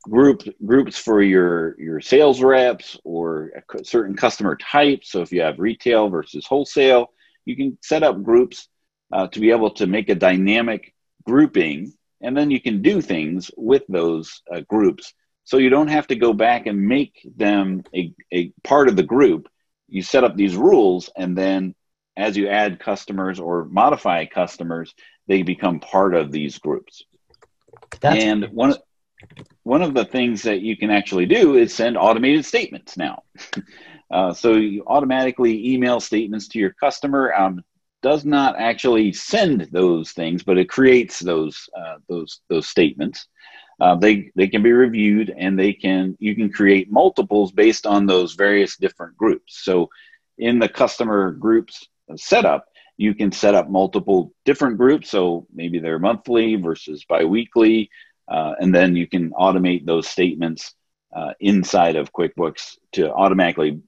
group 0.04 0.44
groups 0.66 0.98
for 0.98 1.22
your 1.22 1.78
your 1.78 2.00
sales 2.00 2.42
reps 2.42 2.98
or 3.04 3.52
certain 3.84 4.16
customer 4.16 4.56
types. 4.56 5.12
So 5.12 5.22
if 5.24 5.34
you 5.34 5.42
have 5.42 5.60
retail 5.60 6.08
versus 6.08 6.46
wholesale, 6.46 7.08
you 7.44 7.58
can 7.58 7.78
set 7.82 8.04
up 8.04 8.24
groups 8.24 8.70
uh, 9.12 9.28
to 9.28 9.42
be 9.42 9.52
able 9.52 9.72
to 9.72 9.88
make 9.88 10.08
a 10.08 10.16
dynamic 10.16 10.94
grouping, 11.28 11.94
and 12.22 12.36
then 12.36 12.50
you 12.50 12.62
can 12.62 12.82
do 12.82 13.02
things 13.02 13.52
with 13.58 13.84
those 13.90 14.42
uh, 14.54 14.62
groups. 14.62 15.14
So 15.44 15.58
you 15.58 15.70
don't 15.70 15.90
have 15.90 16.08
to 16.08 16.16
go 16.16 16.34
back 16.34 16.66
and 16.66 16.88
make 16.88 17.28
them 17.36 17.84
a, 17.94 18.14
a 18.34 18.52
part 18.64 18.88
of 18.88 18.96
the 18.96 19.04
group. 19.04 19.48
You 19.88 20.02
set 20.02 20.24
up 20.24 20.36
these 20.36 20.56
rules, 20.56 21.10
and 21.16 21.38
then 21.38 21.76
as 22.16 22.36
you 22.36 22.48
add 22.48 22.80
customers 22.80 23.40
or 23.40 23.66
modify 23.66 24.26
customers, 24.26 24.94
they 25.28 25.44
become 25.44 25.80
part 25.80 26.16
of 26.16 26.32
these 26.32 26.58
groups. 26.58 27.04
That's 28.02 28.24
and 28.24 28.46
one 28.52 28.76
one 29.64 29.82
of 29.82 29.94
the 29.94 30.06
things 30.06 30.44
that 30.44 30.62
you 30.62 30.78
can 30.78 30.90
actually 30.90 31.26
do 31.26 31.58
is 31.58 31.74
send 31.74 31.98
automated 31.98 32.46
statements 32.46 32.96
now. 32.98 33.24
uh, 34.12 34.34
so 34.34 34.54
you 34.54 34.84
automatically 34.88 35.74
email 35.74 36.00
statements 36.00 36.48
to 36.50 36.60
your 36.60 36.74
customer. 36.74 37.34
Um, 37.34 37.64
does 38.08 38.24
not 38.24 38.56
actually 38.58 39.12
send 39.12 39.68
those 39.72 40.08
things, 40.20 40.40
but 40.48 40.58
it 40.58 40.70
creates 40.78 41.20
those 41.20 41.56
uh, 41.80 41.98
those 42.08 42.32
those 42.52 42.68
statements. 42.76 43.28
Uh, 43.84 43.96
they 44.04 44.32
they 44.38 44.48
can 44.48 44.64
be 44.64 44.72
reviewed, 44.72 45.30
and 45.44 45.54
they 45.60 45.74
can 45.74 46.16
you 46.26 46.34
can 46.40 46.50
create 46.60 46.98
multiples 47.02 47.52
based 47.52 47.86
on 47.86 48.06
those 48.06 48.32
various 48.46 48.78
different 48.78 49.14
groups. 49.18 49.52
So 49.68 49.90
in 50.38 50.60
the 50.60 50.70
customer 50.82 51.22
groups 51.32 51.76
setup, 52.16 52.64
you 53.06 53.14
can 53.14 53.32
set 53.32 53.56
up 53.60 53.68
multiple 53.70 54.32
different 54.50 54.78
groups. 54.78 55.10
So 55.10 55.46
maybe 55.54 55.78
they're 55.80 56.08
monthly 56.12 56.56
versus 56.68 57.06
biweekly, 57.14 57.90
uh, 58.34 58.54
and 58.62 58.74
then 58.74 58.96
you 58.96 59.08
can 59.14 59.32
automate 59.32 59.86
those 59.86 60.08
statements 60.08 60.62
uh, 61.18 61.34
inside 61.40 61.98
of 61.98 62.14
QuickBooks 62.14 62.64
to 62.94 63.12
automatically 63.12 63.82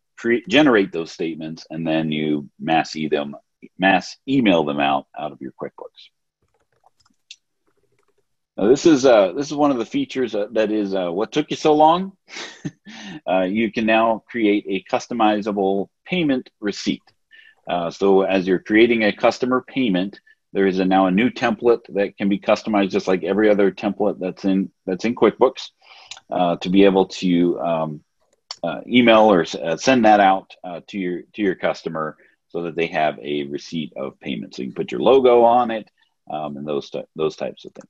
generate 0.49 0.91
those 0.91 1.11
statements, 1.20 1.61
and 1.70 1.88
then 1.88 2.11
you 2.11 2.49
mass 2.59 2.95
e 2.95 3.07
them, 3.07 3.30
mass 3.78 4.18
email 4.28 4.64
them 4.64 4.80
out 4.80 5.07
out 5.18 5.32
of 5.32 5.41
your 5.41 5.51
QuickBooks. 5.51 6.10
Now, 8.57 8.68
this 8.68 8.86
is 8.86 9.05
uh, 9.05 9.34
this 9.34 9.47
is 9.47 9.53
one 9.53 9.72
of 9.72 9.78
the 9.78 9.86
features 9.86 10.36
uh, 10.36 10.47
that 10.51 10.72
is 10.72 10.93
uh, 10.93 11.10
what 11.10 11.32
took 11.32 11.49
you 11.49 11.57
so 11.57 11.74
long. 11.74 12.14
Uh, 13.28 13.41
you 13.41 13.72
can 13.72 13.86
now 13.86 14.24
create 14.28 14.66
a 14.68 14.84
customizable 14.91 15.88
payment 16.05 16.49
receipt. 16.60 17.03
so 17.91 18.22
as 18.24 18.47
you're 18.47 18.60
creating 18.60 19.03
a 19.03 19.14
customer 19.14 19.64
payment, 19.68 20.20
there 20.53 20.68
is 20.68 20.80
a, 20.80 20.86
now 20.86 21.05
a 21.05 21.12
new 21.12 21.30
template 21.30 21.82
that 21.89 22.18
can 22.18 22.30
be 22.30 22.39
customized 22.39 22.89
just 22.89 23.07
like 23.07 23.24
every 23.24 23.49
other 23.49 23.72
template 23.72 24.20
that's 24.20 24.45
in 24.45 24.72
that's 24.86 25.05
in 25.05 25.16
QuickBooks 25.16 25.70
uh, 26.32 26.55
to 26.57 26.70
be 26.70 26.86
able 26.86 27.05
to 27.05 27.60
um, 27.60 28.03
uh, 28.64 28.82
email 28.88 29.32
or 29.32 29.45
uh, 29.64 29.78
send 29.78 30.05
that 30.05 30.20
out 30.20 30.53
uh, 30.64 30.82
to 30.88 30.97
your 30.97 31.22
to 31.34 31.41
your 31.41 31.55
customer 31.55 32.18
so 32.50 32.64
that 32.64 32.76
they 32.76 32.88
have 32.88 33.18
a 33.22 33.43
receipt 33.43 33.93
of 33.95 34.20
payment. 34.20 34.56
So 34.56 34.62
you 34.62 34.70
can 34.70 34.76
put 34.76 34.91
your 34.91 35.02
logo 35.02 35.43
on 35.43 35.72
it 35.72 35.89
um, 36.30 36.58
and 36.58 36.68
those 36.68 36.91
those 37.16 37.36
types 37.36 37.66
of 37.66 37.72
things. 37.74 37.88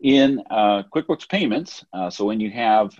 In 0.00 0.42
uh, 0.50 0.82
QuickBooks 0.94 1.28
Payments, 1.28 1.84
uh, 1.92 2.10
so 2.10 2.24
when 2.24 2.40
you 2.40 2.50
have 2.50 2.98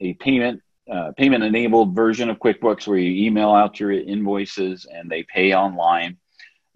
a 0.00 0.14
payment 0.14 0.62
uh, 0.90 1.12
payment 1.16 1.44
enabled 1.44 1.94
version 1.94 2.30
of 2.30 2.38
QuickBooks 2.38 2.86
where 2.86 2.98
you 2.98 3.26
email 3.26 3.50
out 3.50 3.78
your 3.78 3.92
invoices 3.92 4.86
and 4.92 5.08
they 5.08 5.22
pay 5.22 5.54
online. 5.54 6.16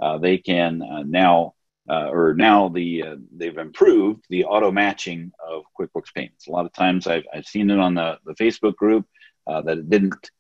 Uh, 0.01 0.19
they 0.19 0.39
can 0.39 0.83
uh, 0.83 1.03
now, 1.05 1.55
uh, 1.89 2.09
or 2.11 2.35
now 2.35 2.69
the 2.69 3.03
uh, 3.03 3.17
they've 3.37 3.59
improved 3.59 4.25
the 4.29 4.45
auto 4.45 4.71
matching 4.71 5.33
of 5.45 5.65
QuickBooks 5.79 6.15
payments. 6.15 6.47
A 6.47 6.53
lot 6.53 6.67
of 6.67 6.73
times 6.73 7.07
I've, 7.07 7.25
I've 7.35 7.47
seen 7.47 7.71
it 7.71 7.79
on 7.79 7.95
the, 7.95 8.19
the 8.25 8.35
Facebook 8.35 8.77
group 8.77 9.07
uh, 9.47 9.63
that 9.63 9.79
it 9.79 9.91
didn't 9.91 10.31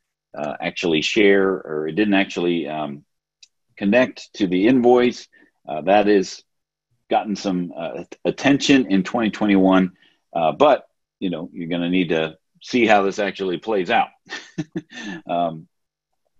actually 0.60 1.00
share 1.00 1.48
or 1.48 1.88
it 1.88 1.92
didn't 1.92 2.14
actually 2.14 2.68
um, 2.68 3.04
connect 3.76 4.32
to 4.34 4.46
the 4.46 4.66
invoice. 4.66 5.28
that 5.84 6.08
is 6.08 6.42
gotten 7.10 7.36
some 7.36 7.72
attention 8.24 8.90
in 8.90 9.02
2021, 9.02 9.92
but 10.58 10.86
you 11.20 11.30
know 11.30 11.48
you're 11.52 11.68
going 11.68 11.82
to 11.82 11.90
need 11.90 12.08
to 12.08 12.36
see 12.62 12.86
how 12.86 13.02
this 13.02 13.18
actually 13.18 13.58
plays 13.58 13.90
out. 13.90 14.08
um, 15.28 15.68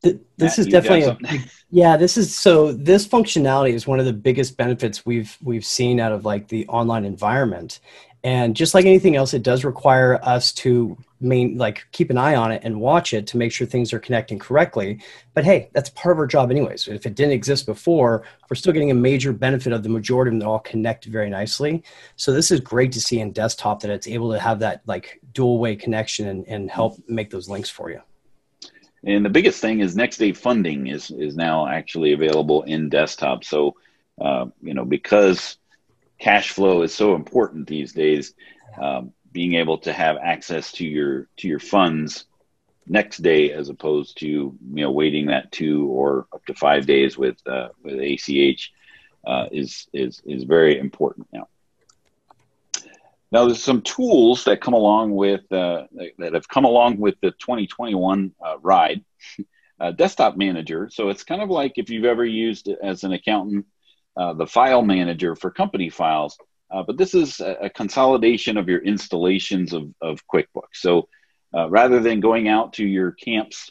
this 0.03 0.19
Matt, 0.39 0.59
is 0.59 0.67
definitely 0.67 1.29
a, 1.29 1.45
yeah 1.71 1.97
this 1.97 2.17
is 2.17 2.35
so 2.35 2.73
this 2.73 3.07
functionality 3.07 3.73
is 3.73 3.87
one 3.87 3.99
of 3.99 4.05
the 4.05 4.13
biggest 4.13 4.57
benefits 4.57 5.07
we've 5.07 5.37
we've 5.43 5.65
seen 5.65 5.99
out 5.99 6.13
of 6.13 6.25
like 6.25 6.49
the 6.49 6.67
online 6.69 7.05
environment 7.05 7.81
and 8.23 8.55
just 8.55 8.75
like 8.75 8.85
anything 8.85 9.17
else 9.17 9.35
it 9.35 9.43
does 9.43 9.65
require 9.65 10.21
us 10.23 10.53
to 10.53 10.97
main 11.25 11.57
like 11.57 11.87
keep 11.93 12.11
an 12.11 12.19
eye 12.19 12.37
on 12.37 12.53
it 12.53 12.63
and 12.65 12.81
watch 12.81 13.13
it 13.13 13.27
to 13.29 13.37
make 13.37 13.51
sure 13.51 13.67
things 13.67 13.93
are 13.93 13.99
connecting 13.99 14.39
correctly. 14.39 15.01
But 15.33 15.45
hey 15.45 15.71
that's 15.73 15.91
part 15.91 16.15
of 16.15 16.19
our 16.19 16.27
job 16.27 16.51
anyways. 16.51 16.87
If 16.87 17.07
it 17.07 17.15
didn't 17.15 17.33
exist 17.33 17.67
before 17.67 18.25
we're 18.49 18.57
still 18.57 18.73
getting 18.73 18.91
a 18.91 18.95
major 18.95 19.33
benefit 19.33 19.73
of 19.73 19.83
the 19.83 19.89
majority 19.89 20.29
of 20.29 20.33
them 20.35 20.39
that 20.41 20.47
all 20.47 20.61
connect 20.61 21.07
very 21.07 21.31
nicely. 21.31 21.83
So 22.17 22.33
this 22.33 22.51
is 22.51 22.61
great 22.61 22.93
to 22.93 23.01
see 23.01 23.21
in 23.21 23.33
desktop 23.33 23.81
that 23.81 23.91
it's 23.91 24.07
able 24.07 24.33
to 24.33 24.39
have 24.39 24.59
that 24.61 24.83
like 24.87 25.21
dual 25.33 25.59
way 25.59 25.75
connection 25.75 26.29
and, 26.29 26.47
and 26.47 26.71
help 26.71 26.97
make 27.09 27.31
those 27.31 27.49
links 27.49 27.71
for 27.71 27.91
you. 27.91 28.01
And 29.07 29.25
the 29.25 29.31
biggest 29.31 29.61
thing 29.61 29.81
is 29.81 29.97
next 29.97 30.19
day 30.19 30.33
funding 30.33 30.87
is 30.87 31.11
is 31.11 31.37
now 31.37 31.67
actually 31.67 32.13
available 32.13 32.63
in 32.63 32.89
desktop. 32.89 33.45
So 33.45 33.77
uh, 34.21 34.47
you 34.63 34.75
know 34.75 34.85
because 34.85 35.59
cash 36.19 36.51
flow 36.51 36.83
is 36.83 36.95
so 36.95 37.15
important 37.15 37.67
these 37.67 37.93
days 37.93 38.35
um, 38.81 39.13
being 39.35 39.55
able 39.55 39.77
to 39.77 39.93
have 39.93 40.17
access 40.17 40.73
to 40.73 40.87
your 40.87 41.29
to 41.37 41.49
your 41.49 41.59
funds 41.59 42.25
next 42.87 43.19
day 43.19 43.53
as 43.53 43.69
opposed 43.69 44.19
to 44.19 44.27
you 44.27 44.57
know 44.71 44.91
waiting 44.91 45.27
that 45.27 45.51
two 45.53 45.89
or 45.89 46.27
up 46.33 46.43
to 46.47 46.55
five 46.55 46.87
days 46.87 47.19
with 47.19 47.37
uh, 47.47 47.69
with 47.83 48.01
ACH 48.01 48.73
uh, 49.27 49.47
is 49.53 49.89
is 49.93 50.23
is 50.25 50.45
very 50.45 50.79
important 50.79 51.27
now. 51.33 51.49
Now 53.33 53.47
there's 53.47 53.63
some 53.63 53.83
tools 53.83 54.45
that 54.45 54.61
come 54.61 54.75
along 54.75 55.15
with 55.15 55.51
uh, 55.53 55.89
that 56.19 56.33
have 56.33 56.49
come 56.49 56.65
along 56.65 56.99
with 56.99 57.17
the 57.21 57.33
2021 57.33 58.33
uh, 58.43 58.59
ride. 58.63 59.05
Uh, 59.81 59.91
desktop 59.91 60.37
manager. 60.37 60.89
So 60.89 61.09
it's 61.09 61.25
kind 61.25 61.43
of 61.43 61.51
like 61.51 61.73
if 61.77 61.91
you've 61.91 62.05
ever 62.05 62.25
used 62.25 62.69
as 62.69 63.03
an 63.03 63.13
accountant 63.13 63.67
uh, 64.17 64.33
the 64.33 64.47
file 64.47 64.83
manager 64.83 65.35
for 65.35 65.51
company 65.51 65.91
files. 65.91 66.39
Uh, 66.75 66.83
but 66.83 66.99
this 66.99 67.15
is 67.15 67.39
a, 67.39 67.53
a, 67.63 67.71
consolidation 67.71 68.57
of 68.57 68.69
your 68.69 68.81
installations 68.81 69.73
of, 69.73 69.95
of 70.01 70.27
QuickBooks. 70.27 70.75
So 70.75 71.09
uh, 71.57 71.71
rather 71.71 72.01
than 72.01 72.19
going 72.19 72.49
out 72.49 72.73
to 72.75 72.85
your 72.85 73.13
camps 73.13 73.71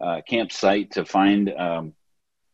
uh, 0.00 0.20
campsite 0.28 0.92
to 0.92 1.04
find 1.04 1.52
um, 1.52 1.94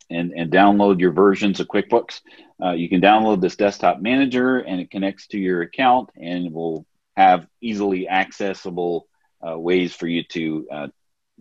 and, 0.08 0.32
and 0.32 0.50
download 0.50 1.00
your 1.00 1.12
versions 1.12 1.60
of 1.60 1.68
QuickBooks, 1.68 2.20
uh, 2.64 2.72
you 2.72 2.88
can 2.88 3.02
download 3.02 3.42
this 3.42 3.56
desktop 3.56 4.00
manager 4.00 4.58
and 4.58 4.80
it 4.80 4.90
connects 4.90 5.26
to 5.28 5.38
your 5.38 5.60
account 5.60 6.08
and 6.16 6.50
will 6.50 6.86
have 7.16 7.46
easily 7.60 8.08
accessible 8.08 9.06
uh, 9.46 9.58
ways 9.58 9.94
for 9.94 10.06
you 10.06 10.22
to 10.24 10.66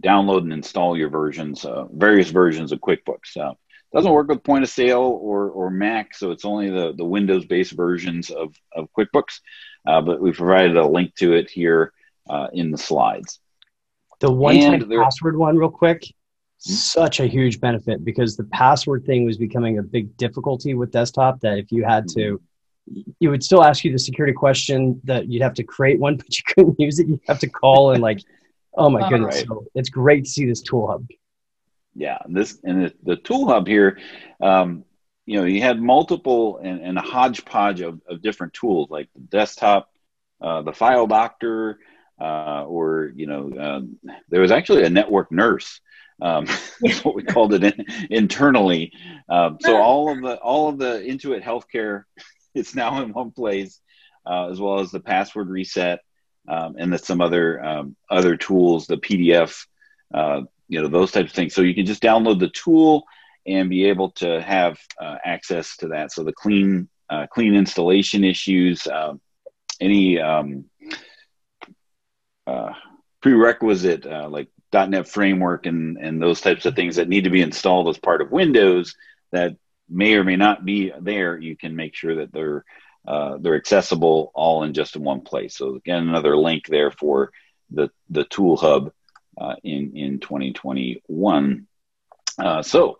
download 0.01 0.41
and 0.41 0.53
install 0.53 0.97
your 0.97 1.09
versions, 1.09 1.65
various 1.93 2.29
versions 2.29 2.73
of 2.73 2.79
QuickBooks 2.79 3.55
doesn't 3.93 4.11
work 4.11 4.27
with 4.27 4.43
point 4.43 4.63
of 4.63 4.69
sale 4.69 5.19
or, 5.21 5.49
or 5.49 5.69
Mac, 5.69 6.15
so 6.15 6.31
it's 6.31 6.45
only 6.45 6.69
the, 6.69 6.93
the 6.95 7.05
Windows 7.05 7.45
based 7.45 7.71
versions 7.71 8.29
of, 8.29 8.55
of 8.75 8.87
QuickBooks. 8.97 9.39
Uh, 9.87 10.01
but 10.01 10.21
we 10.21 10.31
provided 10.31 10.77
a 10.77 10.85
link 10.85 11.15
to 11.15 11.33
it 11.33 11.49
here 11.49 11.93
uh, 12.29 12.47
in 12.53 12.69
the 12.71 12.77
slides. 12.77 13.39
The 14.19 14.31
one 14.31 14.59
time 14.59 14.89
password 14.89 15.37
one, 15.37 15.57
real 15.57 15.69
quick, 15.69 16.01
mm-hmm. 16.01 16.71
such 16.71 17.19
a 17.19 17.25
huge 17.25 17.59
benefit 17.59 18.03
because 18.03 18.35
the 18.35 18.43
password 18.45 19.05
thing 19.05 19.25
was 19.25 19.37
becoming 19.37 19.79
a 19.79 19.83
big 19.83 20.15
difficulty 20.17 20.73
with 20.73 20.91
desktop. 20.91 21.39
That 21.39 21.57
if 21.57 21.71
you 21.71 21.83
had 21.83 22.07
to, 22.09 22.39
you 23.19 23.29
would 23.29 23.43
still 23.43 23.63
ask 23.63 23.83
you 23.83 23.91
the 23.91 23.99
security 23.99 24.33
question 24.33 25.01
that 25.05 25.27
you'd 25.27 25.41
have 25.41 25.55
to 25.55 25.63
create 25.63 25.99
one, 25.99 26.17
but 26.17 26.37
you 26.37 26.43
couldn't 26.53 26.79
use 26.79 26.99
it. 26.99 27.07
You 27.07 27.19
have 27.27 27.39
to 27.39 27.49
call 27.49 27.93
and 27.93 28.03
like, 28.03 28.19
oh 28.75 28.89
my 28.89 29.09
goodness. 29.09 29.37
Right. 29.37 29.47
So 29.47 29.65
it's 29.73 29.89
great 29.89 30.25
to 30.25 30.29
see 30.29 30.45
this 30.45 30.61
tool 30.61 30.87
hub 30.87 31.07
yeah 31.99 32.17
this 32.27 32.57
and 32.63 32.85
the, 32.85 32.93
the 33.03 33.15
tool 33.17 33.47
hub 33.47 33.67
here 33.67 33.99
um, 34.41 34.83
you 35.25 35.39
know 35.39 35.45
you 35.45 35.61
had 35.61 35.81
multiple 35.81 36.59
and, 36.63 36.81
and 36.81 36.97
a 36.97 37.01
hodgepodge 37.01 37.81
of, 37.81 38.01
of 38.07 38.21
different 38.21 38.53
tools 38.53 38.89
like 38.89 39.09
the 39.13 39.21
desktop 39.21 39.89
uh, 40.41 40.61
the 40.61 40.73
file 40.73 41.05
doctor 41.05 41.79
uh, 42.19 42.63
or 42.65 43.11
you 43.15 43.27
know 43.27 43.51
um, 43.59 43.99
there 44.29 44.41
was 44.41 44.51
actually 44.51 44.83
a 44.83 44.89
network 44.89 45.31
nurse 45.31 45.81
um, 46.21 46.45
that's 46.81 47.03
what 47.03 47.15
we 47.15 47.23
called 47.23 47.53
it 47.53 47.63
in, 47.63 47.85
internally. 48.09 48.91
Um, 49.29 49.57
so 49.61 49.77
all 49.77 50.11
of 50.11 50.21
the 50.21 50.35
all 50.37 50.69
of 50.69 50.77
the 50.77 51.03
intuit 51.07 51.43
healthcare 51.43 52.03
it's 52.55 52.75
now 52.75 53.01
in 53.01 53.13
one 53.13 53.31
place 53.31 53.79
uh, 54.25 54.49
as 54.49 54.59
well 54.59 54.79
as 54.79 54.91
the 54.91 54.99
password 54.99 55.49
reset 55.49 55.99
um, 56.47 56.75
and 56.77 56.91
then 56.91 56.99
some 56.99 57.21
other 57.21 57.63
um, 57.63 57.95
other 58.09 58.35
tools 58.35 58.87
the 58.87 58.97
pdf 58.97 59.65
uh, 60.13 60.41
you 60.69 60.81
know 60.81 60.87
those 60.87 61.11
types 61.11 61.31
of 61.31 61.35
things. 61.35 61.53
So 61.53 61.61
you 61.61 61.75
can 61.75 61.85
just 61.85 62.01
download 62.01 62.39
the 62.39 62.49
tool 62.49 63.03
and 63.45 63.69
be 63.69 63.85
able 63.85 64.11
to 64.11 64.41
have 64.41 64.79
uh, 65.01 65.17
access 65.25 65.75
to 65.77 65.89
that. 65.89 66.11
So 66.11 66.23
the 66.23 66.31
clean 66.31 66.87
uh, 67.09 67.27
clean 67.27 67.55
installation 67.55 68.23
issues 68.23 68.85
uh, 68.87 69.15
any 69.81 70.19
um, 70.19 70.65
uh, 72.45 72.73
prerequisite 73.21 74.05
uh, 74.05 74.29
like 74.29 74.47
.NET 74.71 75.07
framework 75.07 75.65
and 75.65 75.97
and 75.97 76.21
those 76.21 76.39
types 76.39 76.65
of 76.65 76.75
things 76.75 76.95
that 76.97 77.09
need 77.09 77.23
to 77.23 77.31
be 77.31 77.41
installed 77.41 77.89
as 77.89 77.97
part 77.97 78.21
of 78.21 78.31
Windows 78.31 78.95
that 79.31 79.55
may 79.89 80.13
or 80.13 80.23
may 80.23 80.35
not 80.35 80.63
be 80.63 80.93
there 81.01 81.37
you 81.37 81.57
can 81.57 81.75
make 81.75 81.95
sure 81.95 82.17
that 82.17 82.31
they're 82.31 82.63
uh, 83.07 83.37
they're 83.39 83.55
accessible 83.55 84.31
all 84.35 84.63
in 84.63 84.73
just 84.73 84.95
one 84.95 85.21
place. 85.21 85.57
So 85.57 85.75
again 85.75 86.07
another 86.07 86.37
link 86.37 86.67
there 86.67 86.91
for 86.91 87.31
the 87.71 87.89
the 88.09 88.25
tool 88.25 88.55
hub 88.55 88.91
uh, 89.39 89.55
in 89.63 89.95
in 89.95 90.19
2021. 90.19 91.67
Uh, 92.37 92.61
so 92.61 92.99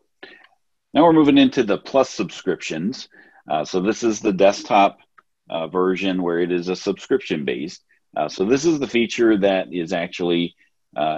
now 0.93 1.03
we're 1.03 1.13
moving 1.13 1.37
into 1.37 1.63
the 1.63 1.77
plus 1.77 2.09
subscriptions. 2.09 3.09
Uh, 3.49 3.65
so 3.65 3.81
this 3.81 4.03
is 4.03 4.19
the 4.19 4.31
desktop 4.31 4.99
uh, 5.49 5.67
version 5.67 6.21
where 6.21 6.39
it 6.39 6.51
is 6.51 6.69
a 6.69 6.75
subscription 6.75 7.45
based. 7.45 7.83
Uh, 8.15 8.29
so 8.29 8.45
this 8.45 8.65
is 8.65 8.79
the 8.79 8.87
feature 8.87 9.37
that 9.37 9.73
is 9.73 9.93
actually 9.93 10.55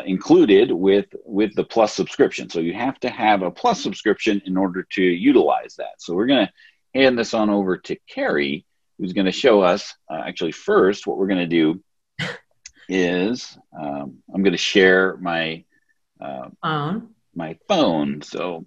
included 0.06 0.72
with 0.72 1.06
with 1.24 1.54
the 1.56 1.64
plus 1.64 1.94
subscription. 1.94 2.50
So 2.50 2.60
you 2.60 2.74
have 2.74 3.00
to 3.02 3.10
have 3.10 3.42
a 3.42 3.52
plus 3.52 3.82
subscription 3.82 4.42
in 4.46 4.58
order 4.58 4.86
to 4.92 5.04
utilize 5.04 5.76
that. 5.78 6.00
So 6.00 6.14
we're 6.14 6.26
going 6.26 6.48
to 6.48 6.54
hand 7.00 7.18
this 7.18 7.34
on 7.34 7.50
over 7.50 7.78
to 7.78 7.96
Carrie, 8.10 8.66
who's 8.98 9.14
going 9.14 9.26
to 9.26 9.32
show 9.32 9.62
us 9.62 9.96
actually 10.12 10.52
first 10.52 11.08
what 11.08 11.18
we're 11.18 11.28
going 11.28 11.40
to 11.40 11.48
do 11.48 11.82
is 12.90 13.58
um, 13.80 14.18
I'm 14.34 14.44
going 14.44 14.52
to 14.52 14.58
share 14.58 15.18
my 15.18 15.64
uh, 16.20 16.50
phone. 16.62 17.10
My 17.36 17.58
phone. 17.68 18.22
So, 18.22 18.66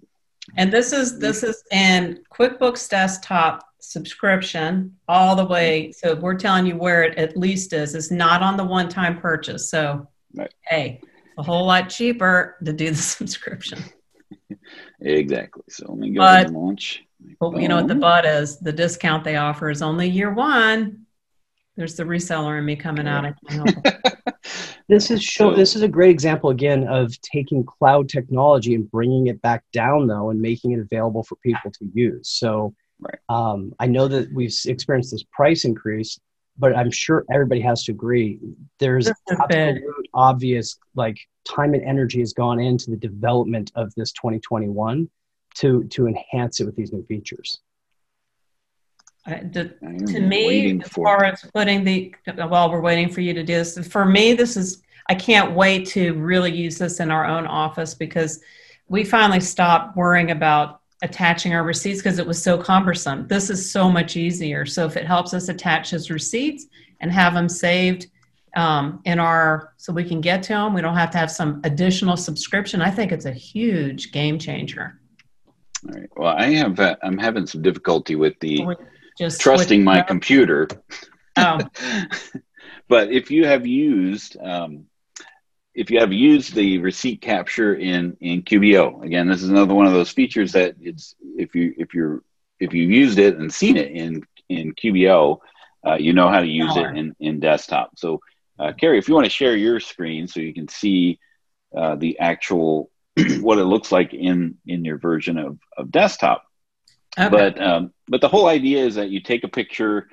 and 0.57 0.71
this 0.71 0.91
is 0.91 1.19
this 1.19 1.43
is 1.43 1.63
in 1.71 2.23
QuickBooks 2.31 2.89
Desktop 2.89 3.65
subscription 3.79 4.95
all 5.07 5.35
the 5.35 5.45
way. 5.45 5.91
So 5.91 6.15
we're 6.15 6.35
telling 6.35 6.65
you 6.65 6.75
where 6.75 7.03
it 7.03 7.17
at 7.17 7.37
least 7.37 7.73
is. 7.73 7.95
It's 7.95 8.11
not 8.11 8.41
on 8.41 8.57
the 8.57 8.63
one-time 8.63 9.19
purchase. 9.19 9.69
So, 9.69 10.07
right. 10.35 10.53
hey, 10.67 11.01
a 11.37 11.43
whole 11.43 11.65
lot 11.65 11.89
cheaper 11.89 12.57
to 12.63 12.73
do 12.73 12.89
the 12.89 12.95
subscription. 12.95 13.83
exactly. 15.01 15.63
So 15.69 15.85
let 15.89 15.97
me 15.97 16.11
go 16.11 16.19
but, 16.19 16.47
and 16.47 16.55
launch. 16.55 17.03
Well, 17.39 17.59
you 17.59 17.67
know 17.67 17.77
what 17.77 17.87
the 17.87 17.95
but 17.95 18.25
is? 18.25 18.59
The 18.59 18.73
discount 18.73 19.23
they 19.23 19.35
offer 19.35 19.69
is 19.69 19.81
only 19.81 20.09
year 20.09 20.33
one. 20.33 21.04
There's 21.77 21.95
the 21.95 22.03
reseller 22.03 22.57
in 22.57 22.65
me 22.65 22.75
coming 22.75 23.07
out. 23.07 23.25
I 23.25 23.33
can't 23.47 23.69
help. 23.69 24.05
This 24.87 25.09
is 25.09 25.23
show. 25.23 25.55
This 25.55 25.75
is 25.75 25.81
a 25.81 25.87
great 25.87 26.11
example 26.11 26.51
again 26.51 26.87
of 26.87 27.19
taking 27.21 27.63
cloud 27.63 28.07
technology 28.07 28.75
and 28.75 28.89
bringing 28.91 29.27
it 29.27 29.41
back 29.41 29.63
down, 29.73 30.05
though, 30.05 30.29
and 30.29 30.39
making 30.39 30.73
it 30.73 30.79
available 30.79 31.23
for 31.23 31.35
people 31.37 31.71
to 31.71 31.89
use. 31.93 32.29
So, 32.29 32.75
Right. 32.99 33.17
um, 33.27 33.73
I 33.79 33.87
know 33.87 34.07
that 34.07 34.31
we've 34.31 34.53
experienced 34.65 35.11
this 35.11 35.23
price 35.31 35.65
increase, 35.65 36.19
but 36.57 36.75
I'm 36.75 36.91
sure 36.91 37.25
everybody 37.31 37.61
has 37.61 37.83
to 37.85 37.91
agree. 37.91 38.39
There's 38.79 39.07
This 39.07 39.15
absolute 39.31 39.83
obvious 40.13 40.77
like 40.93 41.17
time 41.45 41.73
and 41.73 41.83
energy 41.83 42.19
has 42.19 42.31
gone 42.31 42.59
into 42.59 42.91
the 42.91 42.97
development 42.97 43.71
of 43.75 43.93
this 43.95 44.11
2021 44.13 45.09
to 45.55 45.83
to 45.85 46.07
enhance 46.07 46.59
it 46.59 46.65
with 46.65 46.75
these 46.75 46.93
new 46.93 47.03
features. 47.05 47.59
I- 49.25 49.41
the- 49.51 49.75
to 50.07 50.19
me, 50.21 50.79
as 50.81 50.89
far 50.89 51.23
as 51.23 51.45
putting 51.53 51.83
the, 51.83 52.13
while 52.47 52.71
we're 52.71 52.81
waiting 52.81 53.09
for 53.09 53.21
you 53.21 53.33
to 53.33 53.43
do 53.43 53.55
this, 53.55 53.87
for 53.87 54.05
me, 54.05 54.33
this 54.33 54.55
is, 54.55 54.83
I 55.09 55.15
can't 55.15 55.53
wait 55.53 55.87
to 55.89 56.13
really 56.13 56.51
use 56.51 56.77
this 56.77 56.99
in 56.99 57.11
our 57.11 57.25
own 57.25 57.47
office 57.47 57.93
because 57.93 58.41
we 58.87 59.03
finally 59.03 59.39
stopped 59.39 59.97
worrying 59.97 60.31
about 60.31 60.81
attaching 61.01 61.53
our 61.53 61.63
receipts 61.63 61.99
because 61.99 62.19
it 62.19 62.25
was 62.25 62.41
so 62.41 62.57
cumbersome. 62.57 63.27
This 63.27 63.49
is 63.49 63.71
so 63.71 63.89
much 63.91 64.15
easier. 64.15 64.65
So 64.65 64.85
if 64.85 64.95
it 64.95 65.05
helps 65.05 65.33
us 65.33 65.49
attach 65.49 65.89
his 65.89 66.09
receipts 66.09 66.67
and 67.01 67.11
have 67.11 67.33
them 67.33 67.49
saved 67.49 68.07
um, 68.55 69.01
in 69.05 69.19
our, 69.19 69.73
so 69.77 69.91
we 69.91 70.03
can 70.03 70.21
get 70.21 70.41
to 70.43 70.53
them, 70.53 70.73
we 70.73 70.81
don't 70.81 70.95
have 70.95 71.11
to 71.11 71.17
have 71.17 71.29
some 71.29 71.61
additional 71.63 72.15
subscription. 72.15 72.81
I 72.81 72.89
think 72.89 73.11
it's 73.11 73.25
a 73.25 73.31
huge 73.31 74.11
game 74.11 74.39
changer. 74.39 74.99
All 75.87 75.99
right. 75.99 76.09
Well, 76.15 76.35
I 76.35 76.53
have. 76.53 76.79
Uh, 76.79 76.95
I'm 77.03 77.17
having 77.17 77.45
some 77.45 77.61
difficulty 77.61 78.15
with 78.15 78.39
the 78.39 78.65
Just 79.17 79.41
trusting 79.41 79.83
my 79.83 79.97
switch- 79.97 80.07
computer. 80.07 80.67
Oh, 81.37 81.59
but 82.87 83.11
if 83.11 83.31
you 83.31 83.45
have 83.45 83.65
used 83.65 84.37
um, 84.41 84.85
if 85.75 85.91
you 85.91 85.99
have 85.99 86.13
used 86.13 86.55
the 86.55 86.79
receipt 86.79 87.21
capture 87.21 87.75
in 87.75 88.17
in 88.21 88.43
QBO, 88.43 89.03
again, 89.03 89.27
this 89.27 89.43
is 89.43 89.49
another 89.49 89.73
one 89.73 89.85
of 89.85 89.93
those 89.93 90.09
features 90.09 90.53
that 90.53 90.75
it's 90.79 91.15
if 91.37 91.53
you 91.53 91.73
if 91.77 91.93
you're 91.93 92.23
if 92.59 92.73
you've 92.73 92.91
used 92.91 93.19
it 93.19 93.37
and 93.37 93.53
seen 93.53 93.77
it 93.77 93.91
in 93.91 94.23
in 94.47 94.73
QBO, 94.73 95.39
uh, 95.85 95.95
you 95.95 96.13
know 96.13 96.29
how 96.29 96.39
to 96.39 96.47
use 96.47 96.75
it 96.77 96.95
in 96.95 97.15
in 97.19 97.39
desktop. 97.39 97.91
So, 97.97 98.21
uh, 98.57 98.71
Carrie, 98.73 98.97
if 98.97 99.07
you 99.07 99.13
want 99.13 99.25
to 99.25 99.29
share 99.31 99.55
your 99.55 99.79
screen 99.79 100.27
so 100.27 100.39
you 100.39 100.53
can 100.53 100.69
see 100.69 101.19
uh, 101.75 101.95
the 101.95 102.19
actual 102.19 102.89
what 103.41 103.57
it 103.57 103.65
looks 103.65 103.91
like 103.91 104.13
in 104.13 104.57
in 104.65 104.85
your 104.85 104.97
version 104.97 105.37
of 105.37 105.59
of 105.77 105.91
desktop. 105.91 106.43
Okay. 107.17 107.29
But 107.29 107.61
um, 107.61 107.93
but 108.07 108.21
the 108.21 108.29
whole 108.29 108.47
idea 108.47 108.85
is 108.85 108.95
that 108.95 109.09
you 109.09 109.21
take 109.21 109.43
a 109.43 109.47
picture 109.47 110.07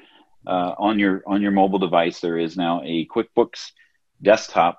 uh, 0.46 0.74
on 0.78 0.98
your 0.98 1.22
on 1.26 1.42
your 1.42 1.52
mobile 1.52 1.78
device. 1.78 2.20
There 2.20 2.38
is 2.38 2.56
now 2.56 2.82
a 2.82 3.06
QuickBooks 3.06 3.72
desktop 4.20 4.78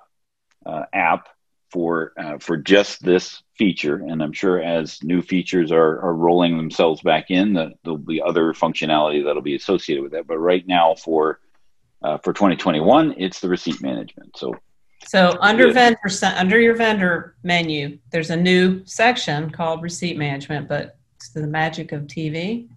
uh, 0.66 0.84
app 0.92 1.28
for 1.70 2.12
uh, 2.18 2.38
for 2.38 2.56
just 2.56 3.02
this 3.02 3.42
feature, 3.56 3.96
and 3.96 4.22
I'm 4.22 4.32
sure 4.32 4.62
as 4.62 5.02
new 5.02 5.22
features 5.22 5.72
are 5.72 6.00
are 6.00 6.14
rolling 6.14 6.56
themselves 6.56 7.02
back 7.02 7.30
in, 7.30 7.54
that 7.54 7.72
there'll 7.82 7.98
be 7.98 8.22
other 8.22 8.52
functionality 8.52 9.24
that'll 9.24 9.42
be 9.42 9.56
associated 9.56 10.02
with 10.02 10.12
that. 10.12 10.26
But 10.26 10.38
right 10.38 10.66
now 10.66 10.94
for 10.94 11.40
uh, 12.02 12.18
for 12.18 12.32
2021, 12.32 13.14
it's 13.18 13.40
the 13.40 13.48
receipt 13.48 13.82
management. 13.82 14.36
So 14.36 14.54
So 15.06 15.36
under 15.40 15.72
vendor, 15.72 15.98
under 16.22 16.60
your 16.60 16.76
vendor 16.76 17.36
menu, 17.42 17.98
there's 18.10 18.30
a 18.30 18.36
new 18.36 18.84
section 18.84 19.50
called 19.50 19.82
receipt 19.82 20.16
management, 20.16 20.68
but 20.68 20.98
it's 21.24 21.32
the 21.32 21.46
magic 21.46 21.92
of 21.92 22.02
TV 22.02 22.68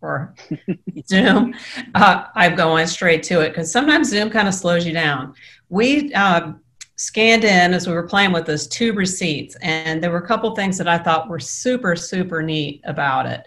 or 0.00 0.34
Zoom. 1.06 1.54
Uh, 1.94 2.24
I'm 2.34 2.54
going 2.54 2.86
straight 2.86 3.22
to 3.24 3.40
it 3.40 3.50
because 3.50 3.70
sometimes 3.70 4.08
Zoom 4.08 4.30
kind 4.30 4.48
of 4.48 4.54
slows 4.54 4.86
you 4.86 4.94
down. 4.94 5.34
We 5.68 6.12
um, 6.14 6.60
scanned 6.96 7.44
in 7.44 7.74
as 7.74 7.86
we 7.86 7.92
were 7.92 8.08
playing 8.08 8.32
with 8.32 8.46
this 8.46 8.66
two 8.66 8.94
receipts, 8.94 9.56
and 9.56 10.02
there 10.02 10.10
were 10.10 10.22
a 10.22 10.26
couple 10.26 10.54
things 10.54 10.78
that 10.78 10.88
I 10.88 10.96
thought 10.96 11.28
were 11.28 11.38
super, 11.38 11.94
super 11.94 12.42
neat 12.42 12.80
about 12.84 13.26
it. 13.26 13.46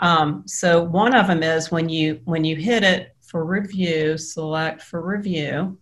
Um, 0.00 0.42
so 0.46 0.82
one 0.82 1.14
of 1.14 1.26
them 1.26 1.42
is 1.42 1.70
when 1.70 1.90
you 1.90 2.20
when 2.24 2.44
you 2.44 2.56
hit 2.56 2.82
it 2.84 3.14
for 3.20 3.44
review, 3.44 4.16
select 4.16 4.80
for 4.80 5.02
review 5.02 5.76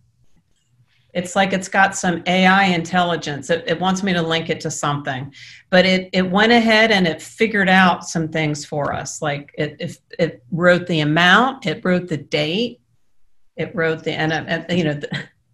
it's 1.13 1.35
like 1.35 1.53
it's 1.53 1.67
got 1.67 1.95
some 1.95 2.23
AI 2.25 2.65
intelligence. 2.65 3.49
It, 3.49 3.63
it 3.67 3.79
wants 3.79 4.01
me 4.03 4.13
to 4.13 4.21
link 4.21 4.49
it 4.49 4.61
to 4.61 4.71
something, 4.71 5.33
but 5.69 5.85
it, 5.85 6.09
it 6.13 6.29
went 6.29 6.51
ahead 6.51 6.91
and 6.91 7.07
it 7.07 7.21
figured 7.21 7.69
out 7.69 8.05
some 8.07 8.29
things 8.29 8.65
for 8.65 8.93
us. 8.93 9.21
Like 9.21 9.53
it, 9.57 9.75
it, 9.79 9.97
it 10.19 10.43
wrote 10.51 10.87
the 10.87 11.01
amount, 11.01 11.65
it 11.65 11.83
wrote 11.83 12.07
the 12.07 12.17
date, 12.17 12.79
it 13.57 13.75
wrote 13.75 14.03
the, 14.03 14.13
and, 14.13 14.31
and 14.31 14.65
you 14.77 14.85
know, 14.85 14.93
the, 14.93 15.09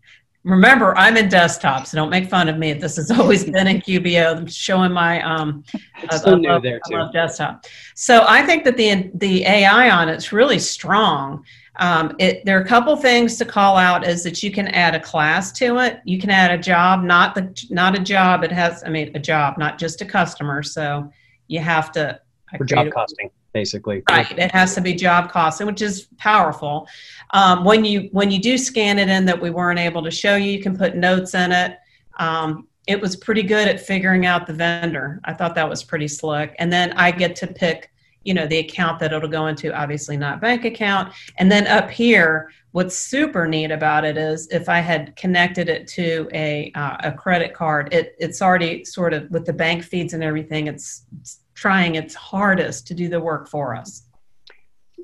remember 0.44 0.96
I'm 0.98 1.18
in 1.18 1.28
desktop, 1.28 1.88
so 1.88 1.98
don't 1.98 2.10
make 2.10 2.30
fun 2.30 2.48
of 2.48 2.58
me. 2.58 2.74
This 2.74 2.96
has 2.98 3.12
always 3.12 3.44
been 3.52 3.68
in 3.68 3.82
QBO. 3.82 4.38
I'm 4.38 4.48
showing 4.48 4.92
my, 4.92 5.22
um, 5.24 5.64
I- 6.10 6.18
still 6.18 6.36
I 6.36 6.38
new 6.38 6.50
love- 6.50 6.64
there 6.64 6.80
I 6.86 6.90
too. 6.90 6.98
love 6.98 7.14
desktop. 7.14 7.66
So 7.96 8.26
I 8.28 8.44
think 8.46 8.64
that 8.66 8.78
the 8.78 9.10
the 9.16 9.44
AI 9.46 9.90
on 9.90 10.08
it's 10.08 10.32
really 10.32 10.60
strong. 10.60 11.44
Um, 11.80 12.16
it, 12.20 12.44
there 12.46 12.58
are 12.58 12.62
a 12.62 12.68
couple 12.68 12.96
things 12.96 13.38
to 13.38 13.46
call 13.46 13.78
out 13.78 14.08
is 14.08 14.24
that 14.24 14.42
you 14.42 14.52
can 14.52 14.68
add 14.70 14.96
a 14.96 15.00
class 15.00 15.52
to 15.54 15.78
it. 15.80 16.02
You 16.06 16.20
can 16.20 16.30
add 16.30 16.52
a 16.52 16.58
job, 16.58 17.04
not 17.04 17.36
the 17.36 17.68
not 17.70 17.96
a 17.96 18.00
job. 18.00 18.44
It 18.44 18.52
has, 18.52 18.84
I 18.84 18.90
mean, 18.90 19.16
a 19.16 19.20
job, 19.20 19.58
not 19.58 19.78
just 19.78 20.02
a 20.02 20.06
customer. 20.06 20.64
So 20.64 21.12
you 21.48 21.60
have 21.60 21.92
to 21.94 22.20
I 22.52 22.58
for 22.58 22.66
job 22.66 22.92
costing, 22.92 23.30
basically. 23.54 24.04
Right, 24.10 24.32
it 24.38 24.52
has 24.52 24.74
to 24.76 24.82
be 24.82 24.96
job 24.96 25.32
costing, 25.32 25.68
which 25.68 25.82
is 25.82 26.08
powerful. 26.18 26.88
Um, 27.32 27.64
when 27.64 27.86
you 27.86 28.10
when 28.12 28.32
you 28.32 28.40
do 28.40 28.58
scan 28.58 28.98
it 29.00 29.10
in 29.10 29.26
that 29.26 29.40
we 29.40 29.50
weren't 29.50 29.80
able 29.80 30.04
to 30.04 30.12
show 30.12 30.36
you, 30.36 30.52
you 30.52 30.62
can 30.62 30.78
put 30.78 30.96
notes 30.96 31.34
in 31.34 31.52
it. 31.52 31.78
Um, 32.18 32.68
it 32.88 33.00
was 33.00 33.16
pretty 33.18 33.44
good 33.44 33.68
at 33.68 33.82
figuring 33.82 34.26
out 34.26 34.48
the 34.48 34.54
vendor. 34.54 35.20
I 35.26 35.34
thought 35.34 35.56
that 35.56 35.70
was 35.70 35.84
pretty 35.84 36.08
slick. 36.08 36.56
And 36.58 36.72
then 36.72 36.94
I 36.94 37.12
get 37.12 37.36
to 37.38 37.48
pick, 37.48 37.92
you 38.24 38.34
know, 38.34 38.46
the 38.46 38.58
account 38.58 39.00
that 39.00 39.14
it'll 39.14 39.30
go 39.30 39.48
into. 39.48 39.74
Obviously, 39.74 40.18
not 40.18 40.42
bank 40.42 40.66
account. 40.66 41.14
And 41.38 41.52
then 41.52 41.68
up 41.68 41.90
here, 41.90 42.52
what's 42.72 42.98
super 42.98 43.48
neat 43.48 43.72
about 43.72 44.04
it 44.06 44.18
is 44.18 44.48
if 44.52 44.70
I 44.70 44.80
had 44.80 45.16
connected 45.16 45.70
it 45.70 45.88
to 45.90 46.30
a 46.34 46.72
uh, 46.76 46.98
a 47.06 47.12
credit 47.12 47.54
card, 47.54 47.94
it 47.94 48.16
it's 48.20 48.42
already 48.42 48.84
sort 48.86 49.14
of 49.14 49.30
with 49.32 49.46
the 49.46 49.54
bank 49.54 49.84
feeds 49.84 50.14
and 50.14 50.24
everything. 50.24 50.68
It's, 50.68 51.06
it's 51.20 51.40
trying 51.56 51.96
its 51.96 52.14
hardest 52.14 52.88
to 52.88 52.94
do 52.94 53.08
the 53.10 53.20
work 53.20 53.48
for 53.48 53.76
us. 53.76 54.04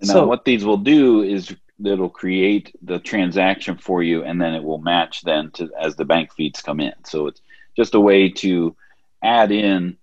Now, 0.01 0.14
So- 0.14 0.28
what 0.28 0.45
these 0.45 0.66
will 0.66 0.78
do 0.78 1.24
is 1.24 1.55
it'll 1.84 2.09
create 2.09 2.76
the 2.84 2.99
transaction 2.99 3.78
for 3.78 4.03
you, 4.03 4.24
and 4.24 4.39
then 4.39 4.53
it 4.53 4.64
will 4.64 4.80
match 4.80 5.22
then 5.22 5.51
to 5.51 5.70
as 5.80 5.95
the 5.95 6.05
bank 6.05 6.34
feeds 6.34 6.61
come 6.61 6.80
in. 6.80 6.93
So 7.05 7.28
it's 7.28 7.41
just 7.76 7.95
a 7.95 7.99
way 7.99 8.30
to 8.30 8.76
add 9.24 9.51
in 9.51 9.97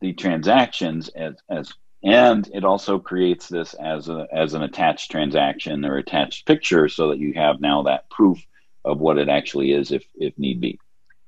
the 0.00 0.12
transactions 0.12 1.08
as, 1.08 1.34
as 1.48 1.72
and 2.06 2.48
it 2.54 2.64
also 2.64 3.00
creates 3.00 3.48
this 3.48 3.74
as 3.74 4.08
a 4.08 4.28
as 4.32 4.54
an 4.54 4.62
attached 4.62 5.10
transaction 5.10 5.84
or 5.84 5.98
attached 5.98 6.46
picture, 6.46 6.88
so 6.88 7.08
that 7.08 7.18
you 7.18 7.32
have 7.34 7.60
now 7.60 7.82
that 7.82 8.08
proof 8.10 8.38
of 8.84 9.00
what 9.00 9.18
it 9.18 9.28
actually 9.28 9.72
is, 9.72 9.90
if 9.90 10.04
if 10.14 10.38
need 10.38 10.60
be. 10.60 10.78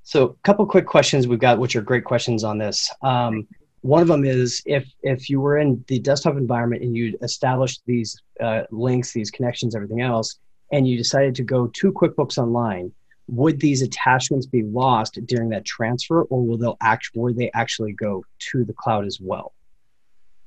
So, 0.05 0.25
a 0.25 0.35
couple 0.45 0.65
quick 0.67 0.87
questions 0.87 1.27
we've 1.27 1.41
got, 1.41 1.59
which 1.59 1.75
are 1.75 1.83
great 1.83 2.05
questions 2.05 2.45
on 2.45 2.59
this. 2.59 2.91
Um, 3.03 3.49
one 3.81 4.03
of 4.03 4.07
them 4.07 4.25
is 4.25 4.63
if 4.67 4.89
if 5.03 5.29
you 5.29 5.41
were 5.41 5.59
in 5.59 5.85
the 5.89 5.99
desktop 5.99 6.37
environment 6.37 6.83
and 6.85 6.97
you 6.97 7.19
established 7.23 7.83
these 7.85 8.17
uh, 8.41 8.63
links, 8.71 9.13
these 9.13 9.33
connections, 9.33 9.75
everything 9.75 10.01
else, 10.01 10.39
and 10.71 10.87
you 10.87 10.97
decided 10.97 11.35
to 11.35 11.43
go 11.43 11.67
to 11.67 11.93
QuickBooks 11.93 12.39
Online, 12.39 12.93
would 13.27 13.59
these 13.59 13.83
attachments 13.83 14.47
be 14.47 14.63
lost 14.63 15.19
during 15.27 15.49
that 15.49 15.65
transfer, 15.65 16.23
or 16.23 16.47
will 16.47 16.57
they 16.57 16.73
act? 16.81 17.11
Will 17.17 17.35
they 17.35 17.51
actually 17.53 17.95
go 17.95 18.25
to 18.51 18.65
the 18.65 18.73
cloud 18.73 19.07
as 19.07 19.19
well? 19.21 19.53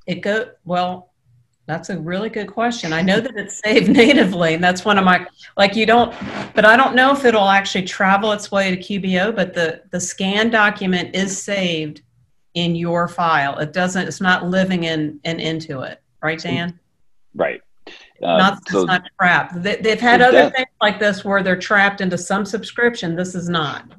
It 0.06 0.20
go 0.20 0.50
well. 0.64 1.10
That's 1.66 1.90
a 1.90 1.98
really 1.98 2.28
good 2.28 2.48
question. 2.48 2.92
I 2.92 3.02
know 3.02 3.20
that 3.20 3.36
it's 3.36 3.60
saved 3.62 3.88
natively, 4.02 4.54
and 4.54 4.62
that's 4.62 4.84
one 4.84 4.98
of 4.98 5.04
my 5.04 5.26
like 5.56 5.76
you 5.76 5.86
don't, 5.86 6.12
but 6.54 6.64
I 6.64 6.76
don't 6.76 6.96
know 6.96 7.12
if 7.12 7.24
it'll 7.24 7.48
actually 7.48 7.84
travel 7.84 8.32
its 8.32 8.50
way 8.50 8.74
to 8.74 8.76
QBO. 8.76 9.34
But 9.34 9.54
the 9.54 9.82
the 9.90 10.00
scan 10.00 10.50
document 10.50 11.14
is 11.14 11.40
saved 11.40 12.02
in 12.54 12.74
your 12.74 13.08
file. 13.08 13.58
It 13.58 13.72
doesn't. 13.72 14.08
It's 14.08 14.20
not 14.20 14.46
living 14.48 14.84
in 14.84 15.20
and 15.24 15.40
into 15.40 15.82
it, 15.82 16.02
right, 16.22 16.38
Dan? 16.38 16.78
Right. 17.34 17.62
Uh, 18.22 18.38
not 18.38 18.58
it's 18.62 18.72
not 18.72 19.02
trapped. 19.20 19.62
They, 19.62 19.76
they've 19.76 20.00
had 20.00 20.22
other 20.22 20.32
that- 20.32 20.56
things 20.56 20.68
like 20.80 21.00
this 21.00 21.24
where 21.24 21.42
they're 21.42 21.56
trapped 21.56 22.00
into 22.00 22.16
some 22.18 22.44
subscription. 22.44 23.16
This 23.16 23.34
is 23.34 23.48
not. 23.48 23.92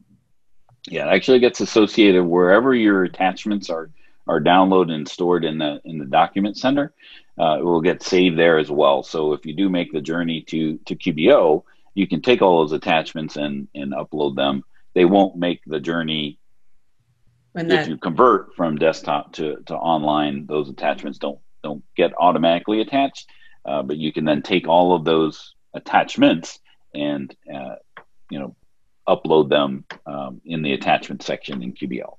Yeah, 0.88 1.08
it 1.08 1.16
actually 1.16 1.40
gets 1.40 1.62
associated 1.62 2.24
wherever 2.24 2.74
your 2.76 3.06
attachments 3.06 3.70
are 3.70 3.90
are 4.28 4.40
downloaded 4.40 4.92
and 4.94 5.08
stored 5.08 5.46
in 5.46 5.58
the 5.58 5.82
in 5.86 5.98
the 5.98 6.06
document 6.06 6.58
center. 6.58 6.94
Uh, 7.40 7.58
it 7.60 7.64
will 7.64 7.82
get 7.82 8.04
saved 8.04 8.38
there 8.38 8.58
as 8.58 8.70
well. 8.70 9.04
So 9.04 9.34
if 9.34 9.46
you 9.46 9.54
do 9.54 9.70
make 9.70 9.92
the 9.92 10.02
journey 10.02 10.42
to 10.44 10.78
to 10.86 10.96
QBO, 10.96 11.64
you 11.94 12.08
can 12.08 12.22
take 12.22 12.42
all 12.42 12.60
those 12.60 12.72
attachments 12.72 13.36
and 13.36 13.68
and 13.76 13.94
upload 13.94 14.36
them. 14.36 14.64
They 14.94 15.06
won't 15.06 15.36
make 15.36 15.62
the 15.66 15.80
journey 15.80 16.40
When 17.54 17.70
if 17.72 17.88
you 17.88 17.98
convert 17.98 18.56
from 18.56 18.78
desktop 18.78 19.34
to 19.34 19.58
to 19.66 19.76
online. 19.76 20.46
Those 20.46 20.70
attachments 20.70 21.18
don't 21.18 21.40
don't 21.64 21.84
get 21.96 22.14
automatically 22.18 22.82
attached, 22.82 23.28
uh, 23.66 23.84
but 23.84 23.98
you 23.98 24.14
can 24.14 24.26
then 24.26 24.42
take 24.42 24.68
all 24.68 24.96
of 24.96 25.06
those 25.06 25.56
attachments 25.74 26.60
and 26.94 27.36
uh, 27.54 27.76
you 28.30 28.40
know 28.40 28.56
upload 29.08 29.50
them 29.50 29.86
um, 30.06 30.42
in 30.46 30.62
the 30.62 30.74
attachment 30.74 31.24
section 31.24 31.62
in 31.62 31.74
QBO. 31.74 32.18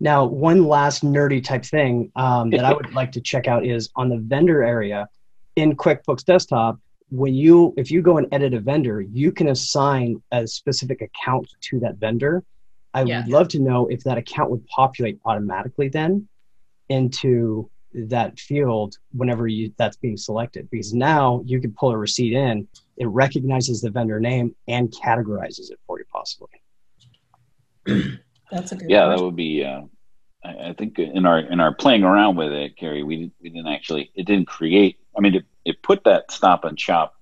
Now, 0.00 0.26
one 0.26 0.64
last 0.64 1.02
nerdy 1.02 1.42
type 1.42 1.64
thing 1.64 2.12
um, 2.16 2.50
that 2.50 2.64
I 2.64 2.74
would 2.74 2.92
like 2.94 3.12
to 3.12 3.20
check 3.20 3.48
out 3.48 3.64
is 3.64 3.88
on 3.96 4.08
the 4.08 4.18
vendor 4.18 4.62
area 4.62 5.08
in 5.56 5.76
QuickBooks 5.76 6.24
Desktop. 6.24 6.78
When 7.08 7.34
you, 7.34 7.72
if 7.76 7.90
you 7.90 8.02
go 8.02 8.18
and 8.18 8.26
edit 8.32 8.52
a 8.52 8.60
vendor, 8.60 9.00
you 9.00 9.32
can 9.32 9.48
assign 9.48 10.22
a 10.32 10.46
specific 10.46 11.00
account 11.02 11.48
to 11.62 11.80
that 11.80 11.96
vendor. 11.96 12.42
I 12.94 13.04
Yes. 13.04 13.24
would 13.24 13.32
love 13.32 13.48
to 13.48 13.58
know 13.58 13.86
if 13.86 14.02
that 14.04 14.18
account 14.18 14.50
would 14.50 14.66
populate 14.66 15.18
automatically 15.24 15.88
then 15.88 16.28
into 16.88 17.70
that 17.94 18.38
field 18.38 18.96
whenever 19.12 19.46
you 19.46 19.72
that's 19.78 19.96
being 19.96 20.16
selected. 20.16 20.68
Because 20.70 20.92
now 20.92 21.42
you 21.46 21.60
can 21.60 21.72
pull 21.72 21.90
a 21.90 21.96
receipt 21.96 22.32
in, 22.32 22.68
it 22.96 23.06
recognizes 23.06 23.80
the 23.80 23.90
vendor 23.90 24.20
name 24.20 24.54
and 24.68 24.90
categorizes 24.92 25.70
it 25.70 25.78
for 25.86 25.98
you 25.98 26.04
possibly. 26.12 26.48
That's 28.50 28.72
a 28.72 28.76
good 28.76 28.90
Yeah, 28.90 29.08
that 29.08 29.20
would 29.20 29.36
be. 29.36 29.64
Uh, 29.64 29.82
I, 30.44 30.68
I 30.68 30.72
think 30.72 30.98
in 30.98 31.26
our 31.26 31.40
in 31.40 31.60
our 31.60 31.74
playing 31.74 32.04
around 32.04 32.36
with 32.36 32.52
it, 32.52 32.76
Carrie, 32.76 33.02
we 33.02 33.30
we 33.42 33.50
didn't 33.50 33.68
actually 33.68 34.10
it 34.14 34.26
didn't 34.26 34.46
create. 34.46 34.98
I 35.16 35.20
mean, 35.20 35.34
it, 35.34 35.44
it 35.64 35.82
put 35.82 36.04
that 36.04 36.30
Stop 36.30 36.64
and 36.64 36.78
Shop 36.78 37.14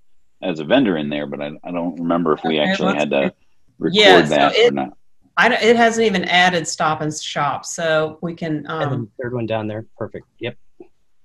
as 0.43 0.59
a 0.61 0.65
vendor 0.65 0.97
in 0.97 1.09
there, 1.09 1.27
but 1.27 1.41
I, 1.41 1.53
I 1.65 1.71
don't 1.71 1.97
remember 1.99 2.33
if 2.33 2.43
we 2.45 2.61
Okay, 2.61 2.71
actually 2.71 2.95
had 2.95 3.11
to 3.11 3.33
record 3.79 3.95
Yeah, 3.95 4.23
so 4.25 4.29
that 4.31 4.53
or 4.53 4.57
it- 4.57 4.75
not. 4.75 4.97
I 5.37 5.49
don't, 5.49 5.61
it 5.63 5.75
hasn't 5.75 6.07
even 6.07 6.23
added 6.27 6.69
stop 6.69 7.01
and 7.01 7.13
shop, 7.13 7.65
so 7.65 8.19
we 8.23 8.35
can. 8.37 8.59
and 8.67 8.69
Um, 8.69 9.11
third 9.21 9.35
one 9.35 9.47
down 9.47 9.67
there, 9.67 9.85
perfect. 9.99 10.27
Yep. 10.39 10.57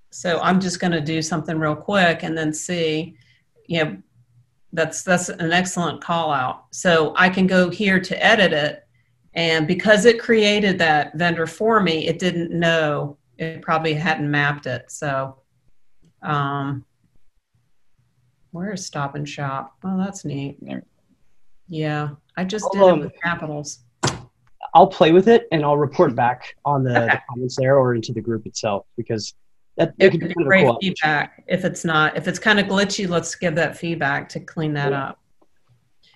so 0.10 0.40
I'm 0.42 0.60
just 0.60 0.80
going 0.80 0.94
to 0.94 1.02
do 1.02 1.22
something 1.22 1.60
real 1.60 1.76
quick 1.76 2.24
and 2.24 2.36
then 2.36 2.52
see. 2.52 3.16
You 3.68 3.84
know, 3.84 3.98
that's 4.74 5.04
that's 5.04 5.30
an 5.30 5.52
excellent 5.52 6.02
call 6.02 6.32
out. 6.32 6.66
So 6.72 7.14
I 7.18 7.30
can 7.30 7.46
go 7.46 7.70
here 7.70 8.00
to 8.00 8.26
edit 8.26 8.52
it, 8.52 8.84
and 9.34 9.68
because 9.68 10.06
it 10.06 10.20
created 10.20 10.80
that 10.80 11.16
vendor 11.16 11.48
for 11.48 11.80
me, 11.80 12.08
it 12.08 12.20
didn't 12.20 12.52
know 12.52 13.18
it 13.38 13.62
probably 13.62 13.94
hadn't 13.94 14.30
mapped 14.30 14.66
it. 14.66 14.92
So, 14.92 15.38
um, 16.22 16.86
where 18.52 18.74
is 18.74 18.86
Stop 18.86 19.16
and 19.16 19.28
Shop? 19.28 19.76
Oh, 19.84 19.98
that's 19.98 20.26
neat. 20.26 20.58
Yeah, 21.68 22.10
I 22.36 22.44
just 22.44 22.66
I'll, 22.66 22.72
did 22.72 22.82
it 22.82 22.90
um, 22.90 23.00
with 23.02 23.22
capitals. 23.22 23.80
I'll 24.74 24.88
play 24.88 25.12
with 25.12 25.28
it 25.28 25.48
and 25.52 25.64
I'll 25.64 25.78
report 25.78 26.16
back 26.16 26.56
on 26.66 26.84
the, 26.84 26.92
the 26.92 27.22
comments 27.30 27.56
there 27.58 27.78
or 27.78 27.96
into 27.96 28.14
the 28.14 28.22
group 28.22 28.46
itself 28.46 28.86
because 28.98 29.34
that, 29.78 29.94
It 29.98 30.12
could 30.12 30.20
be 30.20 30.28
be 30.28 30.34
kind 30.34 30.42
of 30.42 30.42
a 30.42 30.50
great 30.50 30.66
cool 30.66 30.78
feedback. 30.82 31.44
If 31.48 31.64
it's 31.66 31.86
not, 31.86 32.18
if 32.18 32.28
it's 32.28 32.40
kind 32.40 32.60
of 32.60 32.68
glitchy, 32.68 33.08
let's 33.08 33.34
give 33.36 33.56
that 33.56 33.78
feedback 33.78 34.28
to 34.30 34.40
clean 34.40 34.74
that 34.74 34.92
Yeah. 34.92 35.08
up. 35.10 35.20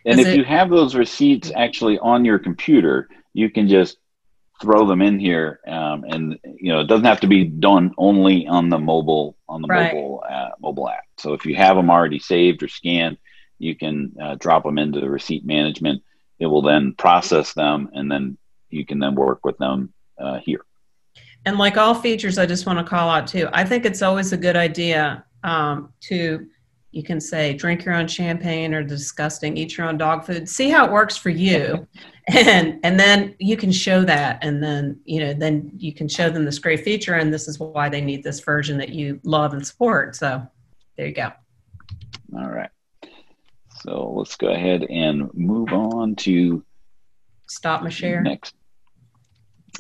And 0.06 0.20
if 0.20 0.28
it- 0.28 0.38
you 0.38 0.44
have 0.44 0.70
those 0.70 0.96
receipts 0.96 1.52
actually 1.56 1.98
on 2.00 2.26
your 2.26 2.40
computer, 2.40 3.10
you 3.34 3.50
can 3.50 3.68
just 3.68 3.98
throw 4.62 4.86
them 4.86 5.02
in 5.02 5.20
here, 5.20 5.60
um, 5.68 6.06
and 6.08 6.40
you 6.44 6.72
know 6.72 6.80
it 6.82 6.88
doesn't 6.88 7.06
have 7.06 7.20
to 7.22 7.28
be 7.28 7.44
done 7.44 7.94
only 7.98 8.48
on 8.48 8.70
the 8.70 8.80
mobile 8.80 9.36
on 9.50 9.62
the 9.62 9.68
Right. 9.68 9.94
mobile 9.94 10.24
uh, 10.30 10.50
mobile 10.60 10.90
app. 10.90 11.04
So 11.18 11.34
if 11.34 11.46
you 11.46 11.56
have 11.56 11.76
them 11.76 11.90
already 11.90 12.20
saved 12.20 12.64
or 12.64 12.68
scanned, 12.68 13.18
you 13.60 13.76
can 13.76 14.14
uh, 14.22 14.36
drop 14.36 14.64
them 14.64 14.78
into 14.78 15.00
the 15.00 15.10
receipt 15.10 15.46
management. 15.46 16.04
It 16.40 16.46
will 16.46 16.62
then 16.62 16.94
process 16.94 17.54
them, 17.54 17.90
and 17.94 18.12
then 18.12 18.38
you 18.70 18.86
can 18.86 19.00
then 19.00 19.16
work 19.16 19.44
with 19.44 19.58
them 19.58 19.94
uh, 20.20 20.40
here. 20.40 20.64
And 21.46 21.58
like 21.58 21.78
all 21.78 21.94
features, 21.94 22.38
I 22.38 22.46
just 22.46 22.66
want 22.66 22.80
to 22.80 22.86
call 22.86 23.10
out 23.10 23.28
too. 23.28 23.50
I 23.52 23.64
think 23.66 23.86
it's 23.86 24.02
always 24.02 24.32
a 24.34 24.38
good 24.38 24.56
idea 24.56 25.26
um, 25.44 25.92
to, 26.02 26.48
you 26.94 27.04
can 27.04 27.20
say, 27.20 27.54
drink 27.54 27.84
your 27.86 27.96
own 27.96 28.08
champagne 28.08 28.74
or 28.74 28.84
disgusting, 28.84 29.58
eat 29.58 29.78
your 29.78 29.88
own 29.88 29.98
dog 29.98 30.26
food. 30.26 30.48
See 30.48 30.70
how 30.70 30.86
it 30.86 30.92
works 30.92 31.18
for 31.18 31.30
you, 31.30 31.88
and 32.28 32.80
and 32.84 33.00
then 33.00 33.36
you 33.40 33.58
can 33.58 33.72
show 33.72 34.04
that, 34.04 34.40
and 34.42 34.64
then 34.64 35.00
you 35.06 35.20
know, 35.20 35.34
then 35.34 35.72
you 35.78 35.94
can 35.94 36.08
show 36.08 36.30
them 36.30 36.46
this 36.46 36.60
great 36.60 36.82
feature, 36.82 37.16
and 37.16 37.34
this 37.34 37.48
is 37.48 37.60
why 37.60 37.90
they 37.90 38.02
need 38.02 38.24
this 38.24 38.40
version 38.40 38.78
that 38.78 38.90
you 38.90 39.20
love 39.24 39.54
and 39.54 39.66
support. 39.66 40.16
So 40.16 40.46
there 40.98 41.08
you 41.08 41.14
go. 41.14 41.32
All 42.38 42.50
right. 42.50 42.70
So 43.82 44.14
let's 44.16 44.36
go 44.36 44.48
ahead 44.48 44.84
and 44.84 45.34
move 45.34 45.74
on 45.74 46.16
to 46.18 46.64
Stop 47.48 47.84
my 47.84 47.90
share. 47.90 48.22
Next. 48.22 48.56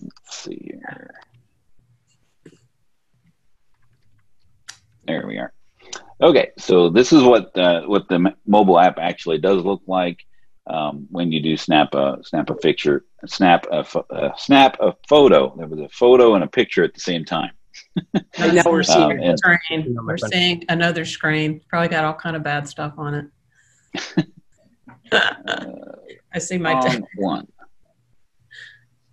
Let's 0.01 0.38
see 0.38 0.59
here. 0.64 1.14
There 5.05 5.26
we 5.28 5.38
are. 5.38 5.53
Okay, 6.24 6.51
so 6.57 6.89
this 6.89 7.11
is 7.11 7.21
what 7.21 7.55
uh, 7.57 7.82
what 7.82 8.07
the 8.07 8.34
mobile 8.47 8.80
app 8.80 8.97
actually 8.97 9.39
does 9.39 9.63
look 9.65 9.82
like 9.88 10.26
um, 10.67 11.05
when 11.11 11.34
you 11.34 11.41
do 11.41 11.57
snap 11.57 11.93
a 11.93 12.19
snap 12.24 12.49
a 12.49 12.55
picture, 12.55 13.03
snap 13.26 13.65
a 13.69 13.84
pho- 13.84 14.05
uh, 14.09 14.30
snap 14.38 14.78
a 14.80 14.95
photo. 15.09 15.53
There 15.57 15.67
was 15.67 15.82
a 15.82 15.89
photo 15.89 16.36
and 16.36 16.43
a 16.43 16.47
picture 16.47 16.82
at 16.86 16.93
the 16.93 17.01
same 17.01 17.26
time. 17.26 17.51
Right 18.39 18.53
now 18.53 18.63
we're 18.65 18.78
Um, 18.80 18.84
seeing 18.86 19.24
and- 19.24 19.38
screen. 19.38 19.59
You 19.84 19.89
know, 19.95 20.01
my 20.03 20.13
We're 20.13 20.17
seeing 20.17 20.63
another 20.69 21.03
screen. 21.03 21.59
Probably 21.67 21.89
got 21.89 22.05
all 22.05 22.13
kind 22.13 22.38
of 22.38 22.43
bad 22.43 22.69
stuff 22.69 22.93
on 22.97 23.30
it. 24.15 24.26
I 26.34 26.39
see 26.39 26.57
my. 26.57 26.74
On 26.74 27.05
one. 27.17 27.47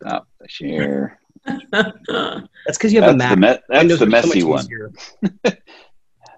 Stop 0.01 0.29
the 0.41 0.49
share. 0.49 1.19
that's 1.45 2.79
because 2.79 2.93
you 2.93 3.03
have 3.03 3.15
a 3.15 3.19
That's 3.19 3.35
the 3.35 3.37
me- 3.37 3.47
that's 3.47 3.63
Windows 3.71 3.99
the 3.99 4.05
are 4.07 4.23
so 4.23 4.29
messy 4.29 4.43
one. 4.45 4.67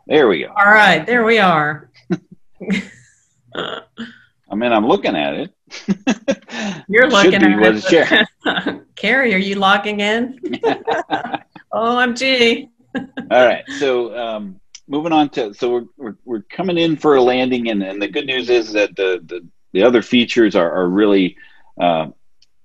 There 0.06 0.28
we 0.28 0.40
go. 0.40 0.48
all 0.48 0.72
right, 0.72 1.06
there 1.06 1.24
we 1.24 1.38
are. 1.38 1.90
I 3.54 4.54
mean, 4.54 4.72
I'm 4.72 4.86
looking 4.86 5.16
at 5.16 5.34
it. 5.34 5.54
You're 6.88 7.10
Should 7.10 7.12
looking 7.12 7.40
be 7.40 7.52
at 7.52 7.60
what 7.60 7.76
it's 7.76 7.88
sharing. 7.88 8.24
it. 8.44 8.82
Carrie, 8.96 9.34
are 9.34 9.38
you 9.38 9.54
logging 9.54 10.00
in? 10.00 10.38
OMG. 11.72 12.68
All 12.94 13.46
right. 13.46 13.64
So 13.78 14.16
um, 14.18 14.60
moving 14.88 15.12
on 15.12 15.30
to 15.30 15.54
so 15.54 15.70
we're, 15.70 15.84
we're 15.96 16.16
we're 16.24 16.42
coming 16.42 16.76
in 16.76 16.96
for 16.96 17.16
a 17.16 17.22
landing, 17.22 17.70
and, 17.70 17.82
and 17.82 18.02
the 18.02 18.08
good 18.08 18.26
news 18.26 18.50
is 18.50 18.72
that 18.72 18.94
the 18.96 19.22
the, 19.24 19.46
the 19.72 19.82
other 19.82 20.02
features 20.02 20.54
are, 20.54 20.70
are 20.70 20.88
really 20.88 21.36
uh, 21.80 22.08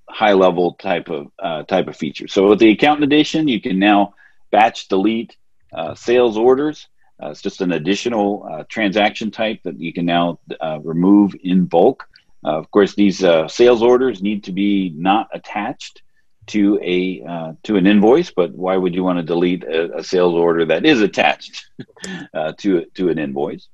high 0.09 0.33
level 0.33 0.73
type 0.73 1.09
of 1.09 1.27
uh, 1.39 1.63
type 1.63 1.87
of 1.87 1.95
features. 1.95 2.33
So 2.33 2.49
with 2.49 2.59
the 2.59 2.71
accountant 2.71 3.05
edition, 3.05 3.47
you 3.47 3.61
can 3.61 3.79
now 3.79 4.15
batch 4.51 4.89
delete 4.89 5.37
uh, 5.73 5.95
sales 5.95 6.37
orders. 6.37 6.87
Uh, 7.21 7.29
it's 7.29 7.41
just 7.41 7.61
an 7.61 7.71
additional 7.71 8.47
uh, 8.51 8.63
transaction 8.69 9.31
type 9.31 9.59
that 9.63 9.79
you 9.79 9.91
can 9.91 10.05
now 10.05 10.39
uh, 10.61 10.79
remove 10.83 11.35
in 11.43 11.65
bulk. 11.65 12.07
Uh, 12.45 12.57
of 12.57 12.69
course, 12.71 12.93
these 12.95 13.23
uh, 13.23 13.47
sales 13.47 13.81
orders 13.81 14.21
need 14.21 14.43
to 14.43 14.51
be 14.51 14.93
not 14.95 15.27
attached 15.33 16.01
to 16.47 16.79
a 16.81 17.23
uh, 17.27 17.53
to 17.63 17.75
an 17.75 17.87
invoice, 17.87 18.31
but 18.31 18.51
why 18.53 18.77
would 18.77 18.95
you 18.95 19.03
want 19.03 19.17
to 19.17 19.23
delete 19.23 19.63
a, 19.63 19.97
a 19.97 20.03
sales 20.03 20.33
order 20.33 20.65
that 20.65 20.85
is 20.85 21.01
attached 21.01 21.69
to 22.57 22.85
to 22.93 23.09
an 23.09 23.19
invoice? 23.19 23.67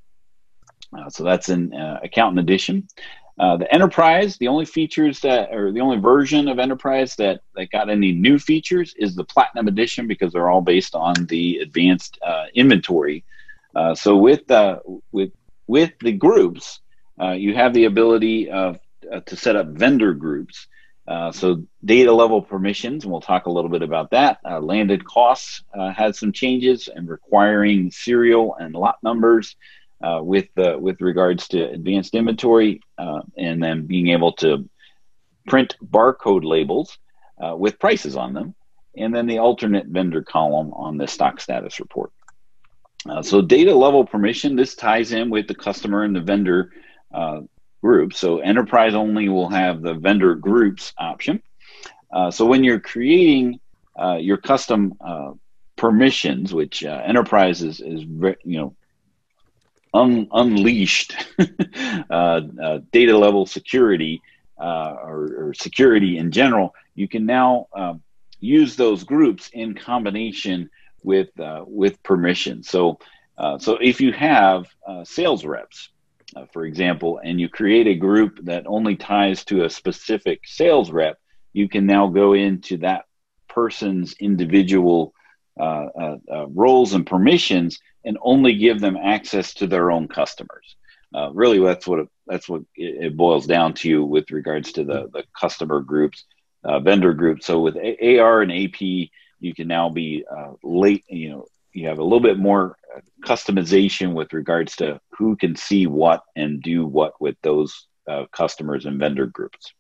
So 1.10 1.24
that's 1.24 1.50
an 1.50 1.74
uh, 1.74 2.00
accountant 2.04 2.40
edition. 2.40 2.88
Uh, 3.40 3.58
the 3.58 3.74
enterprise, 3.74 4.38
the 4.38 4.48
only 4.48 4.66
features 4.66 5.20
that, 5.22 5.52
or 5.52 5.72
the 5.72 5.80
only 5.80 5.98
version 5.98 6.48
of 6.48 6.60
enterprise 6.60 7.16
that 7.16 7.42
that 7.56 7.72
got 7.72 7.90
any 7.90 8.12
new 8.12 8.38
features 8.38 8.94
is 8.98 9.16
the 9.16 9.24
platinum 9.24 9.68
edition 9.68 10.08
because 10.08 10.34
they're 10.34 10.50
all 10.50 10.62
based 10.62 10.94
on 10.94 11.14
the 11.26 11.58
advanced 11.58 12.20
uh, 12.26 12.46
inventory. 12.54 13.24
Uh, 13.76 13.96
so 13.96 14.16
with 14.16 14.50
uh, 14.52 14.80
with 15.12 15.32
with 15.66 15.94
the 16.00 16.12
groups, 16.12 16.80
uh, 17.20 17.32
you 17.32 17.56
have 17.56 17.74
the 17.74 17.86
ability 17.86 18.52
of 18.52 18.80
to 19.26 19.36
set 19.36 19.56
up 19.56 19.68
vendor 19.68 20.14
groups. 20.14 20.68
So 21.32 21.64
data 21.84 22.14
level 22.14 22.42
permissions, 22.42 23.04
and 23.04 23.12
we'll 23.12 23.20
talk 23.20 23.48
a 23.48 23.52
little 23.52 23.70
bit 23.70 23.82
about 23.82 24.12
that. 24.12 24.40
Landed 24.62 25.04
costs 25.06 25.64
had 25.74 26.16
some 26.16 26.32
changes 26.32 26.88
and 26.88 27.10
requiring 27.10 27.90
serial 27.90 28.56
and 28.60 28.76
lot 28.76 28.98
numbers 29.02 29.56
uh, 30.04 30.22
with 30.22 30.50
uh, 30.58 30.78
with 30.78 31.00
regards 31.00 31.48
to 31.48 31.64
advanced 31.70 32.14
inventory, 32.14 32.82
uh, 32.98 33.22
and 33.38 33.64
then 33.64 33.86
being 33.86 34.10
able 34.10 34.34
to 34.34 34.70
print 35.48 35.78
barcode 35.82 36.44
labels 36.44 36.98
uh, 37.42 37.56
with 37.56 37.80
prices 37.80 38.18
on 38.18 38.34
them, 38.34 38.54
and 38.98 39.16
then 39.16 39.28
the 39.28 39.38
alternate 39.38 39.88
vendor 39.88 40.22
column 40.22 40.74
on 40.74 40.98
the 40.98 41.08
stock 41.08 41.40
status 41.40 41.80
report. 41.80 42.12
Uh, 43.10 43.22
so 43.22 43.42
data 43.42 43.74
level 43.74 44.06
permission, 44.06 44.58
this 44.58 44.76
ties 44.76 45.14
in 45.14 45.30
with 45.30 45.48
the 45.48 45.56
customer 45.56 46.04
and 46.04 46.14
the 46.14 46.22
vendor 46.22 46.72
uh, 47.14 47.40
group. 47.82 48.14
So 48.14 48.40
enterprise 48.40 48.96
only 48.96 49.30
will 49.30 49.50
have 49.50 49.82
the 49.82 49.94
vendor 49.94 50.36
groups 50.36 50.94
option. 50.98 51.42
So 52.32 52.46
when 52.46 52.64
you're 52.64 52.80
creating 52.80 53.60
your 54.20 54.38
custom 54.38 54.94
permissions, 55.78 56.54
which 56.54 56.84
enterprise 56.84 57.62
is, 57.64 57.80
is 57.80 58.02
you 58.04 58.60
know 58.60 58.76
un- 59.94 60.28
unleashed 60.32 61.16
uh, 62.10 62.42
uh, 62.64 62.80
data 62.92 63.18
level 63.18 63.46
security 63.46 64.22
uh, 64.60 64.96
or, 65.04 65.48
or 65.50 65.54
security 65.54 66.18
in 66.18 66.32
general, 66.32 66.74
you 66.96 67.08
can 67.08 67.26
now 67.26 67.68
um, 67.76 68.02
use 68.40 68.76
those 68.76 69.04
groups 69.04 69.50
in 69.54 69.74
combination 69.74 70.70
with 71.04 71.38
uh, 71.40 71.64
with 71.66 72.02
permission. 72.04 72.64
So 72.64 73.00
uh, 73.38 73.58
so 73.58 73.78
if 73.82 74.00
you 74.00 74.14
have 74.14 74.68
sales 75.04 75.44
reps 75.44 75.90
for 76.52 76.66
example, 76.66 77.20
and 77.24 77.40
you 77.40 77.50
create 77.50 77.88
a 77.88 77.96
group 77.96 78.40
that 78.44 78.66
only 78.68 78.96
ties 78.96 79.46
to 79.46 79.66
a 79.66 79.70
specific 79.70 80.42
sales 80.46 80.92
rep, 80.92 81.18
you 81.54 81.70
can 81.70 81.86
now 81.86 82.08
go 82.08 82.34
into 82.34 82.78
that 82.78 83.06
person's 83.48 84.14
individual 84.20 85.14
uh, 85.60 85.88
uh, 86.00 86.18
uh, 86.32 86.48
roles 86.48 86.94
and 86.94 87.06
permissions 87.06 87.80
and 88.06 88.18
only 88.22 88.56
give 88.56 88.80
them 88.80 88.98
access 88.98 89.54
to 89.56 89.68
their 89.68 89.92
own 89.92 90.08
customers. 90.08 90.76
Uh, 91.16 91.32
really, 91.34 91.60
that's 91.60 91.88
what 91.88 92.00
it, 92.00 92.10
that's 92.26 92.50
what 92.50 92.64
it, 92.76 93.16
boils 93.16 93.46
down 93.46 93.74
to 93.74 94.04
with 94.04 94.32
regards 94.32 94.72
to 94.74 94.84
the 94.84 95.10
the 95.14 95.24
customer 95.40 95.80
groups, 95.80 96.26
uh, 96.64 96.80
vendor 96.80 97.14
groups. 97.14 97.46
So 97.46 97.60
with 97.60 97.76
AR 97.78 98.42
and 98.42 98.52
AP, 98.52 98.82
you 98.82 99.54
can 99.56 99.68
now 99.68 99.90
be 99.90 100.26
uh, 100.30 100.54
late. 100.64 101.04
You 101.08 101.30
know, 101.30 101.46
you 101.72 101.88
have 101.88 102.00
a 102.00 102.04
little 102.04 102.20
bit 102.20 102.40
more 102.40 102.78
customization 103.24 104.14
with 104.14 104.34
regards 104.34 104.76
to 104.78 105.00
who 105.18 105.36
can 105.36 105.56
see 105.56 105.86
what 105.86 106.24
and 106.36 106.62
do 106.62 106.86
what 106.86 107.20
with 107.22 107.36
those 107.44 107.88
customers 108.34 108.86
and 108.86 109.00
vendor 109.00 109.28
groups 109.28 109.74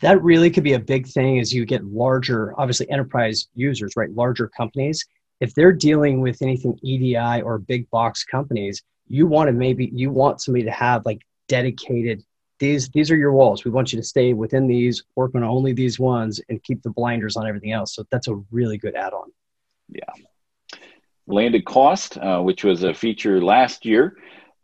that 0.00 0.22
really 0.22 0.50
could 0.50 0.64
be 0.64 0.72
a 0.74 0.78
big 0.78 1.06
thing 1.06 1.38
as 1.38 1.52
you 1.52 1.64
get 1.64 1.84
larger, 1.84 2.58
obviously 2.58 2.90
enterprise 2.90 3.48
users, 3.54 3.94
right? 3.96 4.10
Larger 4.10 4.48
companies. 4.48 5.06
If 5.40 5.54
they're 5.54 5.72
dealing 5.72 6.20
with 6.20 6.42
anything 6.42 6.78
EDI 6.82 7.42
or 7.42 7.58
big 7.58 7.88
box 7.90 8.24
companies, 8.24 8.82
you 9.08 9.26
want 9.26 9.48
to 9.48 9.52
maybe 9.52 9.90
you 9.92 10.10
want 10.10 10.40
somebody 10.40 10.64
to 10.64 10.70
have 10.70 11.04
like 11.04 11.22
dedicated 11.48 12.24
these 12.58 12.88
these 12.90 13.10
are 13.10 13.16
your 13.16 13.32
walls. 13.32 13.64
We 13.64 13.70
want 13.70 13.92
you 13.92 13.98
to 13.98 14.06
stay 14.06 14.32
within 14.32 14.66
these, 14.66 15.04
work 15.16 15.34
on 15.34 15.42
only 15.42 15.72
these 15.72 15.98
ones, 15.98 16.40
and 16.48 16.62
keep 16.62 16.82
the 16.82 16.90
blinders 16.90 17.36
on 17.36 17.46
everything 17.46 17.72
else. 17.72 17.94
So 17.94 18.04
that's 18.10 18.28
a 18.28 18.36
really 18.50 18.78
good 18.78 18.94
add-on. 18.94 19.32
Yeah. 19.88 20.78
Landed 21.26 21.64
cost, 21.64 22.16
uh, 22.18 22.40
which 22.40 22.64
was 22.64 22.82
a 22.82 22.94
feature 22.94 23.40
last 23.40 23.84
year, 23.84 24.16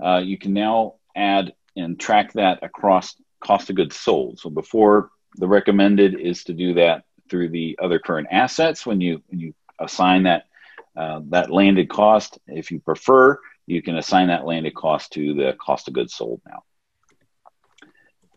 uh, 0.03 0.19
you 0.25 0.39
can 0.39 0.53
now 0.53 0.95
add 1.17 1.53
and 1.77 1.99
track 1.99 2.33
that 2.35 2.63
across 2.63 3.17
cost 3.41 3.71
of 3.71 3.77
goods 3.77 3.97
sold. 3.97 4.39
So 4.39 4.51
before 4.51 5.11
the 5.37 5.49
recommended 5.49 6.19
is 6.19 6.45
to 6.45 6.53
do 6.53 6.75
that 6.75 7.05
through 7.29 7.49
the 7.49 7.79
other 7.83 7.99
current 7.99 8.29
assets 8.31 8.85
when 8.85 9.01
you 9.01 9.23
when 9.29 9.41
you 9.41 9.55
assign 9.79 10.25
that 10.25 10.45
uh, 11.01 11.21
that 11.31 11.51
landed 11.51 11.89
cost. 11.89 12.39
If 12.47 12.71
you 12.71 12.79
prefer, 12.79 13.39
you 13.67 13.81
can 13.81 13.97
assign 13.97 14.29
that 14.29 14.45
landed 14.45 14.75
cost 14.75 15.13
to 15.13 15.33
the 15.33 15.57
cost 15.59 15.89
of 15.89 15.95
goods 15.95 16.15
sold 16.15 16.43
now. 16.47 16.63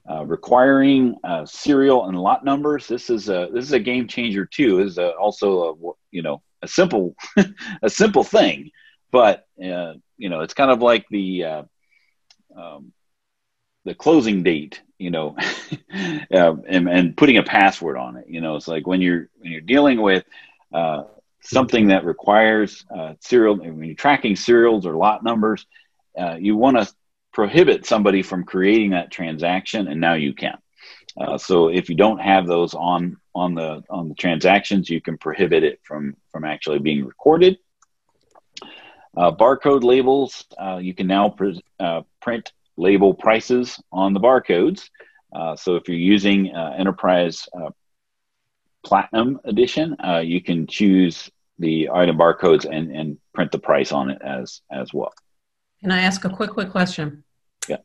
Uh, 0.09 0.25
requiring 0.25 1.15
uh, 1.25 1.45
serial 1.45 2.05
and 2.05 2.17
lot 2.17 2.45
numbers. 2.45 2.87
This 2.87 3.09
is 3.09 3.27
a 3.27 3.49
this 3.53 3.65
is 3.65 3.73
a 3.73 3.79
game 3.79 4.07
changer 4.07 4.45
too. 4.45 4.77
This 4.77 4.93
is 4.93 4.97
a, 4.97 5.11
also 5.11 5.47
a 5.73 5.91
you 6.11 6.21
know 6.21 6.41
a 6.61 6.67
simple 6.67 7.15
a 7.81 7.89
simple 7.89 8.23
thing, 8.23 8.71
but 9.11 9.45
uh, 9.61 9.93
you 10.17 10.29
know 10.29 10.39
it's 10.39 10.53
kind 10.53 10.71
of 10.71 10.81
like 10.81 11.05
the 11.09 11.43
uh, 11.43 11.63
um, 12.55 12.93
the 13.83 13.93
closing 13.93 14.43
date 14.43 14.81
you 14.99 15.11
know, 15.11 15.35
uh, 16.33 16.55
and, 16.65 16.87
and, 16.87 17.17
putting 17.17 17.37
a 17.37 17.43
password 17.43 17.97
on 17.97 18.15
it. 18.15 18.25
You 18.29 18.39
know, 18.39 18.55
it's 18.55 18.69
like 18.69 18.87
when 18.87 19.01
you're 19.01 19.27
when 19.39 19.51
you're 19.51 19.59
dealing 19.59 20.01
with 20.01 20.23
something 21.43 21.87
that 21.87 22.05
requires 22.05 22.85
uh, 22.95 23.13
serial, 23.19 23.57
when 23.57 23.83
you're 23.83 23.95
tracking 23.95 24.35
serials 24.35 24.85
or 24.85 24.95
lot 24.95 25.23
numbers, 25.23 25.65
uh, 26.17 26.35
you 26.39 26.55
want 26.55 26.77
to 26.77 26.91
prohibit 27.33 27.85
somebody 27.85 28.21
from 28.21 28.43
creating 28.43 28.91
that 28.91 29.11
transaction, 29.11 29.87
and 29.87 29.99
now 29.99 30.13
you 30.13 30.33
can. 30.33 30.57
Uh, 31.19 31.37
so 31.37 31.67
if 31.67 31.89
you 31.89 31.95
don't 31.95 32.19
have 32.19 32.47
those 32.47 32.73
on 32.73 33.17
on 33.35 33.55
the 33.55 33.83
on 33.89 34.09
the 34.09 34.15
transactions, 34.15 34.89
you 34.89 35.01
can 35.01 35.17
prohibit 35.17 35.63
it 35.63 35.79
from 35.83 36.15
from 36.31 36.43
actually 36.43 36.79
being 36.79 37.05
recorded. 37.05 37.57
Uh, 39.15 39.31
barcode 39.31 39.83
labels, 39.83 40.45
you 40.79 40.93
can 40.93 41.05
now 41.07 41.29
pr- 41.29 41.51
print 42.21 42.51
label 42.77 43.13
prices 43.13 43.79
on 43.91 44.13
the 44.13 44.19
barcodes. 44.19 44.89
Uh, 45.33 45.55
so 45.55 45.75
if 45.75 45.87
you're 45.87 45.97
using 45.97 46.53
uh, 46.55 46.75
Enterprise 46.77 47.47
uh, 47.59 47.69
Platinum 48.83 49.39
Edition, 49.45 49.95
uh, 50.03 50.19
you 50.19 50.41
can 50.41 50.67
choose 50.67 51.29
the 51.59 51.89
item 51.93 52.17
barcodes 52.17 52.65
and, 52.65 52.91
and 52.95 53.17
print 53.33 53.51
the 53.51 53.59
price 53.59 53.91
on 53.91 54.09
it 54.09 54.21
as 54.21 54.61
as 54.71 54.93
well. 54.93 55.13
Can 55.81 55.91
I 55.91 56.01
ask 56.01 56.23
a 56.25 56.29
quick, 56.29 56.51
quick 56.51 56.71
question? 56.71 57.23
Yeah. 57.67 57.77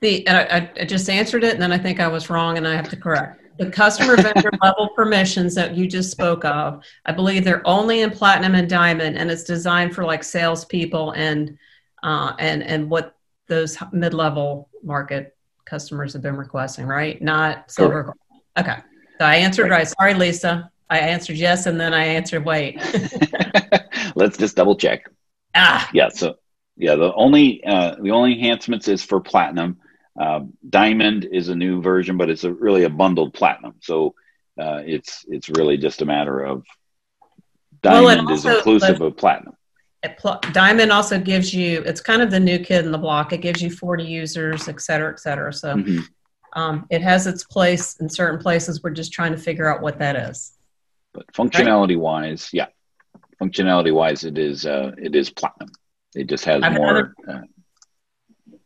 The 0.00 0.28
I, 0.28 0.70
I 0.80 0.84
just 0.84 1.08
answered 1.08 1.44
it, 1.44 1.52
and 1.54 1.62
then 1.62 1.72
I 1.72 1.78
think 1.78 2.00
I 2.00 2.08
was 2.08 2.30
wrong, 2.30 2.56
and 2.56 2.66
I 2.66 2.74
have 2.74 2.88
to 2.90 2.96
correct. 2.96 3.42
The 3.58 3.70
customer 3.70 4.16
vendor 4.16 4.50
level 4.62 4.90
permissions 4.94 5.54
that 5.54 5.76
you 5.76 5.86
just 5.86 6.10
spoke 6.10 6.44
of, 6.44 6.82
I 7.06 7.12
believe 7.12 7.44
they're 7.44 7.66
only 7.66 8.02
in 8.02 8.10
Platinum 8.10 8.54
and 8.54 8.68
Diamond, 8.68 9.16
and 9.16 9.30
it's 9.30 9.44
designed 9.44 9.94
for 9.94 10.04
like 10.04 10.24
salespeople 10.24 11.12
and 11.12 11.56
uh, 12.02 12.34
and 12.38 12.62
and 12.62 12.90
what 12.90 13.16
those 13.48 13.78
mid-level 13.92 14.68
market 14.82 15.36
customers 15.64 16.12
have 16.12 16.22
been 16.22 16.36
requesting, 16.36 16.86
right? 16.86 17.20
Not 17.22 17.70
silver. 17.70 18.14
Okay. 18.58 18.78
So 19.18 19.24
I 19.24 19.36
answered 19.36 19.70
right. 19.70 19.78
right. 19.78 19.88
Sorry, 19.88 20.14
Lisa. 20.14 20.70
I 20.88 20.98
answered 20.98 21.36
yes, 21.36 21.66
and 21.66 21.80
then 21.80 21.92
I 21.92 22.04
answered 22.04 22.44
wait. 22.44 22.80
Let's 24.14 24.36
just 24.38 24.56
double 24.56 24.76
check. 24.76 25.08
Ah. 25.54 25.88
Yeah. 25.92 26.08
So 26.08 26.36
yeah, 26.76 26.94
the 26.94 27.12
only 27.14 27.64
uh, 27.64 27.96
the 28.00 28.10
only 28.10 28.34
enhancements 28.34 28.88
is 28.88 29.02
for 29.02 29.20
platinum. 29.20 29.78
Uh, 30.18 30.40
Diamond 30.68 31.28
is 31.30 31.48
a 31.48 31.54
new 31.54 31.82
version, 31.82 32.16
but 32.16 32.30
it's 32.30 32.44
a, 32.44 32.52
really 32.52 32.84
a 32.84 32.90
bundled 32.90 33.34
platinum. 33.34 33.74
So 33.80 34.14
uh, 34.60 34.82
it's 34.84 35.24
it's 35.28 35.48
really 35.48 35.76
just 35.76 36.02
a 36.02 36.06
matter 36.06 36.40
of 36.40 36.64
Diamond 37.82 38.26
well, 38.26 38.34
is 38.34 38.44
inclusive 38.44 39.00
of 39.00 39.16
platinum. 39.16 39.56
Diamond 40.52 40.92
also 40.92 41.18
gives 41.18 41.52
you, 41.52 41.82
it's 41.82 42.00
kind 42.00 42.22
of 42.22 42.30
the 42.30 42.40
new 42.40 42.58
kid 42.58 42.84
in 42.84 42.92
the 42.92 42.98
block. 42.98 43.32
It 43.32 43.40
gives 43.40 43.60
you 43.60 43.70
40 43.70 44.04
users, 44.04 44.68
et 44.68 44.80
cetera, 44.80 45.10
et 45.10 45.20
cetera. 45.20 45.52
So 45.52 45.74
mm-hmm. 45.74 46.00
um, 46.52 46.86
it 46.90 47.02
has 47.02 47.26
its 47.26 47.44
place 47.44 47.96
in 48.00 48.08
certain 48.08 48.40
places. 48.40 48.82
We're 48.82 48.90
just 48.90 49.12
trying 49.12 49.32
to 49.32 49.38
figure 49.38 49.68
out 49.68 49.82
what 49.82 49.98
that 49.98 50.16
is. 50.16 50.52
But 51.16 51.32
functionality 51.32 51.96
wise, 51.96 52.50
yeah, 52.52 52.66
functionality 53.42 53.92
wise, 53.92 54.24
it 54.24 54.36
is 54.36 54.66
uh, 54.66 54.92
it 54.98 55.16
is 55.16 55.30
platinum. 55.30 55.70
It 56.14 56.26
just 56.26 56.44
has 56.44 56.60
more. 56.60 56.68
Another, 56.68 57.14
uh, 57.26 57.40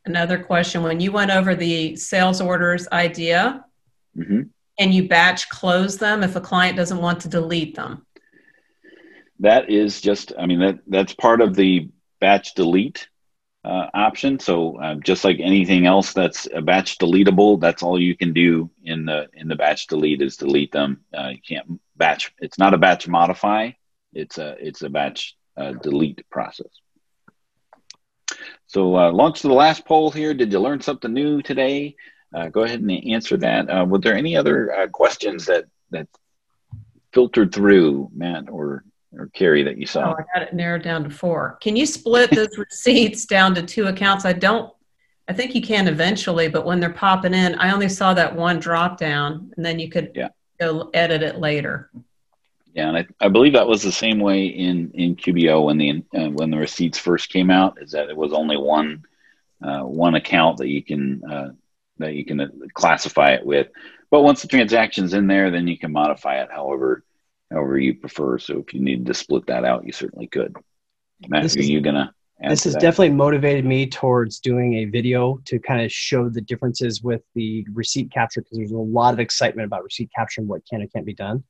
another, 0.04 0.38
question: 0.42 0.82
When 0.82 0.98
you 0.98 1.12
went 1.12 1.30
over 1.30 1.54
the 1.54 1.94
sales 1.94 2.40
orders 2.40 2.88
idea, 2.90 3.64
mm-hmm. 4.18 4.42
and 4.80 4.94
you 4.94 5.06
batch 5.06 5.48
close 5.48 5.96
them, 5.96 6.24
if 6.24 6.34
a 6.34 6.40
client 6.40 6.76
doesn't 6.76 6.98
want 6.98 7.20
to 7.20 7.28
delete 7.28 7.76
them, 7.76 8.04
that 9.38 9.70
is 9.70 10.00
just, 10.00 10.32
I 10.36 10.46
mean, 10.46 10.58
that 10.58 10.80
that's 10.88 11.14
part 11.14 11.40
of 11.40 11.54
the 11.54 11.88
batch 12.20 12.54
delete 12.54 13.08
uh, 13.64 13.86
option. 13.92 14.38
So 14.38 14.78
uh, 14.80 14.94
just 14.96 15.24
like 15.24 15.38
anything 15.40 15.86
else 15.86 16.12
that's 16.12 16.48
a 16.52 16.62
batch 16.62 16.98
deletable, 16.98 17.60
that's 17.60 17.82
all 17.82 18.00
you 18.00 18.16
can 18.16 18.32
do 18.32 18.70
in 18.84 19.04
the 19.04 19.28
in 19.34 19.48
the 19.48 19.56
batch 19.56 19.86
delete 19.86 20.22
is 20.22 20.36
delete 20.36 20.72
them. 20.72 21.00
Uh, 21.16 21.28
you 21.28 21.40
can't 21.46 21.80
batch. 21.96 22.32
It's 22.38 22.58
not 22.58 22.74
a 22.74 22.78
batch 22.78 23.06
modify. 23.08 23.72
It's 24.12 24.38
a 24.38 24.56
it's 24.58 24.82
a 24.82 24.88
batch 24.88 25.36
uh, 25.56 25.72
delete 25.72 26.28
process. 26.30 26.70
So 28.66 28.96
uh, 28.96 29.12
launch 29.12 29.42
to 29.42 29.48
the 29.48 29.54
last 29.54 29.84
poll 29.84 30.10
here. 30.10 30.32
Did 30.32 30.52
you 30.52 30.60
learn 30.60 30.80
something 30.80 31.12
new 31.12 31.42
today? 31.42 31.96
Uh, 32.34 32.48
go 32.48 32.62
ahead 32.62 32.80
and 32.80 32.90
answer 32.90 33.36
that. 33.38 33.88
were 33.88 33.98
there 33.98 34.14
any 34.14 34.36
other 34.36 34.88
questions 34.92 35.46
that 35.46 35.64
that 35.90 36.08
filtered 37.12 37.52
through, 37.52 38.08
Matt 38.14 38.48
or 38.48 38.84
or 39.16 39.26
Carrie 39.28 39.62
that 39.62 39.78
you 39.78 39.86
saw? 39.86 40.12
Oh, 40.12 40.16
I 40.18 40.38
got 40.38 40.46
it 40.46 40.54
narrowed 40.54 40.82
down 40.82 41.04
to 41.04 41.10
four. 41.10 41.58
Can 41.60 41.76
you 41.76 41.86
split 41.86 42.30
those 42.34 42.56
receipts 42.58 43.26
down 43.26 43.54
to 43.54 43.62
two 43.62 43.86
accounts? 43.86 44.24
I 44.24 44.32
don't. 44.32 44.72
I 45.28 45.32
think 45.32 45.54
you 45.54 45.62
can 45.62 45.86
eventually, 45.86 46.48
but 46.48 46.64
when 46.64 46.80
they're 46.80 46.90
popping 46.90 47.34
in, 47.34 47.54
I 47.56 47.72
only 47.72 47.88
saw 47.88 48.12
that 48.14 48.34
one 48.34 48.58
drop 48.58 48.98
down, 48.98 49.52
and 49.56 49.64
then 49.64 49.78
you 49.78 49.88
could 49.88 50.10
yeah. 50.14 50.28
go 50.58 50.90
edit 50.92 51.22
it 51.22 51.38
later. 51.38 51.90
Yeah, 52.74 52.88
and 52.88 52.96
I, 52.96 53.06
I 53.20 53.28
believe 53.28 53.52
that 53.52 53.66
was 53.66 53.82
the 53.82 53.92
same 53.92 54.18
way 54.18 54.46
in 54.46 54.90
in 54.94 55.16
QBO 55.16 55.64
when 55.64 55.78
the 55.78 56.04
uh, 56.14 56.30
when 56.30 56.50
the 56.50 56.58
receipts 56.58 56.98
first 56.98 57.30
came 57.30 57.50
out. 57.50 57.78
Is 57.80 57.92
that 57.92 58.10
it 58.10 58.16
was 58.16 58.32
only 58.32 58.56
one 58.56 59.04
uh, 59.62 59.80
one 59.80 60.14
account 60.14 60.58
that 60.58 60.68
you 60.68 60.82
can 60.82 61.22
uh, 61.24 61.50
that 61.98 62.14
you 62.14 62.24
can 62.24 62.70
classify 62.74 63.32
it 63.32 63.44
with. 63.44 63.68
But 64.10 64.22
once 64.22 64.42
the 64.42 64.48
transaction's 64.48 65.14
in 65.14 65.26
there, 65.26 65.50
then 65.50 65.68
you 65.68 65.78
can 65.78 65.92
modify 65.92 66.42
it 66.42 66.48
however 66.50 67.04
however 67.50 67.78
you 67.78 67.94
prefer. 67.94 68.38
So 68.38 68.58
if 68.58 68.72
you 68.74 68.80
needed 68.80 69.06
to 69.06 69.14
split 69.14 69.46
that 69.46 69.64
out, 69.64 69.86
you 69.86 69.92
certainly 69.92 70.26
could. 70.26 70.56
Matt, 71.28 71.42
this 71.42 71.56
are 71.56 71.60
is, 71.60 71.68
you 71.68 71.80
gonna? 71.80 72.14
This 72.48 72.64
has 72.64 72.74
definitely 72.74 73.10
motivated 73.10 73.66
me 73.66 73.86
towards 73.86 74.38
doing 74.38 74.76
a 74.76 74.84
video 74.86 75.38
to 75.44 75.58
kind 75.58 75.82
of 75.82 75.92
show 75.92 76.30
the 76.30 76.40
differences 76.40 77.02
with 77.02 77.22
the 77.34 77.66
receipt 77.72 78.10
capture 78.10 78.40
because 78.40 78.56
there's 78.56 78.70
a 78.70 78.78
lot 78.78 79.12
of 79.12 79.20
excitement 79.20 79.66
about 79.66 79.84
receipt 79.84 80.10
capture 80.16 80.40
and 80.40 80.48
what 80.48 80.62
can 80.66 80.80
and 80.80 80.90
can't 80.90 81.04
be 81.04 81.14
done. 81.14 81.44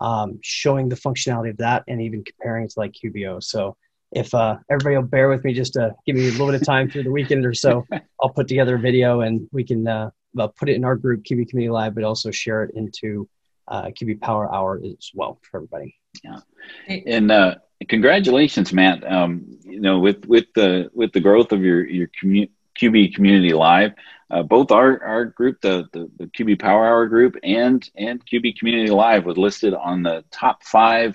Um, 0.00 0.38
showing 0.42 0.88
the 0.88 0.96
functionality 0.96 1.50
of 1.50 1.56
that 1.58 1.84
and 1.88 2.02
even 2.02 2.24
comparing 2.24 2.64
it 2.64 2.70
to 2.72 2.80
like 2.80 2.92
QBO. 2.92 3.42
So 3.42 3.76
if 4.12 4.34
uh, 4.34 4.58
everybody 4.68 4.96
will 4.96 5.04
bear 5.04 5.28
with 5.28 5.44
me 5.44 5.54
just 5.54 5.74
to 5.74 5.94
give 6.04 6.16
me 6.16 6.28
a 6.28 6.32
little 6.32 6.48
bit 6.48 6.56
of 6.56 6.66
time 6.66 6.90
through 6.90 7.04
the 7.04 7.10
weekend 7.10 7.46
or 7.46 7.54
so, 7.54 7.86
I'll 8.20 8.28
put 8.28 8.48
together 8.48 8.74
a 8.74 8.78
video 8.78 9.20
and 9.20 9.48
we 9.50 9.64
can 9.64 9.86
uh, 9.86 10.10
put 10.56 10.68
it 10.68 10.74
in 10.74 10.84
our 10.84 10.96
group, 10.96 11.22
QB 11.22 11.48
Community 11.48 11.70
Live, 11.70 11.94
but 11.94 12.04
also 12.04 12.30
share 12.30 12.64
it 12.64 12.72
into 12.74 13.28
uh, 13.68 13.84
QB 13.86 14.20
Power 14.20 14.52
Hour 14.52 14.80
as 14.84 15.10
well 15.14 15.38
for 15.42 15.58
everybody. 15.58 15.96
Yeah, 16.22 16.40
and 16.88 17.30
uh, 17.30 17.56
congratulations, 17.88 18.72
Matt. 18.72 19.10
Um, 19.10 19.58
you 19.64 19.80
know, 19.80 19.98
with 19.98 20.26
with 20.26 20.46
the 20.54 20.90
with 20.92 21.12
the 21.12 21.20
growth 21.20 21.52
of 21.52 21.62
your 21.62 21.84
your 21.84 22.08
commu- 22.08 22.50
QB 22.80 23.14
Community 23.14 23.52
Live. 23.52 23.92
Uh, 24.30 24.42
both 24.42 24.72
our, 24.72 25.00
our 25.04 25.26
group, 25.26 25.60
the, 25.60 25.86
the, 25.92 26.10
the 26.16 26.26
QB 26.26 26.58
Power 26.58 26.86
Hour 26.86 27.06
group, 27.06 27.36
and 27.44 27.88
and 27.94 28.24
QB 28.24 28.58
Community 28.58 28.90
Live 28.90 29.26
was 29.26 29.36
listed 29.36 29.74
on 29.74 30.02
the 30.02 30.24
top 30.30 30.64
five 30.64 31.14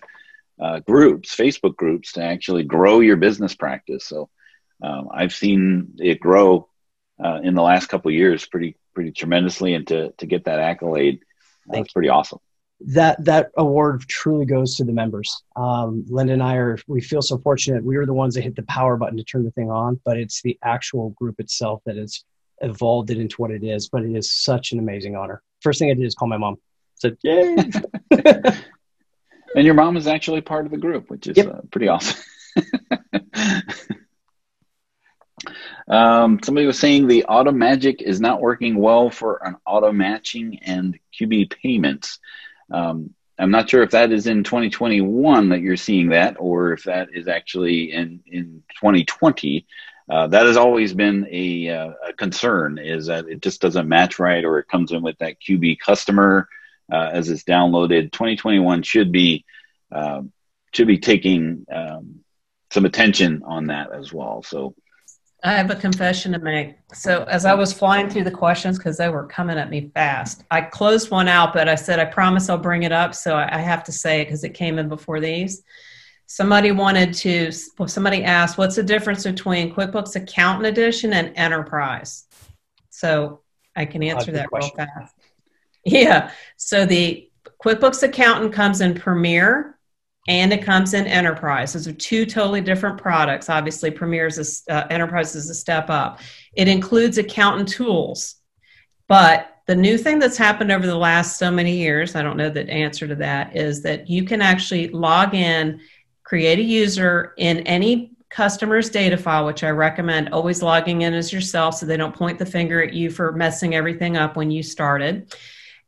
uh, 0.60 0.80
groups, 0.80 1.36
Facebook 1.36 1.76
groups, 1.76 2.14
to 2.14 2.24
actually 2.24 2.64
grow 2.64 3.00
your 3.00 3.18
business 3.18 3.56
practice. 3.56 4.06
So 4.06 4.30
um, 4.84 5.10
I've 5.12 5.34
seen 5.34 5.96
it 5.98 6.20
grow 6.20 6.70
uh, 7.24 7.40
in 7.44 7.56
the 7.56 7.62
last 7.62 7.88
couple 7.88 8.12
years 8.12 8.46
pretty 8.46 8.78
pretty 8.94 9.12
tremendously, 9.12 9.74
and 9.74 9.88
to 9.88 10.12
to 10.12 10.26
get 10.26 10.46
that 10.46 10.60
accolade, 10.60 11.22
that's 11.70 11.94
pretty 11.94 12.10
awesome 12.10 12.40
that 12.82 13.24
that 13.26 13.52
award 13.58 14.02
truly 14.08 14.46
goes 14.46 14.76
to 14.78 14.84
the 14.84 14.92
members. 14.92 15.44
Um, 15.56 16.06
Linda 16.08 16.34
and 16.34 16.44
I 16.44 16.56
are 16.56 16.78
we 16.88 17.02
feel 17.02 17.22
so 17.22 17.38
fortunate. 17.38 17.84
We 17.84 17.98
were 17.98 18.06
the 18.06 18.14
ones 18.14 18.36
that 18.36 18.42
hit 18.42 18.56
the 18.56 18.64
power 18.64 18.96
button 18.96 19.18
to 19.18 19.24
turn 19.24 19.44
the 19.44 19.52
thing 19.52 19.70
on, 19.70 20.00
but 20.06 20.18
it's 20.18 20.42
the 20.42 20.58
actual 20.64 21.10
group 21.12 21.40
itself 21.40 21.82
that 21.86 21.98
has 21.98 22.24
evolved 22.62 23.12
it 23.12 23.18
into 23.18 23.36
what 23.38 23.52
it 23.52 23.64
is. 23.64 23.90
But 23.90 24.04
it 24.04 24.16
is 24.16 24.32
such 24.32 24.72
an 24.72 24.80
amazing 24.80 25.16
honor. 25.16 25.42
First 25.62 25.80
thing 25.80 25.92
I 25.92 25.94
did 25.94 26.06
is 26.06 26.16
call 26.16 26.30
my 26.30 26.38
mom. 26.38 26.56
Said, 26.96 27.18
"Yay!" 27.22 27.58
and 28.12 28.56
your 29.56 29.74
mom 29.74 29.98
is 29.98 30.08
actually 30.08 30.42
part 30.42 30.66
of 30.66 30.72
the 30.72 30.78
group, 30.78 31.10
which 31.10 31.28
is 31.28 31.38
yep. 31.38 31.48
uh, 31.48 31.62
pretty 31.72 31.90
awesome. 31.90 32.22
Um, 35.90 36.40
somebody 36.44 36.68
was 36.68 36.78
saying 36.78 37.08
the 37.08 37.26
auto 37.26 37.52
magic 37.52 38.02
is 38.02 38.22
not 38.22 38.42
working 38.42 38.76
well 38.76 39.10
for 39.10 39.42
an 39.46 39.58
auto 39.66 39.92
matching 39.92 40.60
and 40.62 41.00
QB 41.20 41.52
payments. 41.52 42.20
Um, 42.72 43.16
I'm 43.40 43.52
not 43.52 43.70
sure 43.70 43.82
if 43.84 43.92
that 43.92 44.12
is 44.12 44.28
in 44.28 44.44
2021 44.44 45.50
that 45.50 45.62
you're 45.62 45.78
seeing 45.78 46.10
that, 46.10 46.36
or 46.40 46.74
if 46.74 46.84
that 46.84 47.10
is 47.14 47.28
actually 47.28 47.92
in 47.92 48.22
in 48.28 48.64
2020. 48.76 49.66
Uh, 50.10 50.28
that 50.28 50.46
has 50.46 50.58
always 50.58 50.94
been 50.94 51.28
a, 51.30 51.70
uh, 51.70 51.92
a, 52.08 52.14
concern 52.14 52.80
is 52.80 53.06
that 53.06 53.30
it 53.30 53.44
just 53.44 53.62
doesn't 53.62 53.88
match 53.88 54.18
right, 54.18 54.44
or 54.44 54.58
it 54.58 54.68
comes 54.68 54.92
in 54.92 55.04
with 55.04 55.16
that 55.20 55.36
QB 55.40 55.80
customer 55.80 56.50
uh, 56.92 57.10
as 57.14 57.30
it's 57.30 57.44
downloaded. 57.44 58.12
2021 58.12 58.82
should 58.82 59.12
be 59.12 59.46
um, 59.92 60.32
should 60.74 60.88
be 60.88 60.98
taking 60.98 61.66
um, 61.72 62.20
some 62.72 62.86
attention 62.86 63.44
on 63.46 63.68
that 63.68 63.92
as 63.92 64.12
well. 64.12 64.44
So 64.44 64.76
I 65.44 65.54
have 65.54 65.72
a 65.72 65.76
confession 65.76 66.34
to 66.34 66.40
make. 66.40 66.76
So, 66.94 67.24
as 67.24 67.46
I 67.46 67.54
was 67.54 67.72
flying 67.72 68.10
through 68.10 68.26
the 68.26 68.32
questions, 68.32 68.78
because 68.78 68.98
they 68.98 69.10
were 69.10 69.26
coming 69.26 69.58
at 69.58 69.70
me 69.70 69.90
fast, 69.94 70.44
I 70.52 70.62
closed 70.62 71.12
one 71.12 71.30
out, 71.30 71.54
but 71.54 71.70
I 71.70 71.76
said, 71.76 72.00
I 72.00 72.06
promise 72.06 72.50
I'll 72.50 72.58
bring 72.58 72.84
it 72.84 72.92
up. 72.92 73.16
So, 73.16 73.36
I 73.36 73.58
have 73.58 73.84
to 73.86 73.92
say 73.92 74.22
it 74.22 74.26
because 74.26 74.44
it 74.44 74.54
came 74.54 74.78
in 74.80 74.90
before 74.90 75.20
these. 75.20 75.64
Somebody 76.26 76.72
wanted 76.72 77.14
to, 77.16 77.52
somebody 77.52 78.24
asked, 78.24 78.58
what's 78.58 78.76
the 78.76 78.84
difference 78.84 79.24
between 79.24 79.74
QuickBooks 79.74 80.16
Accountant 80.16 80.68
Edition 80.68 81.14
and 81.14 81.32
Enterprise? 81.38 82.26
So, 82.90 83.42
I 83.76 83.86
can 83.86 84.04
answer 84.04 84.32
that 84.34 84.50
question. 84.50 84.72
real 84.78 84.88
fast. 84.88 85.16
Yeah. 85.86 86.32
So, 86.58 86.86
the 86.86 87.30
QuickBooks 87.64 88.04
Accountant 88.04 88.54
comes 88.54 88.82
in 88.82 88.94
Premier 88.94 89.79
and 90.28 90.54
it 90.54 90.64
comes 90.64 90.94
in 90.94 91.08
enterprise. 91.08 91.74
Those 91.74 91.88
are 91.88 91.94
two 91.94 92.26
totally 92.26 92.62
different 92.62 92.98
products. 92.98 93.50
Obviously, 93.50 93.90
Premier 93.90 94.28
is 94.28 94.64
uh, 94.70 94.86
enterprise 94.90 95.36
is 95.36 95.50
a 95.50 95.56
step 95.56 95.90
up. 95.90 96.20
It 96.54 96.68
includes 96.68 97.18
accountant 97.18 97.70
tools, 97.70 98.36
but 99.08 99.56
the 99.66 99.76
new 99.76 99.98
thing 99.98 100.18
that's 100.18 100.38
happened 100.38 100.72
over 100.72 100.88
the 100.88 100.96
last 100.96 101.38
so 101.38 101.52
many 101.52 101.78
years, 101.78 102.16
I 102.16 102.24
don't 102.24 102.38
know 102.38 102.50
the 102.50 102.68
answer 102.70 103.08
to 103.08 103.16
that, 103.16 103.56
is 103.56 103.84
that 103.84 104.10
you 104.10 104.24
can 104.24 104.42
actually 104.42 104.90
log 104.90 105.36
in, 105.36 105.80
create 106.24 106.60
a 106.60 106.64
user 106.64 107.34
in 107.38 107.60
any 107.60 108.14
customer's 108.30 108.90
data 108.90 109.18
file, 109.18 109.46
which 109.46 109.64
I 109.64 109.70
recommend 109.70 110.30
always 110.30 110.62
logging 110.62 111.02
in 111.02 111.14
as 111.14 111.34
yourself 111.34 111.76
so 111.76 111.86
they 111.86 111.98
don't 111.98 112.16
point 112.16 112.40
the 112.40 112.46
finger 112.46 112.82
at 112.82 112.94
you 112.94 113.10
for 113.10 113.32
messing 113.32 113.76
everything 113.76 114.18
up 114.18 114.36
when 114.36 114.52
you 114.52 114.64
started 114.64 115.36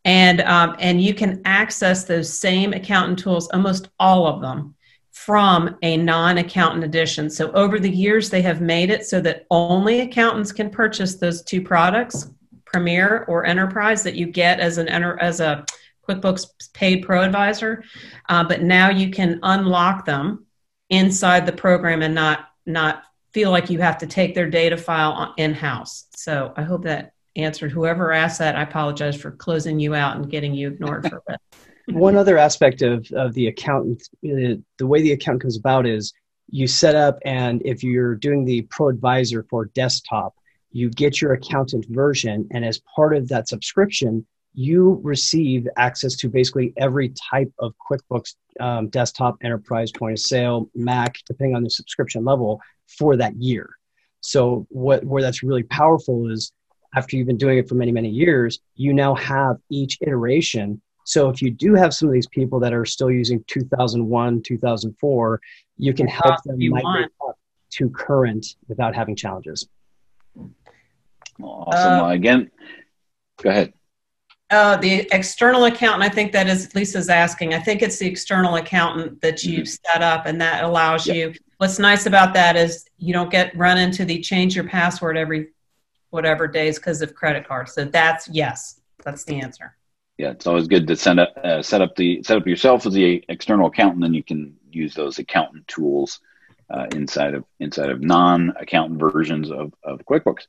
and 0.05 0.41
um, 0.41 0.75
and 0.79 1.01
you 1.01 1.13
can 1.13 1.41
access 1.45 2.05
those 2.05 2.31
same 2.31 2.73
accountant 2.73 3.19
tools 3.19 3.47
almost 3.49 3.89
all 3.99 4.25
of 4.25 4.41
them 4.41 4.75
from 5.11 5.77
a 5.83 5.97
non-accountant 5.97 6.83
edition. 6.83 7.29
So 7.29 7.51
over 7.51 7.79
the 7.79 7.89
years 7.89 8.29
they 8.29 8.41
have 8.41 8.61
made 8.61 8.89
it 8.89 9.05
so 9.05 9.21
that 9.21 9.45
only 9.51 10.01
accountants 10.01 10.51
can 10.51 10.69
purchase 10.69 11.15
those 11.15 11.43
two 11.43 11.61
products 11.61 12.29
premier 12.65 13.25
or 13.27 13.45
enterprise 13.45 14.01
that 14.03 14.15
you 14.15 14.25
get 14.25 14.59
as 14.59 14.77
an 14.77 14.87
as 14.87 15.39
a 15.39 15.65
quickbooks 16.07 16.47
paid 16.73 17.05
pro 17.05 17.21
advisor. 17.21 17.83
Uh, 18.29 18.43
but 18.43 18.63
now 18.63 18.89
you 18.89 19.11
can 19.11 19.39
unlock 19.43 20.05
them 20.05 20.45
inside 20.89 21.45
the 21.45 21.51
program 21.51 22.01
and 22.01 22.15
not 22.15 22.47
not 22.65 23.03
feel 23.33 23.51
like 23.51 23.69
you 23.69 23.79
have 23.79 23.97
to 23.97 24.07
take 24.07 24.35
their 24.35 24.49
data 24.49 24.77
file 24.77 25.33
in-house. 25.37 26.05
So 26.15 26.53
i 26.57 26.63
hope 26.63 26.83
that 26.83 27.13
answered. 27.35 27.71
Whoever 27.71 28.11
asked 28.11 28.39
that, 28.39 28.55
I 28.55 28.63
apologize 28.63 29.15
for 29.15 29.31
closing 29.31 29.79
you 29.79 29.95
out 29.95 30.17
and 30.17 30.29
getting 30.29 30.53
you 30.53 30.69
ignored 30.69 31.09
for 31.09 31.17
a 31.17 31.31
bit. 31.31 31.39
One 31.95 32.15
other 32.15 32.37
aspect 32.37 32.81
of, 32.81 33.09
of 33.11 33.33
the 33.33 33.47
accountant, 33.47 34.01
uh, 34.25 34.61
the 34.77 34.87
way 34.87 35.01
the 35.01 35.13
account 35.13 35.41
comes 35.41 35.57
about 35.57 35.85
is 35.85 36.13
you 36.47 36.67
set 36.67 36.95
up, 36.95 37.17
and 37.25 37.61
if 37.65 37.83
you're 37.83 38.15
doing 38.15 38.45
the 38.45 38.61
Pro 38.63 38.89
Advisor 38.89 39.45
for 39.49 39.65
desktop, 39.65 40.35
you 40.71 40.89
get 40.89 41.21
your 41.21 41.33
accountant 41.33 41.85
version, 41.89 42.47
and 42.51 42.63
as 42.63 42.81
part 42.95 43.15
of 43.15 43.27
that 43.29 43.49
subscription, 43.49 44.25
you 44.53 44.99
receive 45.03 45.67
access 45.77 46.15
to 46.17 46.29
basically 46.29 46.73
every 46.77 47.13
type 47.31 47.51
of 47.59 47.73
QuickBooks 47.89 48.35
um, 48.59 48.89
desktop, 48.89 49.37
enterprise, 49.41 49.91
point 49.91 50.13
of 50.13 50.19
sale, 50.19 50.69
Mac, 50.75 51.15
depending 51.25 51.55
on 51.55 51.63
the 51.63 51.69
subscription 51.69 52.25
level 52.25 52.61
for 52.87 53.15
that 53.15 53.35
year. 53.37 53.69
So 54.19 54.67
what 54.69 55.03
where 55.03 55.21
that's 55.21 55.43
really 55.43 55.63
powerful 55.63 56.29
is 56.29 56.51
after 56.95 57.15
you've 57.15 57.27
been 57.27 57.37
doing 57.37 57.57
it 57.57 57.69
for 57.69 57.75
many, 57.75 57.91
many 57.91 58.09
years, 58.09 58.59
you 58.75 58.93
now 58.93 59.15
have 59.15 59.57
each 59.69 59.97
iteration. 60.01 60.81
So 61.05 61.29
if 61.29 61.41
you 61.41 61.51
do 61.51 61.73
have 61.73 61.93
some 61.93 62.07
of 62.07 62.13
these 62.13 62.27
people 62.27 62.59
that 62.59 62.73
are 62.73 62.85
still 62.85 63.09
using 63.09 63.43
2001, 63.47 64.41
2004, 64.43 65.41
you 65.77 65.93
can 65.93 66.07
help 66.07 66.41
them 66.43 66.57
migrate 66.59 67.09
up 67.27 67.37
to 67.71 67.89
current 67.89 68.55
without 68.67 68.93
having 68.93 69.15
challenges. 69.15 69.67
Awesome. 71.41 72.05
Um, 72.05 72.11
Again, 72.11 72.51
go 73.41 73.49
ahead. 73.49 73.73
Uh, 74.49 74.75
the 74.75 75.07
external 75.13 75.63
accountant, 75.63 76.03
I 76.03 76.13
think 76.13 76.33
that 76.33 76.47
is 76.47 76.75
Lisa's 76.75 77.07
asking. 77.07 77.53
I 77.53 77.59
think 77.59 77.81
it's 77.81 77.97
the 77.97 78.07
external 78.07 78.55
accountant 78.55 79.21
that 79.21 79.45
you 79.45 79.59
mm-hmm. 79.59 79.91
set 79.91 80.03
up, 80.03 80.25
and 80.25 80.41
that 80.41 80.65
allows 80.65 81.07
yep. 81.07 81.15
you. 81.15 81.33
What's 81.57 81.79
nice 81.79 82.05
about 82.05 82.33
that 82.33 82.57
is 82.57 82.85
you 82.97 83.13
don't 83.13 83.31
get 83.31 83.55
run 83.55 83.77
into 83.77 84.03
the 84.03 84.19
change 84.19 84.55
your 84.55 84.65
password 84.65 85.15
every 85.15 85.51
whatever 86.11 86.47
days 86.47 86.77
because 86.77 87.01
of 87.01 87.15
credit 87.15 87.47
cards. 87.47 87.73
So 87.73 87.85
that's 87.85 88.29
yes, 88.29 88.81
that's 89.03 89.23
the 89.23 89.41
answer. 89.41 89.75
Yeah, 90.17 90.31
it's 90.31 90.45
always 90.45 90.67
good 90.67 90.85
to 90.87 90.95
send 90.95 91.19
up, 91.19 91.33
uh, 91.43 91.63
set 91.63 91.81
up 91.81 91.95
the 91.95 92.21
set 92.23 92.37
up 92.37 92.45
yourself 92.45 92.85
as 92.85 92.93
the 92.93 93.25
external 93.27 93.67
accountant, 93.67 93.95
and 93.95 94.03
then 94.03 94.13
you 94.13 94.23
can 94.23 94.55
use 94.69 94.93
those 94.93 95.17
accountant 95.17 95.67
tools 95.67 96.19
uh, 96.69 96.85
inside 96.91 97.33
of 97.33 97.43
inside 97.59 97.89
of 97.89 98.01
non-accountant 98.01 98.99
versions 98.99 99.51
of, 99.51 99.73
of 99.83 100.01
QuickBooks. 100.05 100.45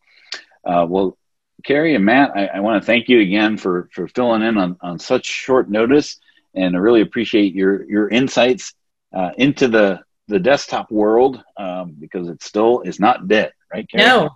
Uh, 0.64 0.86
well, 0.88 1.16
Carrie 1.64 1.94
and 1.94 2.04
Matt, 2.04 2.32
I, 2.36 2.46
I 2.46 2.60
want 2.60 2.82
to 2.82 2.86
thank 2.86 3.08
you 3.08 3.20
again 3.20 3.56
for 3.56 3.88
for 3.92 4.08
filling 4.08 4.42
in 4.42 4.58
on, 4.58 4.76
on 4.82 4.98
such 4.98 5.26
short 5.26 5.70
notice, 5.70 6.18
and 6.54 6.76
I 6.76 6.78
really 6.78 7.00
appreciate 7.00 7.54
your 7.54 7.84
your 7.88 8.08
insights 8.08 8.74
uh, 9.14 9.30
into 9.38 9.68
the 9.68 10.00
the 10.28 10.38
desktop 10.38 10.90
world 10.90 11.42
um, 11.56 11.96
because 11.98 12.28
it 12.28 12.42
still 12.42 12.80
is 12.82 13.00
not 13.00 13.28
dead, 13.28 13.52
right? 13.72 13.88
Carrie? 13.88 14.04
No, 14.04 14.30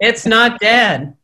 it's 0.00 0.26
not 0.26 0.58
dead. 0.60 1.14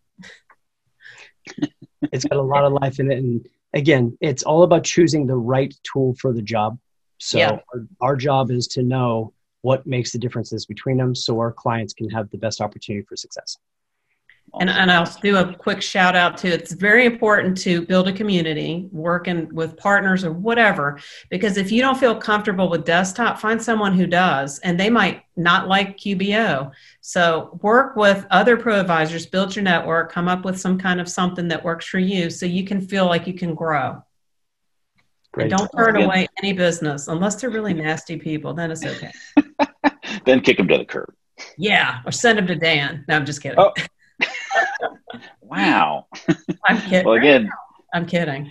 it's 2.13 2.25
got 2.25 2.39
a 2.39 2.43
lot 2.43 2.65
of 2.65 2.73
life 2.73 3.01
in 3.01 3.11
it, 3.11 3.19
and 3.19 3.47
again, 3.73 4.17
it's 4.21 4.43
all 4.43 4.63
about 4.63 4.85
choosing 4.85 5.27
the 5.27 5.37
right 5.37 5.75
tool 5.91 6.15
for 6.21 6.33
the 6.33 6.43
job. 6.43 6.79
So 7.19 7.39
yeah. 7.39 7.59
our, 7.73 7.87
our 8.01 8.17
job 8.17 8.51
is 8.51 8.67
to 8.69 8.83
know 8.83 9.33
what 9.63 9.87
makes 9.87 10.13
the 10.13 10.19
differences 10.19 10.67
between 10.67 10.97
them, 10.97 11.15
so 11.15 11.39
our 11.39 11.53
clients 11.53 11.95
can 11.95 12.11
have 12.11 12.31
the 12.31 12.39
best 12.39 12.61
opportunity 12.61 13.05
for 13.07 13.17
success. 13.17 13.57
And, 14.61 14.71
and 14.71 14.91
I'll 14.91 15.13
do 15.21 15.37
a 15.37 15.53
quick 15.53 15.83
shout 15.83 16.15
out 16.15 16.39
to 16.39 16.49
it's 16.49 16.73
very 16.73 17.07
important 17.07 17.59
to 17.63 17.85
build 17.87 18.07
a 18.07 18.13
community, 18.13 18.89
working 18.93 19.53
with 19.53 19.77
partners 19.77 20.25
or 20.25 20.33
whatever, 20.33 21.01
because 21.29 21.57
if 21.57 21.73
you 21.73 21.81
don't 21.81 21.99
feel 21.99 22.15
comfortable 22.15 22.69
with 22.69 22.85
desktop, 22.85 23.41
find 23.41 23.61
someone 23.61 23.95
who 23.95 24.07
does, 24.07 24.61
and 24.61 24.79
they 24.79 24.91
might 24.91 25.25
not 25.37 25.67
like 25.67 25.97
QBO. 25.97 26.71
So 27.01 27.59
work 27.63 27.97
with 27.97 28.27
other 28.31 28.57
pro 28.57 28.79
advisors, 28.79 29.27
build 29.27 29.57
your 29.57 29.65
network, 29.65 30.13
come 30.13 30.29
up 30.29 30.45
with 30.45 30.61
some 30.61 30.79
kind 30.79 31.01
of 31.01 31.09
something 31.09 31.49
that 31.49 31.65
works 31.65 31.87
for 31.87 31.99
you 31.99 32.31
so 32.31 32.47
you 32.47 32.65
can 32.65 32.81
feel 32.81 33.07
like 33.07 33.27
you 33.27 33.35
can 33.35 33.55
grow. 33.55 34.05
Great. 35.33 35.51
And 35.51 35.59
don't 35.59 35.71
turn 35.77 36.01
away 36.01 36.29
any 36.39 36.53
business 36.53 37.09
unless 37.09 37.35
they're 37.41 37.51
really 37.51 37.75
nasty 37.75 38.17
people, 38.17 38.55
then 38.55 38.71
it's 38.71 38.85
okay. 38.85 39.11
then 40.25 40.41
kick 40.41 40.59
them 40.59 40.69
to 40.69 40.79
the 40.79 40.85
curb. 40.85 41.13
Yeah, 41.59 41.99
or 42.07 42.13
send 42.13 42.39
them 42.39 42.47
to 42.47 42.55
Dan. 42.55 43.05
No, 43.09 43.17
I'm 43.17 43.27
just 43.27 43.43
kidding. 43.43 43.59
Oh 43.59 43.73
wow. 45.41 46.07
I'm 46.67 46.81
kidding. 46.81 47.05
well, 47.07 47.15
again, 47.15 47.51
I'm 47.93 48.07
kidding. 48.07 48.51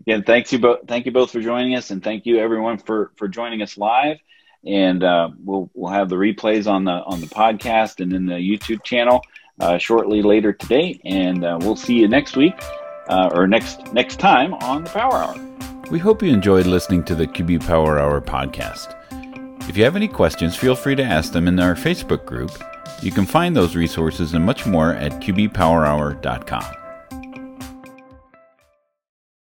Again, 0.00 0.22
thanks 0.24 0.52
you 0.52 0.58
both. 0.58 0.80
Thank 0.86 1.06
you 1.06 1.12
both 1.12 1.30
for 1.30 1.40
joining 1.40 1.74
us, 1.74 1.90
and 1.90 2.02
thank 2.02 2.26
you 2.26 2.38
everyone 2.38 2.78
for 2.78 3.12
for 3.16 3.28
joining 3.28 3.62
us 3.62 3.76
live. 3.76 4.18
And 4.64 5.02
uh, 5.02 5.30
we'll 5.42 5.70
we'll 5.74 5.92
have 5.92 6.08
the 6.08 6.16
replays 6.16 6.66
on 6.70 6.84
the 6.84 6.92
on 6.92 7.20
the 7.20 7.26
podcast 7.26 8.00
and 8.00 8.12
in 8.12 8.26
the 8.26 8.34
YouTube 8.34 8.82
channel 8.82 9.22
uh, 9.60 9.78
shortly 9.78 10.22
later 10.22 10.52
today. 10.52 11.00
And 11.04 11.44
uh, 11.44 11.58
we'll 11.60 11.76
see 11.76 11.94
you 11.94 12.08
next 12.08 12.36
week 12.36 12.54
uh, 13.08 13.30
or 13.32 13.46
next 13.46 13.92
next 13.92 14.18
time 14.18 14.54
on 14.54 14.84
the 14.84 14.90
Power 14.90 15.14
Hour. 15.14 15.34
We 15.90 15.98
hope 16.00 16.22
you 16.22 16.32
enjoyed 16.32 16.66
listening 16.66 17.04
to 17.04 17.14
the 17.14 17.26
QB 17.26 17.66
Power 17.66 17.98
Hour 17.98 18.20
podcast. 18.20 18.94
If 19.68 19.76
you 19.76 19.84
have 19.84 19.96
any 19.96 20.08
questions, 20.08 20.56
feel 20.56 20.74
free 20.74 20.94
to 20.96 21.02
ask 21.02 21.32
them 21.32 21.48
in 21.48 21.58
our 21.58 21.74
Facebook 21.74 22.24
group 22.24 22.50
you 23.02 23.12
can 23.12 23.26
find 23.26 23.56
those 23.56 23.76
resources 23.76 24.34
and 24.34 24.44
much 24.44 24.66
more 24.66 24.94
at 24.94 25.12
qbpowerhour.com. 25.12 26.85